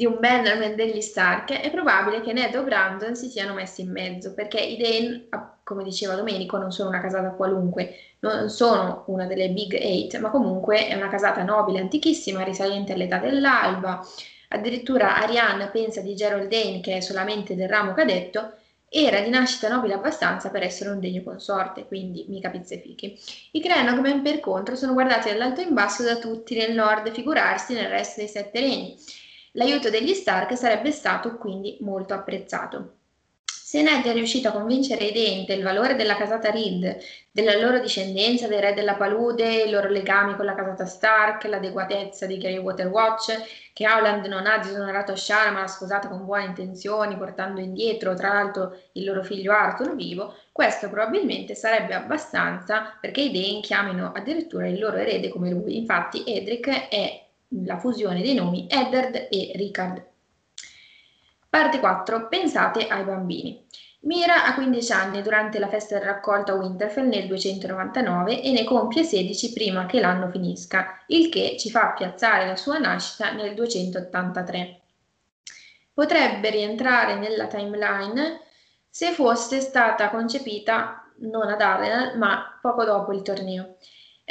[0.00, 3.90] di un Bannerman degli Stark, è probabile che Ned o Brandon si siano messi in
[3.90, 5.28] mezzo, perché i Dane,
[5.62, 10.30] come diceva Domenico, non sono una casata qualunque, non sono una delle Big Eight, ma
[10.30, 14.02] comunque è una casata nobile, antichissima, risalente all'età dell'alba.
[14.48, 18.54] Addirittura Arianna pensa di Gerald Dane, che è solamente del ramo cadetto,
[18.88, 23.18] era di nascita nobile abbastanza per essere un degno consorte, quindi mica pizze fichi.
[23.50, 27.90] I Crenogmen, per contro, sono guardati dall'alto in basso da tutti nel nord, figurarsi nel
[27.90, 28.96] resto dei sette regni.
[29.52, 32.94] L'aiuto degli Stark sarebbe stato quindi molto apprezzato.
[33.70, 36.98] Se Ned è riuscito a convincere i Dane del valore della casata Reed,
[37.30, 42.26] della loro discendenza dei re della palude, i loro legami con la casata Stark, l'adeguatezza
[42.26, 43.32] di Greywater Watch,
[43.72, 48.32] che Howland non ha disonorato Shara ma l'ha sposata con buone intenzioni, portando indietro tra
[48.32, 54.66] l'altro il loro figlio Arthur vivo, questo probabilmente sarebbe abbastanza perché i Dane chiamino addirittura
[54.66, 55.76] il loro erede come lui.
[55.76, 57.29] Infatti Edric è
[57.64, 60.04] la fusione dei nomi Eddard e Ricard.
[61.48, 62.28] Parte 4.
[62.28, 63.66] Pensate ai bambini.
[64.02, 68.64] Mira ha 15 anni durante la festa del raccolto a Winterfell nel 299 e ne
[68.64, 73.54] compie 16 prima che l'anno finisca, il che ci fa piazzare la sua nascita nel
[73.54, 74.80] 283.
[75.92, 78.40] Potrebbe rientrare nella timeline
[78.88, 83.76] se fosse stata concepita non ad Ardenal ma poco dopo il torneo.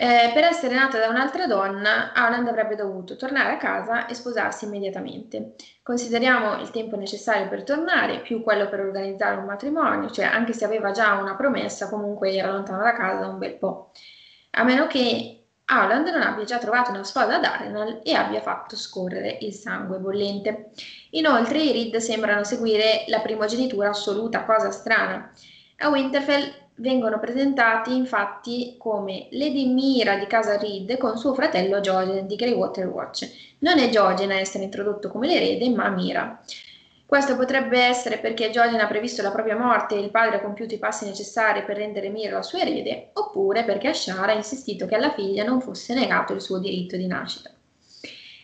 [0.01, 4.63] Eh, per essere nata da un'altra donna, Howland avrebbe dovuto tornare a casa e sposarsi
[4.63, 5.55] immediatamente.
[5.83, 10.63] Consideriamo il tempo necessario per tornare, più quello per organizzare un matrimonio, cioè anche se
[10.63, 13.91] aveva già una promessa, comunque era lontano da casa da un bel po'.
[14.51, 18.77] A meno che Howland non abbia già trovato una sposa ad Arenal e abbia fatto
[18.77, 20.71] scorrere il sangue bollente.
[21.09, 25.29] Inoltre i Reed sembrano seguire la primogenitura assoluta, cosa strana.
[25.79, 32.27] A Winterfell vengono presentati infatti come Lady Mira di casa Reed con suo fratello Jojen
[32.27, 33.29] di Greywater Watch.
[33.59, 36.41] Non è Jojen a essere introdotto come l'erede, ma Mira.
[37.05, 40.75] Questo potrebbe essere perché Jojen ha previsto la propria morte e il padre ha compiuto
[40.75, 44.95] i passi necessari per rendere Mira la sua erede, oppure perché Ashara ha insistito che
[44.95, 47.49] alla figlia non fosse negato il suo diritto di nascita.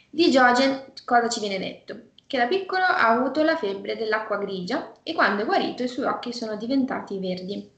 [0.10, 1.96] Di Jojen cosa ci viene detto?
[2.26, 6.08] Che da piccolo ha avuto la febbre dell'acqua grigia e quando è guarito i suoi
[6.08, 7.70] occhi sono diventati verdi.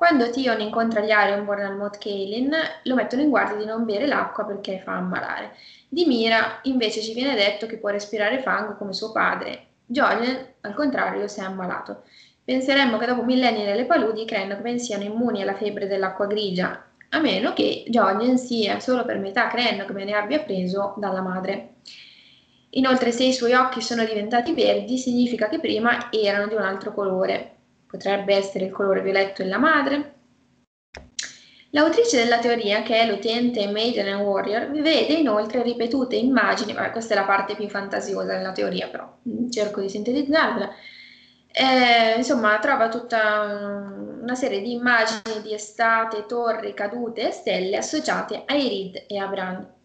[0.00, 2.50] Quando Tion incontra gli Ironborn al Mot Kaelin,
[2.84, 5.54] lo mettono in guardia di non bere l'acqua perché fa ammalare.
[5.90, 9.66] Di Mira invece ci viene detto che può respirare fango come suo padre.
[9.84, 12.04] Jolien, al contrario, si è ammalato.
[12.42, 17.18] Penseremmo che dopo millenni nelle paludi i Krenogmen siano immuni alla febbre dell'acqua grigia, a
[17.18, 21.74] meno che Jojen sia solo per metà Cren come ne abbia preso dalla madre.
[22.70, 26.94] Inoltre se i suoi occhi sono diventati verdi significa che prima erano di un altro
[26.94, 27.56] colore.
[27.90, 30.14] Potrebbe essere il colore violetto della madre.
[31.72, 37.14] L'autrice della teoria, che è l'utente Maiden and Warrior, vede inoltre ripetute immagini, vabbè, questa
[37.14, 40.68] è la parte più fantasiosa della teoria, però mm, cerco di sintetizzarla,
[41.52, 43.42] eh, insomma, trova tutta
[44.20, 49.26] una serie di immagini di estate, torri, cadute e stelle associate a Irid e a
[49.26, 49.78] Bran.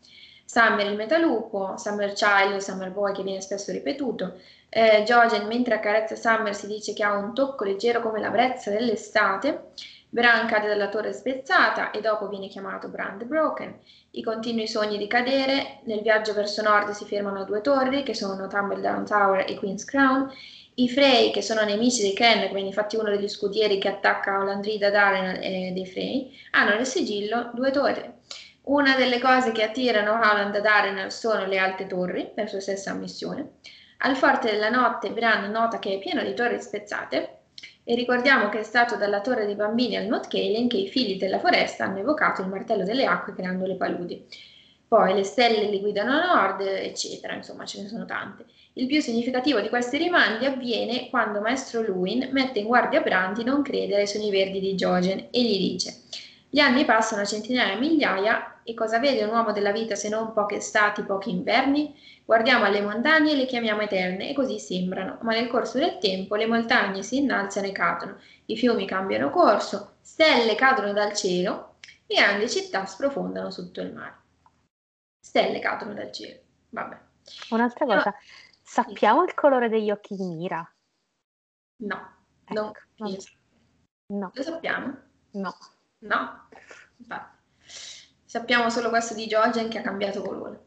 [0.45, 4.39] Summer il metalupo, Summer Child, Summer Boy che viene spesso ripetuto.
[4.69, 8.69] Eh, Jojen, mentre accarezza Summer, si dice che ha un tocco leggero come la brezza
[8.69, 9.72] dell'estate.
[10.09, 13.77] Bran cade dalla torre spezzata e dopo viene chiamato Brand Broken.
[14.11, 15.80] I continui sogni di cadere.
[15.84, 20.31] Nel viaggio verso nord si fermano due torri che sono Tumbledown Tower e Queen's Crown
[20.77, 24.89] i Frey, che sono nemici dei Ken, quindi infatti uno degli scudieri che attacca Olandrida
[24.89, 28.03] Daren e dei Frey, hanno nel sigillo due torri.
[28.67, 32.89] Una delle cose che attirano Howland da Daren sono le alte torri, per sua stessa
[32.89, 33.57] ammissione.
[33.99, 37.41] Al forte della notte Bran nota che è pieno di torri spezzate
[37.83, 41.19] e ricordiamo che è stato dalla torre dei bambini al Not Kaelin che i figli
[41.19, 44.25] della foresta hanno evocato il martello delle acque creando le paludi.
[44.87, 48.45] Poi le stelle li guidano a nord, eccetera, insomma ce ne sono tante.
[48.73, 53.43] Il più significativo di questi rimandi avviene quando Maestro Luin mette in guardia Bran di
[53.43, 56.01] non credere ai sogni verdi di Jojen e gli dice
[56.56, 60.07] gli anni passano a centinaia e migliaia e cosa vede un uomo della vita se
[60.07, 61.94] non poche estati, pochi inverni?
[62.23, 66.38] Guardiamo alle montagne e le chiamiamo eterne e così sembrano, ma nel corso del tempo
[66.38, 71.76] le montagne si innalzano e cadono, i fiumi cambiano corso, stelle cadono dal cielo
[72.07, 74.15] e grandi città sprofondano sotto il mare.
[75.19, 76.98] Stelle cadono dal cielo, vabbè.
[77.49, 78.15] Un'altra cosa,
[78.61, 80.65] Sappiamo il colore degli occhi di Mira?
[81.84, 82.15] No,
[82.45, 83.18] ecco, non
[84.14, 84.32] no.
[84.34, 84.98] Lo sappiamo?
[85.32, 85.53] No.
[85.99, 86.47] No?
[86.97, 87.34] Infatti.
[88.26, 90.63] Sappiamo solo questo di Jojen che ha cambiato colore.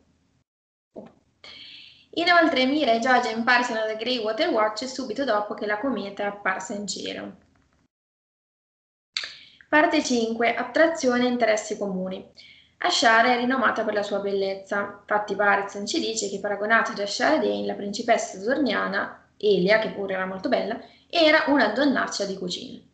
[2.14, 6.26] Inoltre Mira e Jojen parsero da Grey Water Watch subito dopo che la cometa è
[6.26, 7.36] apparsa in cielo.
[9.68, 10.54] Parte 5.
[10.54, 12.26] Attrazione e interessi comuni.
[12.78, 17.36] Ashara è rinomata per la sua bellezza, infatti Parzan ci dice che paragonata ad Ashara
[17.38, 20.80] Dane, la principessa zorniana, Elia, che pure era molto bella,
[21.10, 22.87] era una donnaccia di cucina.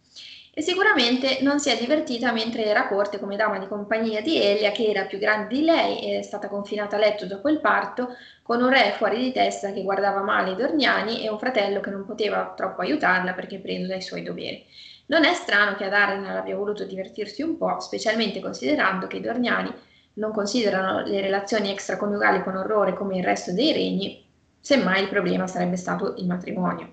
[0.57, 4.41] E sicuramente non si è divertita mentre era a corte come dama di compagnia di
[4.41, 8.15] Elia, che era più grande di lei è stata confinata a letto dopo il parto,
[8.41, 11.91] con un re fuori di testa che guardava male i dorniani e un fratello che
[11.91, 14.65] non poteva troppo aiutarla perché preso dai suoi doveri.
[15.07, 19.21] Non è strano che ad Arenal abbia voluto divertirsi un po', specialmente considerando che i
[19.21, 19.75] Dorniani
[20.15, 24.25] non considerano le relazioni extraconiugali con orrore come il resto dei regni,
[24.61, 26.93] semmai il problema sarebbe stato il matrimonio.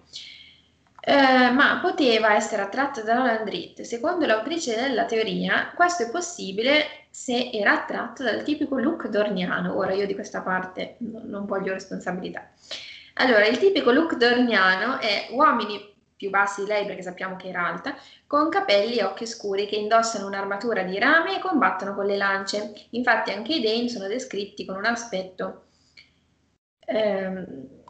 [1.03, 3.81] Eh, ma poteva essere attratta da Landrit.
[3.81, 9.75] Secondo l'autrice della teoria, questo è possibile se era attratta dal tipico look dorniano.
[9.75, 12.51] Ora io di questa parte non, non voglio responsabilità.
[13.15, 17.65] Allora, il tipico look dorniano è uomini più bassi di lei perché sappiamo che era
[17.65, 17.95] alta,
[18.27, 22.73] con capelli e occhi scuri che indossano un'armatura di rame e combattono con le lance.
[22.91, 25.65] Infatti anche i Dane sono descritti con un aspetto...
[26.85, 27.80] Ehm,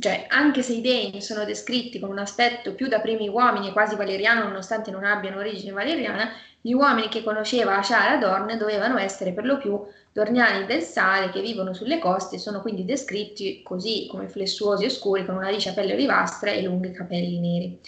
[0.00, 3.96] cioè, anche se i Dane sono descritti con un aspetto più da primi uomini quasi
[3.96, 6.30] valeriano, nonostante non abbiano origine valeriana,
[6.60, 9.80] gli uomini che conosceva Ashara Dorn dovevano essere per lo più
[10.12, 14.90] dorniani del sale che vivono sulle coste e sono quindi descritti così come flessuosi e
[14.90, 17.80] scuri con una liscia pelle olivastra e lunghi capelli neri.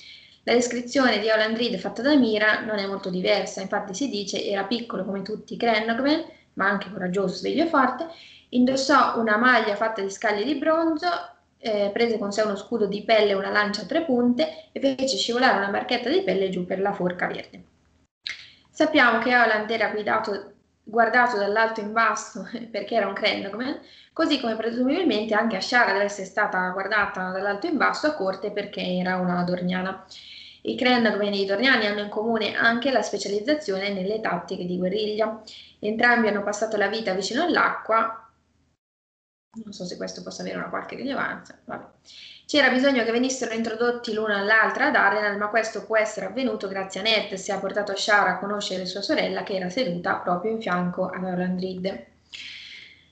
[0.44, 4.64] La descrizione di Olandrid fatta da Mira non è molto diversa, infatti si dice era
[4.64, 6.24] piccolo come tutti i Krennogmen,
[6.54, 8.08] ma anche coraggioso, sveglio e forte,
[8.48, 11.08] indossò una maglia fatta di scaglie di bronzo
[11.60, 14.80] eh, prese con sé uno scudo di pelle e una lancia a tre punte e
[14.80, 17.64] fece scivolare una barchetta di pelle giù per la forca verde.
[18.70, 23.78] Sappiamo che Holland era guidato, guardato dall'alto in basso perché era un Krendogman,
[24.12, 28.80] così come presumibilmente anche Ashara deve essere stata guardata dall'alto in basso a corte perché
[28.80, 30.04] era una dorniana.
[30.62, 35.42] I Krendogman e i Dorniani hanno in comune anche la specializzazione nelle tattiche di guerriglia.
[35.78, 38.29] Entrambi hanno passato la vita vicino all'acqua
[39.52, 41.58] non so se questo possa avere una qualche rilevanza.
[41.64, 41.84] Vabbè.
[42.46, 47.00] C'era bisogno che venissero introdotti l'una all'altra ad Arenal, ma questo può essere avvenuto grazie
[47.00, 50.60] a Ned, se ha portato Shara a conoscere sua sorella che era seduta proprio in
[50.60, 52.08] fianco a Orlandrid.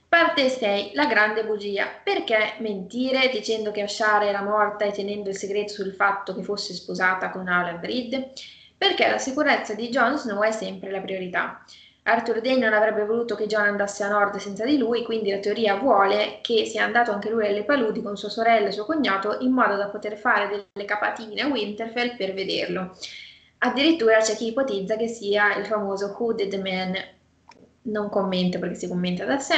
[0.09, 0.91] Parte 6.
[0.95, 1.85] La grande bugia.
[2.03, 6.73] Perché mentire dicendo che Ashara era morta e tenendo il segreto sul fatto che fosse
[6.73, 8.31] sposata con Alandrid?
[8.75, 11.63] Perché la sicurezza di Jon Snow è sempre la priorità.
[12.09, 15.37] Arthur Dane non avrebbe voluto che John andasse a nord senza di lui, quindi la
[15.37, 19.37] teoria vuole che sia andato anche lui alle paludi con sua sorella e suo cognato
[19.41, 22.97] in modo da poter fare delle capatine a Winterfell per vederlo.
[23.59, 26.93] addirittura c'è chi ipotizza che sia il famoso Hooded Man,
[27.83, 29.55] non commento perché si commenta da sé,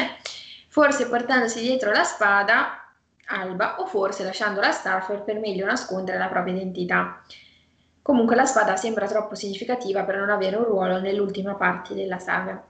[0.68, 2.82] forse portandosi dietro la spada
[3.28, 7.22] Alba o forse lasciandola Starford per meglio nascondere la propria identità.
[8.02, 12.64] Comunque la spada sembra troppo significativa per non avere un ruolo nell'ultima parte della saga.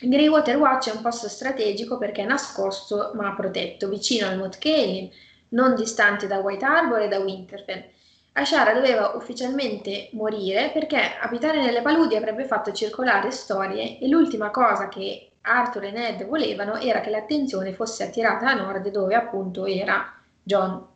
[0.00, 5.10] Greywater Watch è un posto strategico perché è nascosto ma protetto, vicino al Mount Kaelin,
[5.50, 7.84] non distante da White Harbor e da Winterfell.
[8.32, 14.88] Ashara doveva ufficialmente morire perché abitare nelle paludi avrebbe fatto circolare storie e l'ultima cosa
[14.88, 20.14] che Arthur e Ned volevano era che l'attenzione fosse attirata a nord dove appunto era
[20.42, 20.86] John.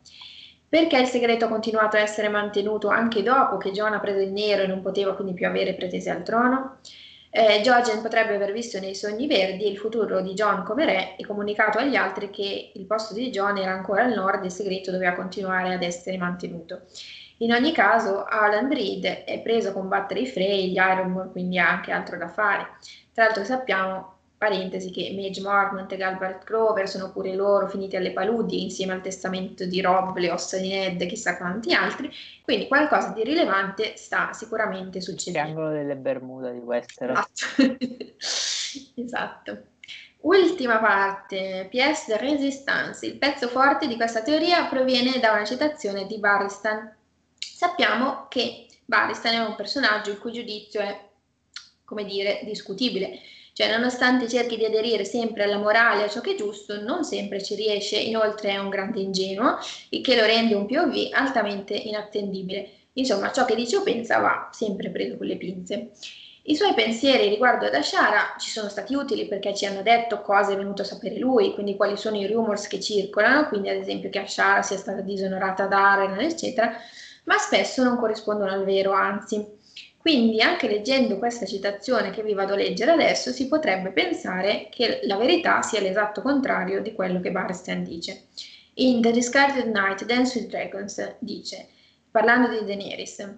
[0.73, 4.31] Perché il segreto ha continuato a essere mantenuto anche dopo che John ha preso il
[4.31, 6.77] nero e non poteva quindi più avere pretese al trono?
[7.29, 11.27] Eh, Jojen potrebbe aver visto nei sogni verdi il futuro di John come re e
[11.27, 14.89] comunicato agli altri che il posto di John era ancora al nord e il segreto
[14.89, 16.81] doveva continuare ad essere mantenuto.
[17.37, 21.69] In ogni caso, Alan Reed è preso a combattere i Frey, gli Ironborn, quindi ha
[21.69, 22.65] anche altro da fare.
[23.13, 24.12] Tra l'altro sappiamo
[24.43, 28.99] parentesi che Mage Mormont e Galbert Grover sono pure loro finiti alle paludi insieme al
[28.99, 32.11] testamento di Rob, le ossa di Ned e chissà quanti altri,
[32.41, 35.51] quindi qualcosa di rilevante sta sicuramente succedendo.
[35.53, 37.25] Triangolo delle Bermuda di Westeros.
[37.55, 37.77] Esatto.
[39.01, 39.63] esatto.
[40.23, 43.05] Ultima parte, PS de Resistance.
[43.05, 46.93] Il pezzo forte di questa teoria proviene da una citazione di Barristan.
[47.37, 51.09] Sappiamo che Barristan è un personaggio il cui giudizio è,
[51.85, 53.19] come dire, discutibile
[53.53, 57.41] cioè, nonostante cerchi di aderire sempre alla morale a ciò che è giusto, non sempre
[57.43, 59.57] ci riesce, inoltre è un grande ingenuo,
[59.89, 62.69] il che lo rende un POV altamente inattendibile.
[62.93, 65.91] Insomma, ciò che dice o pensa va sempre preso con le pinze.
[66.45, 70.51] I suoi pensieri riguardo ad Ashara ci sono stati utili perché ci hanno detto cosa
[70.51, 74.09] è venuto a sapere lui, quindi quali sono i rumors che circolano, quindi ad esempio
[74.09, 76.75] che Ashara sia stata disonorata da Aren, eccetera,
[77.25, 79.61] ma spesso non corrispondono al vero, anzi.
[80.03, 84.99] Quindi anche leggendo questa citazione che vi vado a leggere adesso si potrebbe pensare che
[85.03, 88.23] la verità sia l'esatto contrario di quello che Barstein dice.
[88.73, 91.69] In The Discarded Night, Dance with Dragons dice,
[92.11, 93.29] parlando di Daenerys,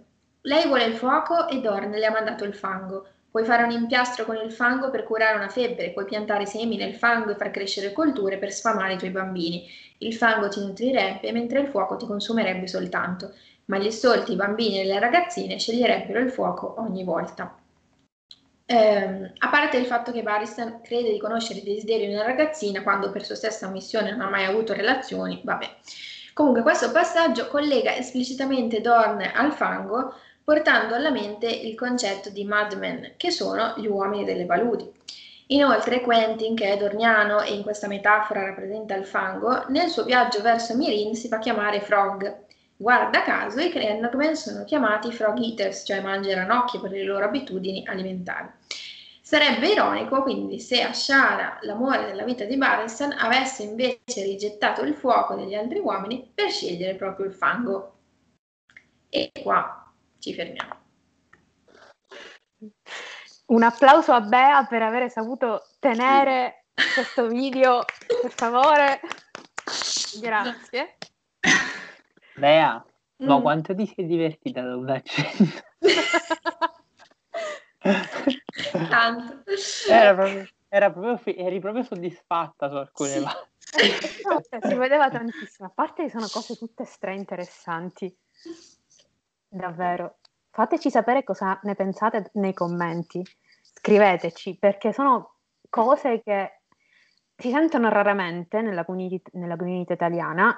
[0.42, 3.10] lei vuole il fuoco e Dorn le ha mandato il fango.
[3.30, 6.96] Puoi fare un impiastro con il fango per curare una febbre, puoi piantare semi nel
[6.96, 9.68] fango e far crescere colture per sfamare i tuoi bambini.
[10.00, 13.36] Il fango ti nutrirebbe mentre il fuoco ti consumerebbe soltanto
[13.66, 17.56] ma gli stolti, i bambini e le ragazzine sceglierebbero il fuoco ogni volta.
[18.68, 22.82] Eh, a parte il fatto che Barristan crede di conoscere i desideri di una ragazzina
[22.82, 25.70] quando per sua stessa missione non ha mai avuto relazioni, vabbè.
[26.34, 33.14] Comunque questo passaggio collega esplicitamente Dorn al fango portando alla mente il concetto di madmen,
[33.18, 34.92] che sono gli uomini delle paludi.
[35.48, 40.42] Inoltre Quentin, che è dorniano e in questa metafora rappresenta il fango, nel suo viaggio
[40.42, 42.45] verso Mirin si fa chiamare Frog,
[42.78, 47.86] Guarda caso i Krennogmen sono chiamati frog eaters, cioè mangiano ranocchie per le loro abitudini
[47.88, 48.50] alimentari.
[49.22, 55.36] Sarebbe ironico quindi se Ashara, l'amore della vita di Barristan, avesse invece rigettato il fuoco
[55.36, 57.94] degli altri uomini per scegliere proprio il fango.
[59.10, 60.76] E qua ci fermiamo.
[63.48, 67.84] Un applauso a Bea per aver saputo tenere questo video,
[68.22, 69.00] per favore.
[70.22, 70.98] Grazie.
[72.38, 72.86] Bea,
[73.24, 73.28] mm.
[73.28, 75.64] ma quanto ti sei divertita da un accento?
[78.90, 79.44] Tanto.
[79.88, 83.22] Era proprio, era proprio, eri proprio soddisfatta su alcune sì.
[83.22, 84.68] parti.
[84.68, 88.16] si vedeva tantissimo, a parte che sono cose tutte stra interessanti.
[89.48, 90.18] Davvero.
[90.50, 93.24] Fateci sapere cosa ne pensate nei commenti.
[93.62, 95.36] Scriveteci, perché sono
[95.70, 96.62] cose che
[97.36, 100.58] si sentono raramente nella community, nella community italiana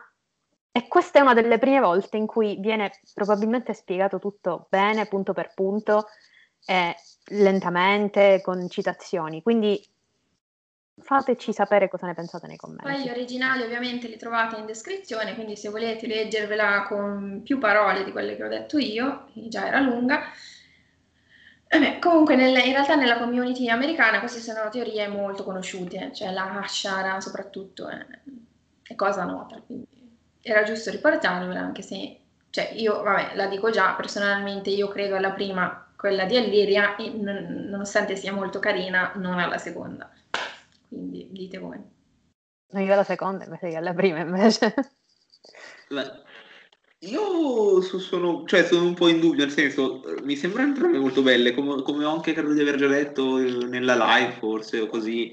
[0.77, 5.33] e questa è una delle prime volte in cui viene probabilmente spiegato tutto bene, punto
[5.33, 6.05] per punto,
[6.63, 6.95] e
[7.29, 9.41] lentamente, con citazioni.
[9.41, 9.83] Quindi
[10.99, 12.83] fateci sapere cosa ne pensate nei commenti.
[12.83, 18.03] Poi gli originali ovviamente li trovate in descrizione, quindi se volete leggervela con più parole
[18.03, 20.25] di quelle che ho detto io, già era lunga.
[21.69, 26.59] Eh comunque nel, in realtà nella community americana queste sono teorie molto conosciute, cioè la
[26.59, 28.05] Hashara soprattutto è,
[28.83, 29.59] è cosa nota.
[29.65, 29.96] Quindi
[30.51, 32.19] era giusto riportarvela, anche se,
[32.49, 37.09] cioè, io, vabbè, la dico già, personalmente io credo alla prima, quella di Alliria, e
[37.09, 40.11] non, nonostante sia molto carina, non alla seconda.
[40.87, 41.79] Quindi dite voi.
[42.69, 44.73] Io alla seconda invece che alla prima, invece.
[45.89, 46.23] La...
[47.01, 51.53] Io sono, cioè, sono un po' in dubbio, nel senso, mi sembrano entrambe molto belle,
[51.53, 55.31] come, come ho anche credo di aver già detto nella live forse o così.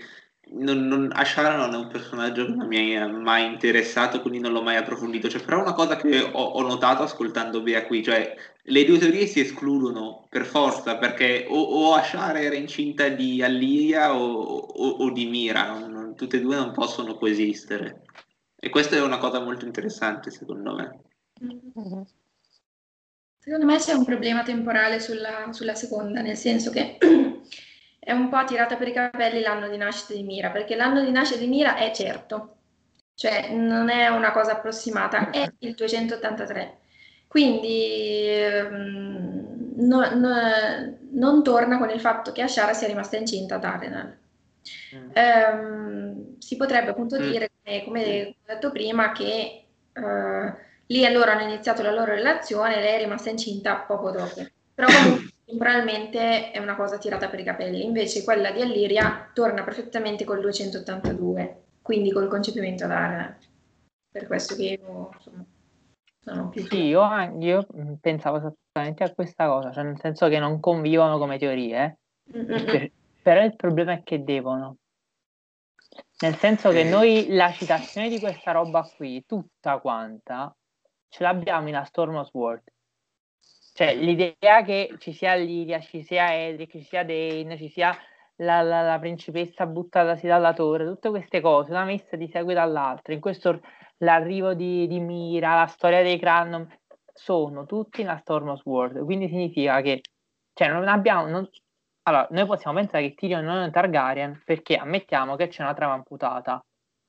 [0.50, 4.52] Non, non, Ashara non è un personaggio che non mi ha mai interessato, quindi non
[4.52, 5.28] l'ho mai approfondito.
[5.28, 9.26] Cioè, però una cosa che ho, ho, notato ascoltando Bea qui, cioè le due teorie
[9.26, 15.10] si escludono per forza, perché o, o Ashara era incinta di Allia o, o, o
[15.10, 18.02] di Mira, non, tutte e due non possono coesistere.
[18.56, 21.00] E questa è una cosa molto interessante, secondo me.
[23.38, 26.96] Secondo me c'è un problema temporale sulla, sulla seconda, nel senso che
[28.04, 31.10] è un po' tirata per i capelli l'anno di nascita di Mira, perché l'anno di
[31.10, 32.56] nascita di Mira è certo,
[33.14, 36.78] cioè non è una cosa approssimata, è il 283.
[37.26, 43.72] Quindi ehm, no, no, non torna con il fatto che Ashara sia rimasta incinta da
[43.72, 44.16] Arenal.
[44.94, 45.10] Mm.
[45.14, 47.30] Um, si potrebbe appunto mm.
[47.30, 49.64] dire, come, come, ho detto prima, che
[49.94, 50.54] uh,
[50.86, 54.46] lì loro hanno iniziato la loro relazione e lei è rimasta incinta poco dopo.
[54.74, 59.62] Però comunque temporalmente è una cosa tirata per i capelli, invece quella di Alliria torna
[59.62, 63.36] perfettamente col 282, quindi col concepimento d'area.
[64.10, 65.44] Per questo che io insomma,
[66.20, 66.66] sono più...
[66.66, 67.02] Sì, io,
[67.38, 67.66] io,
[68.00, 71.98] pensavo esattamente a questa cosa, cioè nel senso che non convivono come teorie,
[72.30, 72.90] per,
[73.22, 74.76] però il problema è che devono.
[76.20, 80.52] Nel senso che noi la citazione di questa roba qui, tutta quanta,
[81.08, 82.62] ce l'abbiamo in A Storm of Sword
[83.76, 87.92] cioè, l'idea che ci sia Lidia, ci sia Edric, ci sia Dane, ci sia
[88.36, 93.12] la, la, la principessa buttatasi dalla torre, tutte queste cose, una messa di seguito all'altra.
[93.12, 93.60] In questo
[93.98, 96.72] l'arrivo di, di Mira, la storia dei Cranon,
[97.12, 99.04] sono tutti in Storm World.
[99.04, 100.02] Quindi significa che
[100.52, 101.26] cioè, non abbiamo.
[101.26, 101.48] Non...
[102.02, 105.74] Allora, noi possiamo pensare che Tyrion non è un Targaryen perché ammettiamo che c'è una
[105.74, 106.64] trama amputata.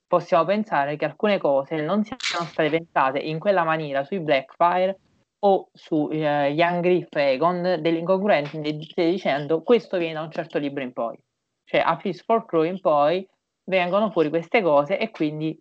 [0.08, 4.98] Possiamo pensare che alcune cose non siano state pensate in quella maniera sui Blackfire
[5.40, 10.58] o su eh, Young Griff e Egon delle incongruenze dicendo questo viene da un certo
[10.58, 11.18] libro in poi.
[11.64, 13.28] Cioè a Peace for Crow in poi
[13.66, 15.58] vengono fuori queste cose e quindi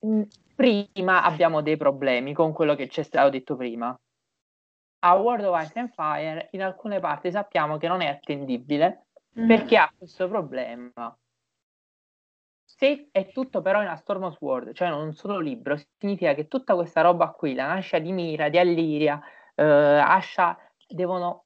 [0.00, 0.22] mh,
[0.54, 3.96] prima abbiamo dei problemi con quello che c'è stato detto prima.
[5.04, 9.06] A World of Ice and Fire in alcune parti sappiamo che non è attendibile
[9.38, 9.46] mm.
[9.46, 11.16] perché ha questo problema
[12.76, 16.48] se è tutto però in A Storm of Sword, cioè non solo libro, significa che
[16.48, 19.20] tutta questa roba qui, la nascita di Mira, di Alliria,
[19.54, 20.58] eh, Asha,
[20.88, 21.44] devono...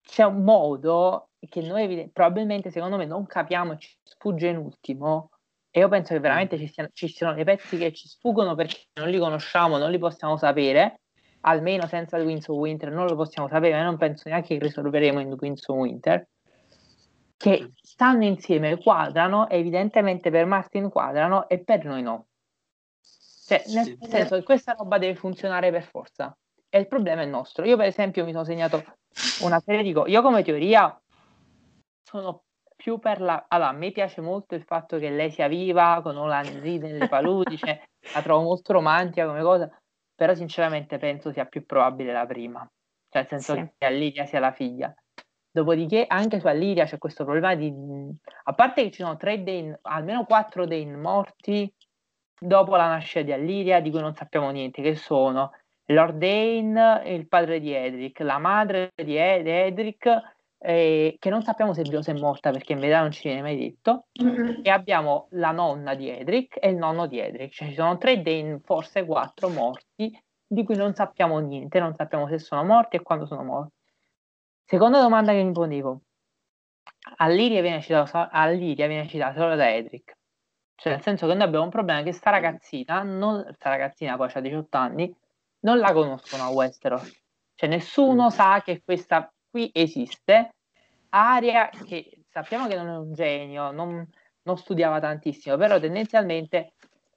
[0.00, 5.30] c'è un modo che noi probabilmente, secondo me, non capiamo e ci sfugge in ultimo,
[5.70, 8.86] e io penso che veramente ci siano, ci siano dei pezzi che ci sfuggono perché
[8.94, 11.00] non li conosciamo, non li possiamo sapere,
[11.40, 14.64] almeno senza The Winds of Winter non lo possiamo sapere, ma non penso neanche che
[14.64, 16.26] risolveremo in The Winds of Winter
[17.36, 22.26] che stanno insieme, quadrano, evidentemente per Martin quadrano e per noi no.
[23.46, 23.98] Cioè, nel sì.
[24.00, 26.36] senso che questa roba deve funzionare per forza.
[26.68, 27.64] E il problema è nostro.
[27.64, 28.82] Io, per esempio, mi sono segnato
[29.42, 30.10] una serie di cose.
[30.10, 30.98] Io, come teoria,
[32.02, 32.44] sono
[32.74, 33.44] più per la.
[33.48, 37.08] Allora, a me piace molto il fatto che lei sia viva, con Olan ride nelle
[37.08, 37.80] paludi, cioè,
[38.14, 39.70] la trovo molto romantica come cosa.
[40.14, 42.60] Però, sinceramente, penso sia più probabile la prima.
[43.10, 43.72] Cioè, nel senso sì.
[43.76, 44.92] che Lidia sia la figlia.
[45.54, 47.72] Dopodiché anche su Alliria c'è questo problema di...
[48.42, 51.72] A parte che ci sono tre Dane, almeno quattro Dane morti
[52.36, 55.52] dopo la nascita di Alliria, di cui non sappiamo niente, che sono
[55.84, 60.08] Lord Dane, il padre di Edric, la madre di Ed- Edric,
[60.58, 63.56] eh, che non sappiamo se è è morta perché in verità non ci viene mai
[63.56, 64.58] detto, mm-hmm.
[64.60, 68.20] e abbiamo la nonna di Edric e il nonno di Edric, cioè ci sono tre
[68.20, 73.02] Dane, forse quattro morti, di cui non sappiamo niente, non sappiamo se sono morti e
[73.02, 73.82] quando sono morti.
[74.66, 76.00] Seconda domanda che mi ponevo.
[77.16, 80.16] Alliria viene citata, Alliria viene citata solo da Edric.
[80.74, 84.30] Cioè, nel senso che noi abbiamo un problema che sta ragazzina, non, sta ragazzina poi
[84.32, 85.14] ha 18 anni,
[85.60, 87.22] non la conoscono a Westeros.
[87.54, 90.54] Cioè, nessuno sa che questa qui esiste.
[91.10, 94.04] Aria, che sappiamo che non è un genio, non,
[94.42, 96.72] non studiava tantissimo, però tendenzialmente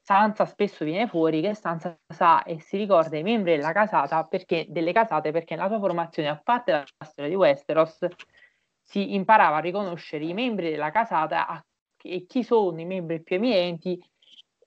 [0.07, 4.65] Sansa spesso viene fuori che Sansa sa e si ricorda i membri della casata perché,
[4.69, 8.07] delle casate perché nella sua formazione, a parte la storia di Westeros,
[8.81, 11.61] si imparava a riconoscere i membri della casata
[12.01, 14.01] e chi sono i membri più eminenti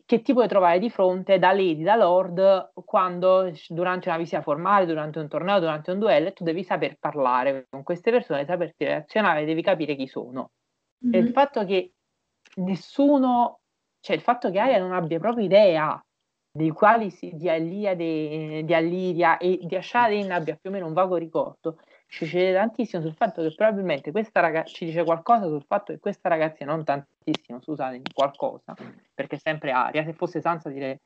[0.05, 4.85] che ti puoi trovare di fronte da lady, da lord, quando durante una visita formale,
[4.85, 9.47] durante un torneo, durante un duello, tu devi saper parlare con queste persone, saperti relazionare,
[9.47, 10.51] devi capire chi sono.
[11.03, 11.15] Mm-hmm.
[11.15, 11.93] E il fatto che
[12.57, 13.60] nessuno
[14.01, 16.03] cioè il fatto che Aria non abbia proprio idea
[16.53, 20.93] dei quali si, di, Alia, di, Alliria e di Ashadin abbia più o meno un
[20.93, 21.79] vago ricordo,
[22.09, 26.01] ci cede tantissimo sul fatto che probabilmente questa ragazza ci dice qualcosa sul fatto che
[26.01, 28.75] questa ragazza non tantissimo, scusate, qualcosa,
[29.15, 30.99] perché è sempre Aria, se fosse Sansa direi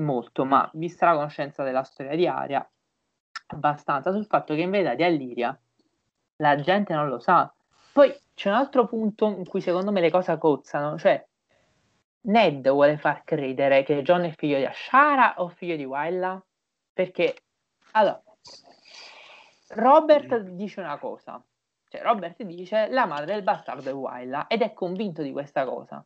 [0.00, 2.68] molto, ma vista la conoscenza della storia di Aria,
[3.48, 5.56] abbastanza sul fatto che in verità di Alliria
[6.36, 7.52] la gente non lo sa.
[7.92, 11.24] Poi c'è un altro punto in cui secondo me le cose cozzano, cioè
[12.20, 16.42] Ned vuole far credere che John è figlio di Ashara o figlio di Wylla?
[16.92, 17.36] Perché,
[17.92, 18.22] allora,
[19.68, 21.42] Robert dice una cosa,
[21.88, 26.04] cioè Robert dice la madre del bastardo è Wylla ed è convinto di questa cosa.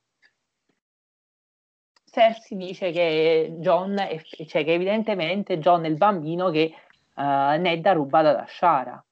[2.04, 6.74] Cersei dice che John è, cioè che evidentemente John è il bambino che
[7.14, 9.02] uh, Ned ha rubato da Shara.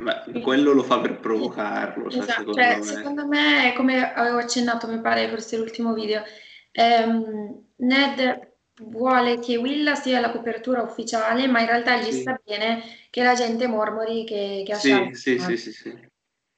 [0.00, 2.08] Beh, quello lo fa per provocarlo.
[2.08, 2.38] Cioè, esatto.
[2.38, 2.82] secondo, cioè, me.
[2.84, 6.22] secondo me, come avevo accennato, mi pare, forse l'ultimo video,
[6.70, 8.46] ehm, Ned
[8.82, 12.20] vuole che Willa sia la copertura ufficiale, ma in realtà gli sì.
[12.20, 12.80] sta bene
[13.10, 16.06] che la gente mormori che, che ha sì, sì, sì, sì, sì.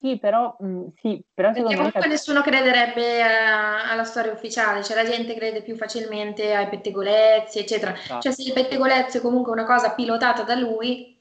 [0.03, 2.09] Sì, però, mh, mm, sì, però Perché comunque me...
[2.09, 7.95] nessuno crederebbe a, alla storia ufficiale, cioè la gente crede più facilmente ai pettegolezzi, eccetera.
[8.09, 8.21] Ah.
[8.21, 11.19] Cioè se il pettegolezzo è comunque una cosa pilotata da lui,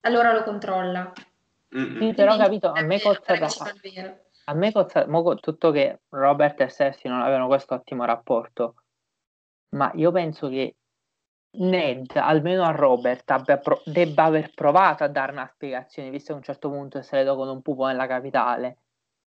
[0.00, 1.12] allora lo controlla.
[1.76, 2.00] Mm-hmm.
[2.00, 3.34] Sì, però capito, a me cozza
[4.46, 5.06] a me cozza
[5.40, 8.74] tutto che Robert e Cersei non avevano questo ottimo rapporto,
[9.70, 10.76] ma io penso che
[11.56, 16.36] Ned, almeno a Robert, pro- debba aver provato a dare una spiegazione, visto che a
[16.36, 18.78] un certo punto se le do con un pupo nella capitale.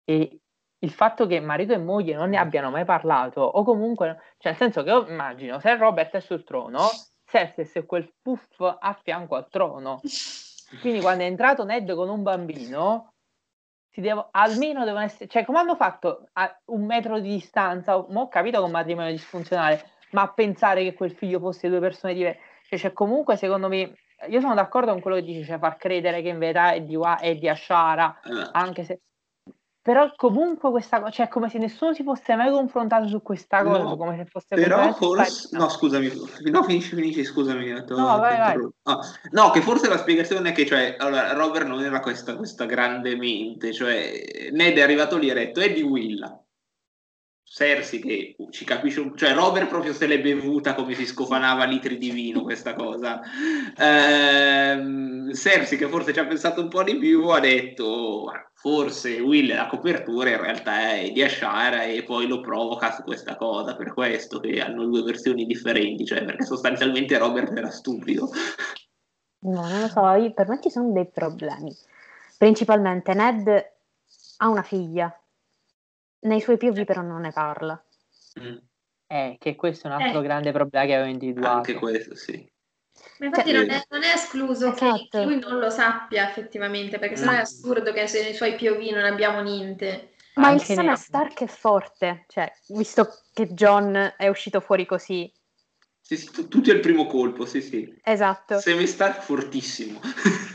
[0.04, 0.40] E
[0.78, 4.58] il fatto che marito e moglie non ne abbiano mai parlato, o comunque, cioè nel
[4.58, 6.90] senso che io immagino, se Robert è sul trono,
[7.26, 10.00] Cersei è quel puff a fianco al trono.
[10.80, 13.14] Quindi quando è entrato Ned con un bambino,
[13.94, 18.60] devo, almeno devono essere, cioè come hanno fatto a un metro di distanza, ho capito
[18.60, 22.40] che un matrimonio disfunzionale, ma pensare che quel figlio fosse due persone diverse.
[22.68, 23.96] Cioè, cioè, comunque, secondo me,
[24.28, 26.98] io sono d'accordo con quello che dice, cioè far credere che in verità è di,
[27.20, 28.50] è di Ashara, eh.
[28.54, 29.02] anche se...
[29.84, 33.82] Però comunque questa cosa, cioè come se nessuno si fosse mai confrontato su questa cosa,
[33.82, 34.54] no, come se fosse...
[34.54, 35.58] Però forse...
[35.58, 36.12] No, scusami,
[36.52, 37.72] no, finisci, finisci, scusami.
[37.88, 38.70] no, vai, vai.
[38.84, 39.00] Ah,
[39.32, 43.16] no, che forse la spiegazione è che, cioè, allora, Robert non era questa, questa grande
[43.16, 46.41] mente, cioè, Ned è arrivato lì e ha detto, è di Willa
[47.54, 52.10] Cersei che ci capisce, cioè Robert proprio se l'è bevuta come si scofanava litri di
[52.10, 53.20] vino questa cosa.
[53.78, 59.54] Eh, Cersei che forse ci ha pensato un po' di più ha detto forse Will
[59.54, 63.92] la copertura in realtà è di Ashara e poi lo provoca su questa cosa, per
[63.94, 68.30] questo che hanno due versioni differenti, cioè perché sostanzialmente Robert era stupido.
[69.40, 71.76] No, non lo so, io, per me ci sono dei problemi.
[72.38, 73.72] Principalmente Ned
[74.38, 75.14] ha una figlia
[76.22, 77.84] nei suoi POV però non ne parla.
[78.40, 78.58] Mm.
[79.08, 80.24] Eh, che questo è un altro eh.
[80.24, 81.58] grande problema che avevo individuato.
[81.58, 82.50] Anche questo, sì.
[83.20, 85.08] Ma infatti cioè, non, è, non, è, escluso esatto.
[85.10, 87.42] che lui non lo sappia effettivamente, perché sennò è mm.
[87.42, 90.14] assurdo che se nei suoi POV non abbiamo niente.
[90.36, 95.32] Ma Anche il Sana Stark è forte, cioè, visto che John è uscito fuori così.
[96.00, 97.94] Sì, sì, tutti al primo colpo, sì, sì.
[98.04, 98.60] Esatto.
[98.60, 100.00] Semi Stark fortissimo.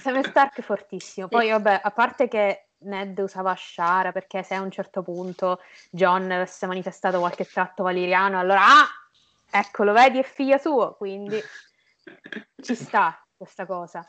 [0.00, 1.28] Semi Stark fortissimo.
[1.28, 6.30] Poi, vabbè, a parte che Ned usava Shara perché se a un certo punto John
[6.30, 8.86] avesse manifestato qualche tratto valeriano, allora ah,
[9.50, 11.40] ecco, lo vedi, è figlio suo, quindi
[12.62, 14.06] ci sta questa cosa.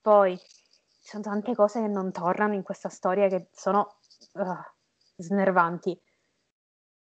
[0.00, 3.98] Poi ci sono tante cose che non tornano in questa storia che sono
[4.32, 4.54] uh,
[5.16, 6.00] snervanti.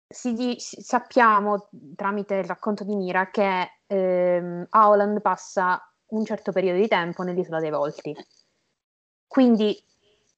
[0.08, 6.86] Si, sappiamo tramite il racconto di Mira che ehm, Howland passa un certo periodo di
[6.86, 8.14] tempo nell'isola dei Volti.
[9.26, 9.84] Quindi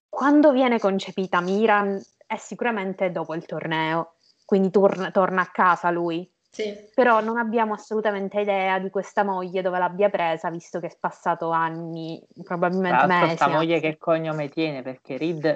[0.09, 4.15] quando viene concepita Miran è sicuramente dopo il torneo,
[4.45, 6.31] quindi torna, torna a casa lui.
[6.51, 6.75] Sì.
[6.95, 11.51] Però non abbiamo assolutamente idea di questa moglie dove l'abbia presa, visto che è passato
[11.51, 13.27] anni, probabilmente mesi.
[13.27, 15.47] Questa moglie che cognome tiene, perché Reed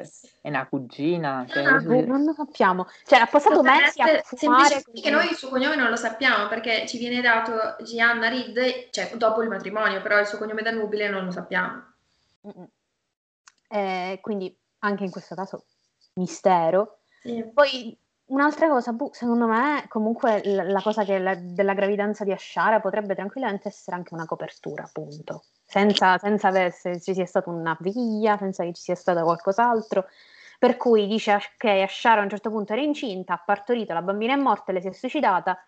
[0.42, 1.44] è una cugina.
[1.48, 2.06] Cioè, ah, così...
[2.06, 2.86] Non lo sappiamo.
[3.04, 4.84] Cioè, ha passato mesi a fumare.
[4.92, 9.10] Che noi il suo cognome non lo sappiamo, perché ci viene dato Gianna Reed, cioè
[9.16, 11.82] dopo il matrimonio, però il suo cognome da nubile non lo sappiamo.
[12.46, 12.68] Mm-mm.
[13.72, 15.64] Eh, quindi anche in questo caso
[16.14, 16.98] mistero.
[17.22, 17.42] Sì.
[17.54, 22.80] Poi un'altra cosa, boh, secondo me, comunque la, la cosa la, della gravidanza di Ashara
[22.80, 25.44] potrebbe tranquillamente essere anche una copertura, appunto.
[25.64, 30.04] Senza, senza aver, se ci sia stata una figlia, senza che ci sia stato qualcos'altro.
[30.58, 34.34] Per cui dice che Ashara a un certo punto era incinta, ha partorito, la bambina
[34.34, 35.58] è morta, le si è suicidata.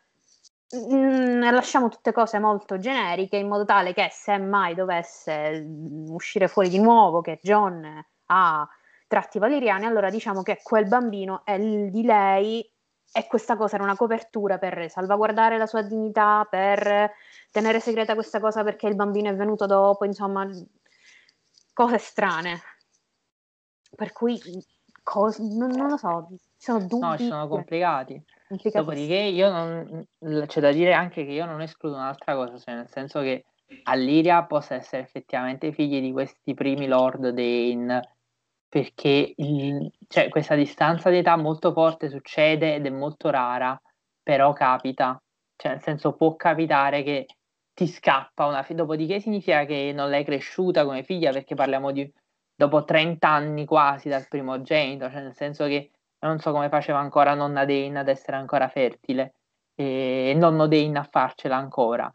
[0.74, 5.64] Mm, lasciamo tutte cose molto generiche in modo tale che se mai dovesse
[6.08, 8.68] uscire fuori di nuovo che John ha
[9.06, 12.68] tratti valeriani, allora diciamo che quel bambino è di lei
[13.12, 17.12] e questa cosa era una copertura per salvaguardare la sua dignità, per
[17.52, 20.50] tenere segreta questa cosa perché il bambino è venuto dopo, insomma,
[21.72, 22.60] cose strane.
[23.94, 24.40] Per cui,
[25.04, 27.06] cos- non, non, lo so, sono dubbi.
[27.06, 28.20] No, sono complicati.
[28.56, 30.06] Dopodiché io non,
[30.46, 33.44] c'è da dire anche che io non escludo un'altra cosa, cioè nel senso che
[33.84, 38.16] Alliria possa essere effettivamente figli di questi primi Lord Dane,
[38.68, 43.80] perché il, cioè, questa distanza di età molto forte succede ed è molto rara,
[44.22, 45.20] però capita,
[45.56, 47.26] cioè nel senso può capitare che
[47.72, 52.10] ti scappa una figlia, dopodiché significa che non l'hai cresciuta come figlia perché parliamo di
[52.54, 55.90] dopo 30 anni quasi dal primogenito, cioè nel senso che
[56.26, 59.34] non so come faceva ancora nonna Dane ad essere ancora fertile
[59.74, 62.12] e nonno Dane a farcela ancora.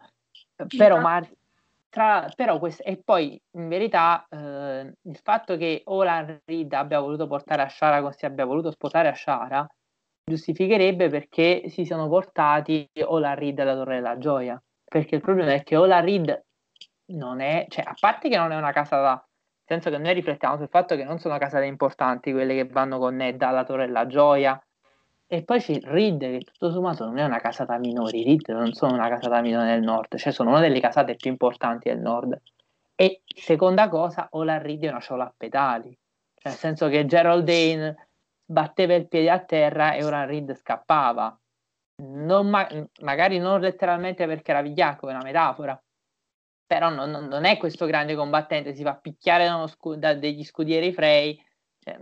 [0.76, 1.32] Però, Mar-
[1.90, 7.28] tra, però questo, e poi in verità eh, il fatto che Olan Reed abbia voluto
[7.28, 9.68] portare a Shara così abbia voluto sposare a Shara
[10.26, 15.64] giustificherebbe perché si sono portati Olan Reed alla Torre della Gioia perché il problema è
[15.64, 16.46] che Ola Reed
[17.12, 19.29] non è, cioè a parte che non è una casa da,
[19.70, 23.16] senso che noi riflettiamo sul fatto che non sono casate importanti quelle che vanno con
[23.16, 24.60] Ned alla Torre della Gioia.
[25.32, 28.74] E poi c'è Reed che tutto sommato non è una casata minore, i Reed non
[28.74, 32.42] sono una casata minore nel nord, cioè sono una delle casate più importanti del nord.
[32.96, 35.96] E seconda cosa, Ola Reed è una ciola a pedali,
[36.34, 38.10] cioè nel senso che Gerald Dane
[38.44, 41.40] batteva il piede a terra e Ola Reed scappava.
[42.02, 42.68] Non ma-
[43.02, 45.80] magari non letteralmente perché era vigliacco, è una metafora,
[46.70, 51.36] però non, non, è questo grande combattente, si fa picchiare scu- da degli scudieri Frey,
[51.80, 52.00] cioè,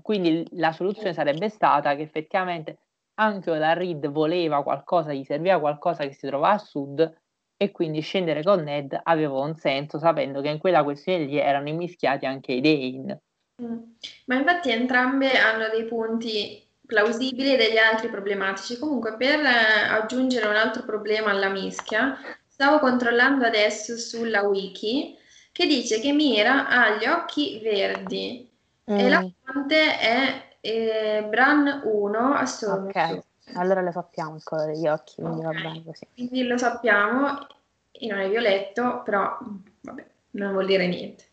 [0.00, 2.78] quindi la soluzione sarebbe stata che effettivamente
[3.14, 7.20] anche la Reed voleva qualcosa, gli serviva qualcosa che si trovava a sud
[7.56, 11.68] e quindi scendere con Ned aveva un senso sapendo che in quella questione lì erano
[11.68, 13.22] immischiati anche i Dane.
[13.60, 13.78] Mm.
[14.26, 18.78] Ma infatti entrambe hanno dei punti plausibili e degli altri problematici.
[18.78, 22.16] Comunque, per eh, aggiungere un altro problema alla mischia,
[22.56, 25.14] stavo controllando adesso sulla wiki
[25.52, 28.50] che dice che Mira ha gli occhi verdi
[28.90, 28.98] mm.
[28.98, 29.28] e la mm.
[29.44, 32.42] fonte è eh, Bran 1 a.
[32.42, 33.22] Ok,
[33.56, 35.54] allora lo sappiamo il colore degli occhi, quindi okay.
[35.54, 36.06] va bene così.
[36.14, 37.46] Quindi lo sappiamo,
[37.90, 39.36] e non è violetto, però
[39.82, 41.24] vabbè, non vuol dire niente.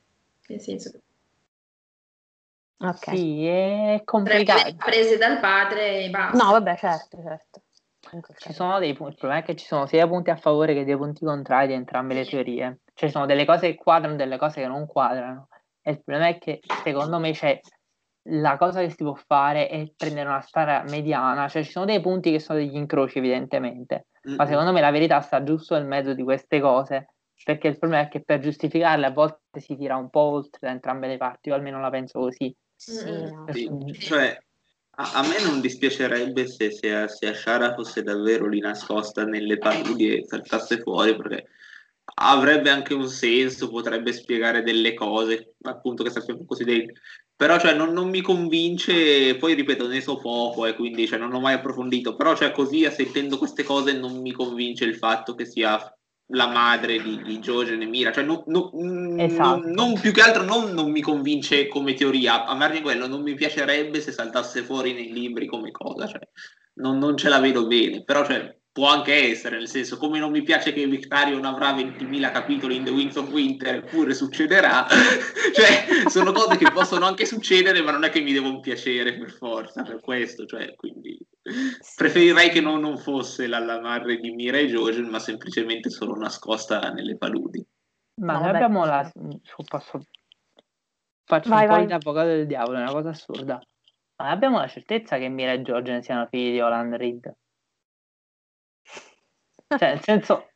[0.47, 0.99] Nel senso che
[2.79, 3.15] Ok.
[3.15, 4.75] Sì, è complicato.
[4.75, 6.43] Prese dal padre e basta.
[6.43, 7.61] No, vabbè, certo, certo.
[8.37, 10.85] Ci sono dei punti, il problema è che ci sono sia punti a favore che
[10.85, 12.79] dei punti contrari di entrambe le teorie.
[12.93, 15.47] Cioè, ci sono delle cose che quadrano, delle cose che non quadrano.
[15.81, 17.59] E il problema è che, secondo me, c'è
[18.27, 21.47] la cosa che si può fare è prendere una storia mediana.
[21.47, 24.07] Cioè, ci sono dei punti che sono degli incroci, evidentemente.
[24.27, 24.37] Mm-hmm.
[24.37, 27.07] Ma secondo me la verità sta giusto nel mezzo di queste cose.
[27.43, 30.69] Perché il problema è che per giustificarle a volte si tira un po' oltre da
[30.69, 32.55] entrambe le parti, o almeno la penso così.
[32.75, 32.95] Sì,
[33.99, 34.37] cioè,
[34.95, 40.13] a, a, me non dispiacerebbe se, se, se Ashara fosse davvero lì nascosta nelle paludi
[40.15, 41.47] e saltasse fuori, perché
[42.15, 46.91] avrebbe anche un senso, potrebbe spiegare delle cose, appunto che sappiamo così dei...
[47.35, 51.33] Però cioè, non, non, mi convince, poi ripeto, ne so poco e quindi cioè, non
[51.33, 55.45] ho mai approfondito, però cioè, così sentendo queste cose non mi convince il fatto che
[55.45, 55.79] sia
[56.27, 58.71] la madre di, di Giorgio Mira, cioè no, no,
[59.17, 59.59] esatto.
[59.59, 63.21] non, non, più che altro non, non, mi convince come teoria, a margine quello non
[63.21, 66.21] mi piacerebbe se saltasse fuori nei libri come cosa, cioè,
[66.75, 70.41] non, ce la vedo bene, però cioè, può anche essere, nel senso come non mi
[70.41, 74.87] piace che Victarion avrà 20.000 capitoli in The Winds of Winter, pure succederà,
[75.53, 79.29] cioè sono cose che possono anche succedere ma non è che mi devono piacere per
[79.29, 81.15] forza, per questo, cioè quindi
[81.95, 86.15] preferirei che non, non fosse la, la madre di Mira e Jojen ma semplicemente solo
[86.15, 87.63] nascosta nelle paludi.
[88.21, 89.11] Ma no, noi abbiamo la...
[89.69, 90.01] Posso...
[91.25, 91.83] Faccio vai, un vai.
[91.83, 93.61] po' l'avvocato del diavolo, è una cosa assurda.
[94.17, 97.35] Ma abbiamo la certezza che Mira e George siano figli di Holland Reed?
[99.77, 100.49] Cioè, nel senso,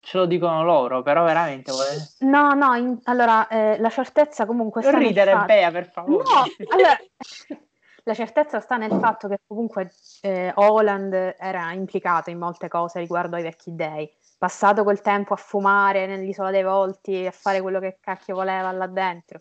[0.00, 1.72] ce lo dicono loro, però veramente.
[2.20, 5.46] No, no, in, allora, eh, la certezza comunque sta ridere, fatto...
[5.46, 6.22] Bea, per favore.
[6.22, 6.96] No, allora,
[8.04, 9.90] la certezza sta nel fatto che comunque
[10.20, 14.08] eh, Holland era implicato in molte cose riguardo ai vecchi dei.
[14.38, 18.86] Passato quel tempo a fumare nell'isola dei volti a fare quello che cacchio voleva là
[18.86, 19.40] dentro.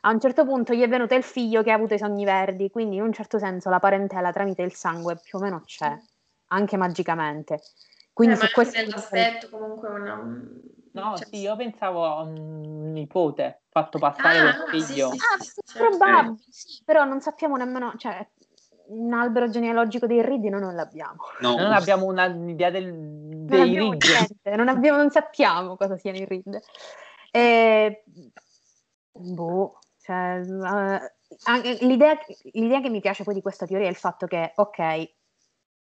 [0.00, 2.68] A un certo punto gli è venuto il figlio che ha avuto i sogni verdi,
[2.70, 5.94] quindi in un certo senso la parentela tramite il sangue più o meno c'è,
[6.48, 7.60] anche magicamente.
[8.20, 10.14] Quindi eh, su questo nell'aspetto comunque una...
[10.92, 11.26] No, cioè...
[11.26, 15.10] sì, io pensavo a un nipote fatto passare ah, quel figlio.
[15.12, 18.28] Sì, sì, sì, ah, probabile, sì, però non sappiamo nemmeno, cioè,
[18.88, 21.22] un albero genealogico dei Reed noi non l'abbiamo.
[21.40, 21.56] No.
[21.56, 24.02] Non abbiamo un'idea del, dei Reed.
[24.54, 26.60] Non, abbiamo, non sappiamo cosa siano i Reed.
[27.30, 28.04] E...
[29.12, 32.18] Boh, cioè, uh, l'idea,
[32.52, 35.10] l'idea che mi piace poi di questa teoria è il fatto che, ok,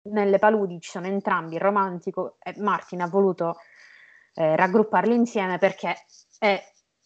[0.05, 3.57] nelle paludi ci sono entrambi, il romantico e Martin ha voluto
[4.33, 5.95] eh, raggrupparli insieme perché
[6.37, 6.61] è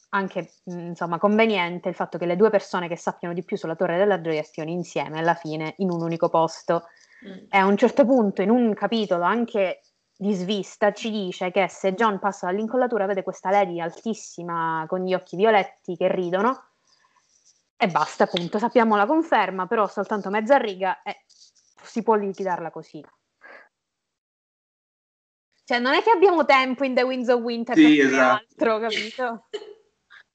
[0.09, 3.97] anche insomma conveniente il fatto che le due persone che sappiano di più sulla Torre
[3.97, 6.85] della Gioia stiano insieme alla fine in un unico posto.
[7.27, 7.45] Mm.
[7.49, 9.81] E a un certo punto in un capitolo anche
[10.17, 15.13] di svista ci dice che se John passa dall'incollatura vede questa lady altissima con gli
[15.13, 16.69] occhi violetti che ridono
[17.81, 21.23] e basta appunto, sappiamo la conferma, però soltanto mezza riga e
[21.83, 23.03] si può liquidarla così.
[25.63, 28.41] Cioè, non è che abbiamo tempo in The Winds of Winter Sì, per esatto.
[28.41, 29.47] altro, capito?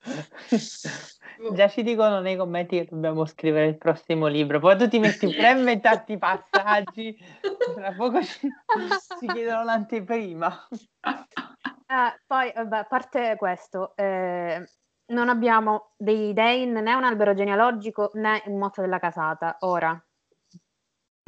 [1.55, 5.27] Già ci dicono nei commenti che dobbiamo scrivere il prossimo libro, poi tu ti metti
[5.27, 7.19] pure a inventarti i passaggi,
[7.75, 8.49] tra poco ci,
[9.19, 10.69] ci chiedono l'anteprima.
[11.01, 14.65] Eh, poi, vabbè, a parte questo, eh,
[15.07, 19.57] non abbiamo dei Dane né un albero genealogico né un motto della casata.
[19.61, 20.01] Ora,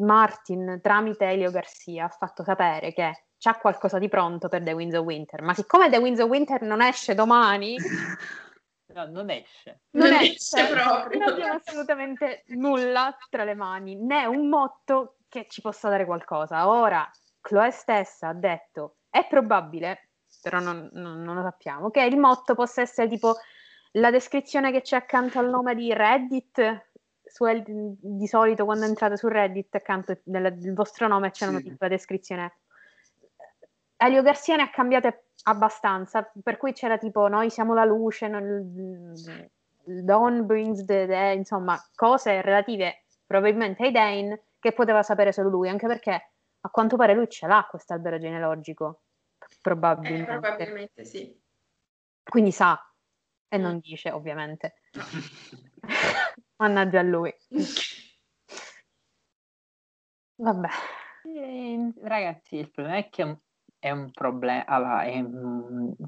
[0.03, 4.95] Martin, tramite Elio Garcia, ha fatto sapere che c'ha qualcosa di pronto per The Winds
[4.97, 7.77] of Winter, ma siccome The Winds of Winter non esce domani,
[8.89, 9.81] No, non esce.
[9.91, 11.19] non, Non esce, esce proprio.
[11.19, 16.69] non abbiamo assolutamente nulla tra le mani, né un motto che ci possa dare qualcosa.
[16.69, 17.07] Ora,
[17.41, 20.11] Chloe stessa ha detto, è probabile,
[20.41, 23.35] però non, non- non lo sappiamo, che il motto possa essere tipo
[23.93, 26.91] la descrizione che c'è accanto al nome di Reddit.
[27.45, 31.65] El- di solito quando entrate su Reddit accanto nel, il vostro nome c'è una Sì.
[31.65, 32.59] piccola descrizione.
[33.99, 39.13] Elio Garcia ne ha cambiate abbastanza, per cui c'era tipo noi siamo la luce, non-
[39.85, 45.69] dawn brings the day, insomma, cose relative probabilmente ai Dane che poteva sapere solo lui,
[45.69, 46.31] anche perché
[46.61, 49.03] a quanto pare lui ce l'ha questo albero genealogico,
[49.39, 50.25] Eh, probabilmente.
[50.25, 51.39] probabilmente sì.
[52.25, 52.81] Quindi sa
[53.49, 53.63] e Mm.
[53.63, 54.75] non dice, ovviamente.
[56.59, 57.35] Mannaggia a lui.
[60.37, 60.69] Vabbè.
[61.25, 63.39] Eh, ragazzi, il problema è che
[63.79, 64.65] è un, problema.
[64.67, 65.25] Allora, è,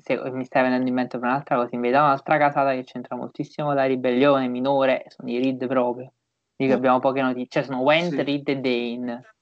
[0.02, 1.74] se- mi stai venendo in mente per un'altra cosa.
[1.74, 6.12] Invece, un'altra casata che c'entra moltissimo la ribellione minore sono i Reed proprio.
[6.56, 6.76] Di cui Mm.
[6.78, 7.62] abbiamo poche notizie.
[7.62, 8.22] Cioè, sono Went, Sì.
[8.22, 9.34] Reed e Dane.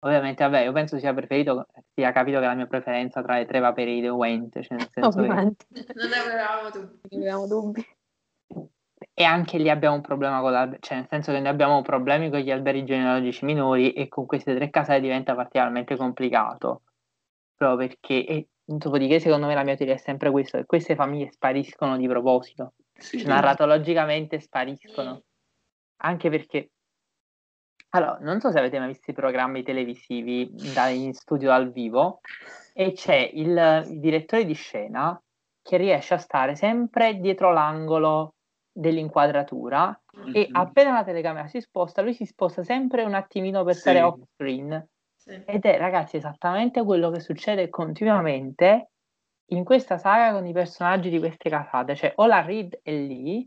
[0.00, 3.58] Ovviamente, vabbè, io penso sia preferito, sia capito che la mia preferenza tra le tre
[3.58, 5.66] va per i The Went, cioè nel senso che Ovviamente.
[5.70, 7.00] Non avevamo dubbi.
[7.10, 7.86] Non avevamo dubbi.
[9.20, 12.30] E anche lì abbiamo un problema con l'albero, cioè nel senso che noi abbiamo problemi
[12.30, 16.82] con gli alberi genealogici minori e con queste tre casate diventa particolarmente complicato.
[17.56, 21.32] Proprio perché, e dopodiché secondo me la mia teoria è sempre questa, che queste famiglie
[21.32, 23.18] spariscono di proposito, Sì.
[23.18, 25.24] cioè, narratologicamente spariscono.
[26.02, 26.70] Anche perché,
[27.88, 32.20] allora, non so se avete mai visto i programmi televisivi da, in studio dal vivo
[32.72, 35.20] e c'è il, il direttore di scena
[35.60, 38.34] che riesce a stare sempre dietro l'angolo
[38.78, 40.00] dell'inquadratura
[40.32, 40.56] e Mhm.
[40.56, 44.04] appena la telecamera si sposta, lui si sposta sempre un attimino per stare Sì.
[44.04, 44.88] off screen.
[45.16, 45.42] Sì.
[45.44, 48.90] Ed è, ragazzi, esattamente quello che succede continuamente
[49.50, 51.94] in questa saga con i personaggi di queste casate.
[51.96, 53.44] Cioè, o la Reed è lì,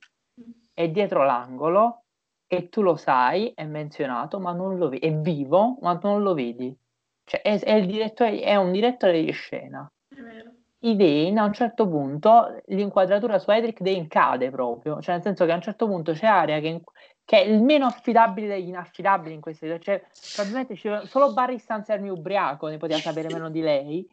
[0.73, 2.03] è dietro l'angolo,
[2.47, 5.07] e tu lo sai, è menzionato, ma non lo vedi.
[5.07, 6.75] È vivo, ma non lo vedi.
[7.23, 9.87] Cioè, è, è il direttore, è un direttore di scena.
[10.07, 10.50] È vero.
[10.83, 14.99] I Dane, a un certo punto, l'inquadratura su Edric Dane cade proprio.
[14.99, 16.81] Cioè, nel senso che a un certo punto c'è Aria che,
[17.23, 20.07] che è il meno affidabile degli inaffidabili in questa situazione.
[20.11, 24.07] Cioè, probabilmente solo Barry Stanzermi ubriaco ne poteva sapere meno di lei.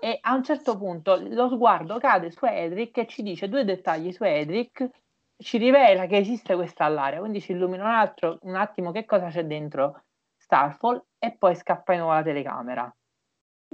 [0.00, 4.12] E a un certo punto lo sguardo cade su Edric e ci dice due dettagli
[4.12, 4.88] su Edric,
[5.36, 9.28] ci rivela che esiste questa all'aria, quindi ci illumina un, altro, un attimo che cosa
[9.28, 10.04] c'è dentro
[10.36, 12.96] Starfall e poi scappa di nuovo la telecamera.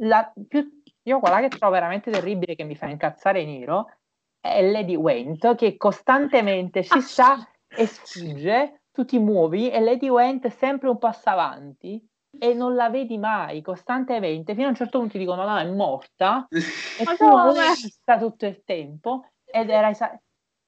[0.00, 3.86] La più, io quella che trovo veramente terribile che mi fa incazzare nero
[4.40, 10.46] è Lady Went che costantemente ci sta e sfugge, tu ti muovi e Lady Went
[10.46, 12.06] è sempre un passo avanti
[12.38, 15.64] e non la vedi mai costantemente fino a un certo punto ti dicono no, è
[15.70, 16.46] morta.
[16.50, 20.18] E tu non vista tutto il tempo ed era esa-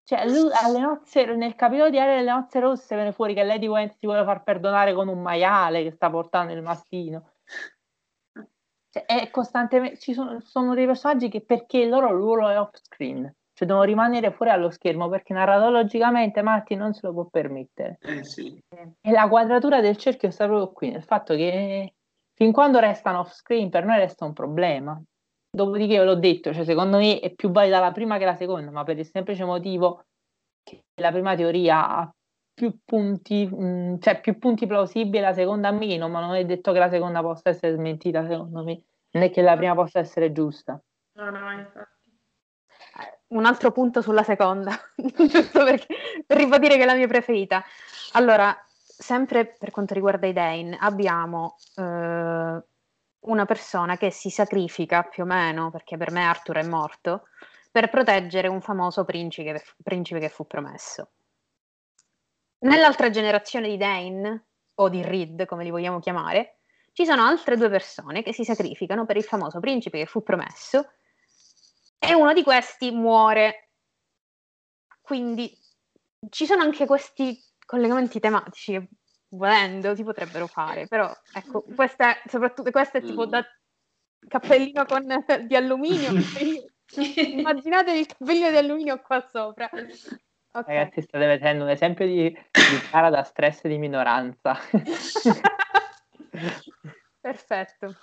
[0.04, 3.66] cioè lui alle nozze nel capitolo di Aria delle nozze rosse viene fuori che Lady
[3.66, 7.32] Went si vuole far perdonare con un maiale che sta portando il mastino
[8.90, 12.74] cioè, è costantemente ci sono, sono dei personaggi che perché il loro ruolo è off
[12.74, 17.98] screen cioè devono rimanere fuori allo schermo perché narratologicamente Matti non se lo può permettere
[18.00, 18.58] Eh sì.
[18.68, 21.94] e la quadratura del cerchio sta proprio qui, nel fatto che
[22.32, 24.98] fin quando restano off screen per noi resta un problema.
[25.52, 28.70] Dopodiché ve l'ho detto, cioè secondo me è più valida la prima che la seconda,
[28.70, 30.04] ma per il semplice motivo
[30.62, 32.10] che la prima teoria ha
[32.60, 36.78] più punti, mh, cioè più punti plausibili, la seconda meno, ma non è detto che
[36.78, 38.82] la seconda possa essere smentita, secondo me,
[39.12, 40.78] non è che la prima possa essere giusta.
[41.12, 41.88] No, no, infatti.
[43.28, 45.94] un altro punto sulla seconda, giusto perché,
[46.26, 47.64] per ribadire che è la mia preferita.
[48.12, 52.62] Allora, sempre per quanto riguarda i Dane, abbiamo eh,
[53.20, 57.22] una persona che si sacrifica più o meno, perché per me Arthur è morto,
[57.70, 61.12] per proteggere un famoso principe, principe che fu promesso.
[62.60, 64.46] Nell'altra generazione di Dane,
[64.80, 66.60] o di Reed, come li vogliamo chiamare,
[66.92, 70.90] ci sono altre due persone che si sacrificano per il famoso principe che fu promesso
[71.98, 73.70] e uno di questi muore.
[75.00, 75.56] Quindi
[76.30, 78.88] ci sono anche questi collegamenti tematici che
[79.28, 83.44] volendo si potrebbero fare, però ecco, questa è, soprattutto questa è tipo da
[84.26, 85.06] cappellino con,
[85.46, 86.10] di alluminio.
[86.96, 89.70] Immaginate il cappellino di alluminio qua sopra.
[90.52, 90.76] Okay.
[90.76, 94.56] Ragazzi, state vedendo un esempio di, di cara da stress di minoranza.
[97.20, 97.94] Perfetto.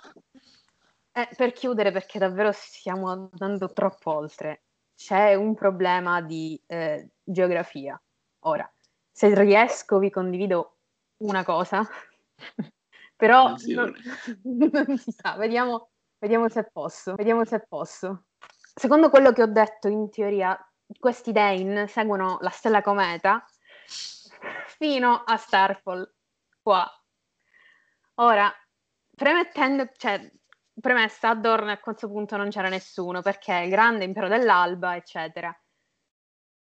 [1.12, 4.62] Eh, per chiudere, perché davvero stiamo andando troppo oltre,
[4.94, 8.00] c'è un problema di eh, geografia.
[8.40, 8.70] Ora,
[9.10, 10.78] se riesco vi condivido
[11.18, 11.86] una cosa,
[13.16, 13.92] però non,
[14.72, 18.24] non, si sa, vediamo, vediamo se posso, vediamo se posso.
[18.74, 20.58] Secondo quello che ho detto, in teoria,
[20.98, 23.44] questi Dane seguono la stella cometa
[24.78, 26.14] fino a Starfall,
[26.62, 26.86] qua.
[28.14, 28.52] Ora,
[29.14, 30.30] premettendo, cioè,
[30.80, 35.54] premessa, a Dorn a questo punto non c'era nessuno, perché il grande impero dell'alba, eccetera.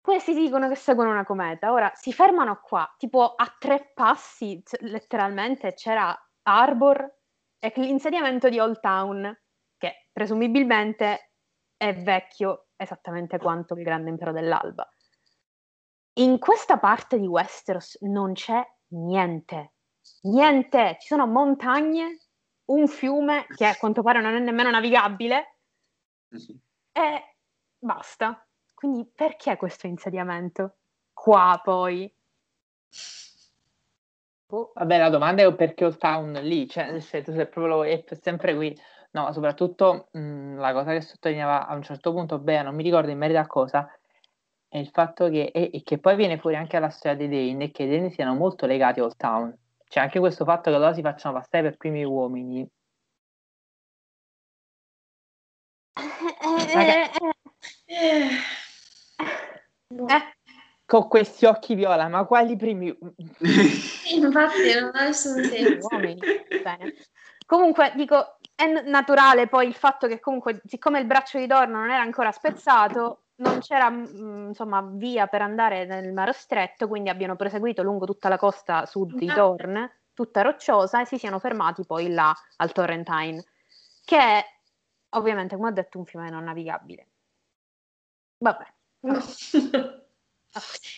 [0.01, 1.71] Questi dicono che seguono una cometa.
[1.71, 7.13] Ora si fermano qua, tipo a tre passi, letteralmente c'era Arbor
[7.59, 9.35] e l'insediamento di Old Town,
[9.77, 11.31] che presumibilmente
[11.75, 14.87] è vecchio esattamente quanto il grande impero dell'alba.
[16.17, 19.73] In questa parte di Westeros non c'è niente,
[20.21, 22.19] niente, ci sono montagne,
[22.65, 25.57] un fiume che a quanto pare non è nemmeno navigabile
[26.91, 27.35] e
[27.77, 28.45] basta.
[28.73, 30.77] Quindi perché questo insediamento?
[31.13, 32.13] Qua poi.
[34.47, 34.71] Oh.
[34.73, 38.55] Vabbè, la domanda è perché Old Town lì, cioè se tu sei proprio è sempre
[38.55, 38.77] qui.
[39.15, 43.09] No, soprattutto mh, la cosa che sottolineava a un certo punto Bea, non mi ricordo
[43.11, 43.89] in merito a cosa,
[44.67, 47.71] è il fatto che, e, e che poi viene fuori anche alla storia dei Dane,
[47.71, 49.57] che i Dane siano molto legati a Old Town.
[49.87, 52.67] C'è anche questo fatto che loro si facciano passare per primi uomini.
[55.93, 57.09] Eh,
[57.87, 58.29] eh,
[59.85, 60.33] eh,
[60.85, 62.87] con questi occhi viola, ma quali primi?
[64.13, 65.87] Infatti, non ha nessun senso.
[67.45, 71.91] Comunque, dico, è naturale poi il fatto che comunque, siccome il braccio di Dorno non
[71.91, 77.35] era ancora spezzato, non c'era mm, insomma via per andare nel mare stretto, quindi abbiano
[77.35, 82.09] proseguito lungo tutta la costa sud di Dorn, tutta rocciosa, e si siano fermati poi
[82.09, 83.43] là al Torrentine,
[84.05, 84.45] che è
[85.09, 87.07] ovviamente, come ho detto, un fiume non navigabile.
[88.37, 88.73] Vabbè.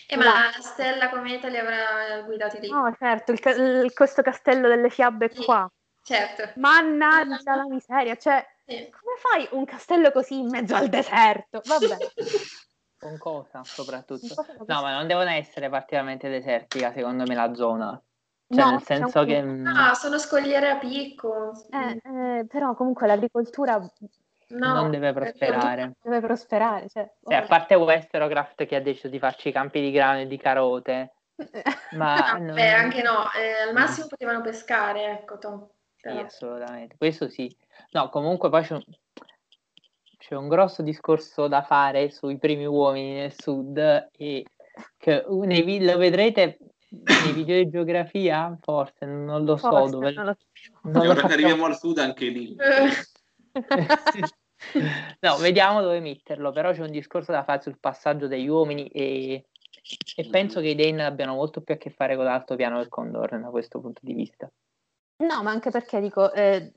[0.06, 2.70] eh, ma la stella cometa li avrà guidati lì.
[2.70, 3.40] No, certo, il,
[3.84, 5.70] il, questo castello delle fiabe qua.
[6.08, 6.52] Certo.
[6.54, 8.88] Mannaggia la miseria, cioè, sì.
[8.88, 11.60] come fai un castello così in mezzo al deserto?
[11.62, 11.96] Vabbè.
[12.98, 14.34] Con cosa, soprattutto?
[14.66, 18.02] No, ma non devono essere particolarmente desertica, secondo me, la zona.
[18.48, 19.42] Cioè, no, nel senso che...
[19.42, 21.52] No, sono scogliere a picco.
[21.70, 25.92] Eh, eh, però comunque l'agricoltura no, non deve prosperare.
[26.02, 29.90] Deve prosperare, cioè, cioè, a parte Westerocraft che ha deciso di farci i campi di
[29.90, 31.12] grano e di carote.
[31.92, 32.58] ma no, non...
[32.58, 35.68] anche no, eh, al massimo potevano pescare, ecco, Tom.
[36.00, 37.54] Sì, assolutamente, questo sì.
[37.90, 38.84] No, comunque poi c'è un,
[40.16, 44.44] c'è un grosso discorso da fare sui primi uomini nel sud e
[44.96, 46.58] che nei, lo vedrete
[46.90, 50.12] nei video di geografia, forse, non lo so forse, dove.
[50.12, 50.36] Non lo,
[50.82, 52.56] non lo arriviamo al sud anche lì.
[55.20, 59.44] no, vediamo dove metterlo, però c'è un discorso da fare sul passaggio degli uomini e,
[60.16, 63.38] e penso che i Dane abbiano molto più a che fare con l'altopiano del Condor
[63.40, 64.50] da questo punto di vista.
[65.18, 66.72] No, ma anche perché dico, eh,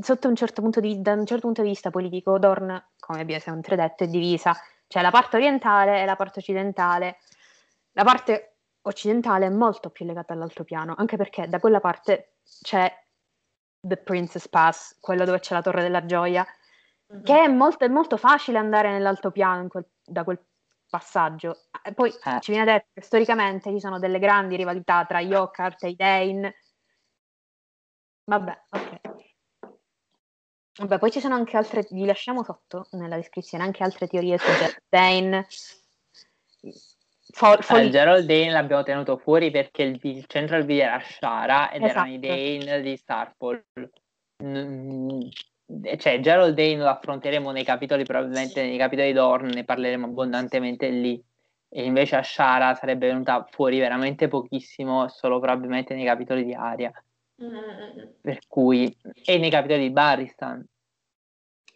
[0.00, 3.40] sotto un certo punto di, da un certo punto di vista politico, Dorn, come abbiamo
[3.40, 4.54] sempre detto, è divisa.
[4.86, 7.18] C'è la parte orientale e la parte occidentale.
[7.92, 12.90] La parte occidentale è molto più legata all'altopiano, anche perché da quella parte c'è
[13.80, 16.46] The Princess Pass, quello dove c'è la Torre della Gioia,
[17.12, 17.22] mm-hmm.
[17.22, 20.42] che è molto, è molto, facile andare nell'altopiano quel, da quel
[20.88, 21.64] passaggio.
[21.82, 22.40] E poi eh.
[22.40, 26.54] ci viene detto che storicamente ci sono delle grandi rivalità tra Yokart e i Dane,
[28.28, 29.00] Vabbè, ok.
[30.80, 34.50] Vabbè, poi ci sono anche altre, vi lasciamo sotto nella descrizione anche altre teorie su
[34.86, 35.46] Dane.
[37.30, 41.70] Fol- fol- eh, Gerald Dane l'abbiamo tenuto fuori perché il, il central V era Shara
[41.70, 42.00] ed esatto.
[42.00, 43.64] erano i Dane di Starfall.
[44.44, 45.20] Mm,
[45.96, 51.20] cioè, Gerald Dane lo affronteremo nei capitoli, probabilmente nei capitoli Dorn, ne parleremo abbondantemente lì.
[51.70, 56.92] E invece a Shara sarebbe venuta fuori veramente pochissimo, solo probabilmente nei capitoli di Aria.
[58.20, 58.94] Per cui,
[59.24, 60.64] e nei capitoli di Barristan,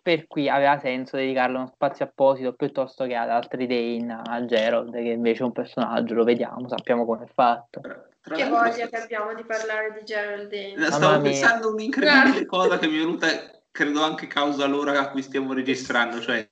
[0.03, 4.93] per cui aveva senso dedicarlo uno spazio apposito piuttosto che ad altri Dane, a Gerald,
[4.93, 7.81] che invece è un personaggio, lo vediamo, sappiamo come è fatto.
[8.21, 10.91] Tra che voglia che abbiamo di parlare di Gerald Dane.
[10.91, 13.29] Stavo pensando un'incredibile cosa che mi è venuta,
[13.71, 16.49] credo anche causa l'ora a cui stiamo registrando, cioè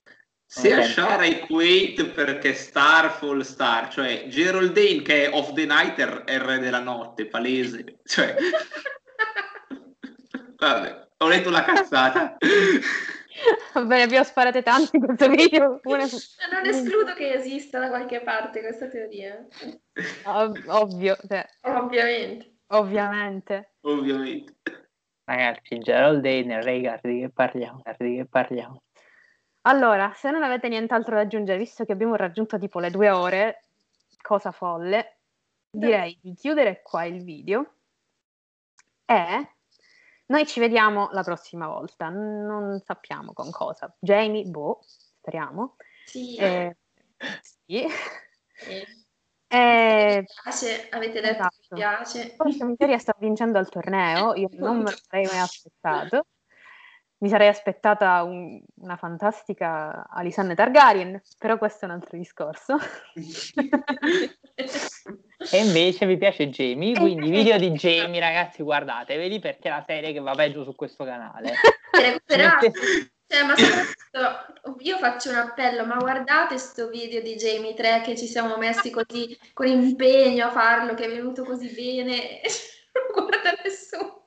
[0.53, 6.33] se Ashara e Quaid perché Starfall Star, cioè Geraldine che è of the night è
[6.33, 8.35] il re della notte, palese, cioè
[10.59, 11.07] Vabbè.
[11.19, 12.37] ho letto la cazzata.
[13.75, 15.81] Ne abbiamo sparate tante in questo video.
[15.85, 16.05] Una...
[16.05, 19.47] Non escludo che esista da qualche parte questa teoria.
[20.25, 21.17] Ov- ovvio.
[21.27, 21.47] Cioè.
[21.63, 22.57] Ovviamente.
[22.73, 23.75] Ovviamente.
[23.83, 24.57] Ovviamente.
[25.25, 27.83] Ragazzi, Gerald Dane, Regar, di che parliamo?
[27.97, 28.83] Di che parliamo?
[29.63, 33.65] Allora, se non avete nient'altro da aggiungere, visto che abbiamo raggiunto tipo le due ore,
[34.23, 35.19] cosa folle,
[35.71, 37.75] direi di chiudere qua il video
[39.05, 39.49] e
[40.27, 43.93] noi ci vediamo la prossima volta, non sappiamo con cosa.
[43.99, 45.77] Jamie, boh, speriamo.
[46.05, 46.37] Sì.
[46.37, 46.77] Eh,
[47.43, 47.87] sì.
[48.53, 48.99] sì.
[49.53, 51.57] Eh, piace, avete detto esatto.
[51.61, 52.35] che piace.
[52.37, 56.27] Porca miseria sta vincendo al torneo, io non me lo sarei mai aspettato.
[57.21, 62.79] Mi sarei aspettata un, una fantastica Alisanne Targaryen, però questo è un altro discorso.
[65.53, 69.85] e invece vi piace Jamie, quindi i video di Jamie ragazzi guardateveli perché è la
[69.87, 71.53] serie che va peggio su questo canale.
[71.93, 72.73] Recuperate.
[73.27, 78.17] Cioè, ma soprattutto io faccio un appello, ma guardate questo video di Jamie 3 che
[78.17, 82.41] ci siamo messi così con impegno a farlo, che è venuto così bene.
[83.15, 84.25] non guarda nessuno.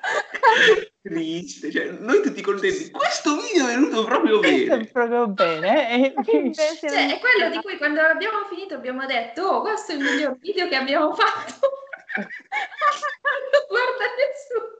[1.02, 2.90] Triste, cioè, noi tutti contenti.
[2.90, 4.86] Questo video è venuto proprio bene.
[4.86, 6.12] proprio bene.
[6.54, 10.38] cioè, è quello di cui quando abbiamo finito abbiamo detto, oh, questo è il miglior
[10.38, 11.68] video che abbiamo fatto.
[12.16, 14.78] non guarda nessuno.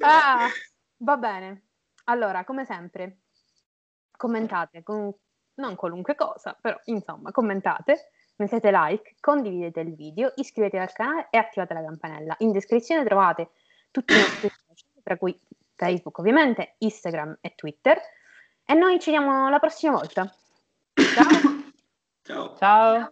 [0.00, 0.48] Ah,
[0.98, 1.66] va bene.
[2.04, 3.20] Allora, come sempre,
[4.16, 5.14] commentate con
[5.54, 8.10] non qualunque cosa, però insomma, commentate,
[8.40, 12.34] mettete like, condividete il video, iscrivetevi al canale e attivate la campanella.
[12.38, 13.50] In descrizione trovate
[13.90, 15.38] tutti i nostri social, tra cui
[15.76, 18.00] Facebook ovviamente, Instagram e Twitter.
[18.64, 20.32] E noi ci vediamo la prossima volta.
[20.94, 21.58] Ciao.
[22.22, 22.56] Ciao.
[22.56, 23.10] Ciao.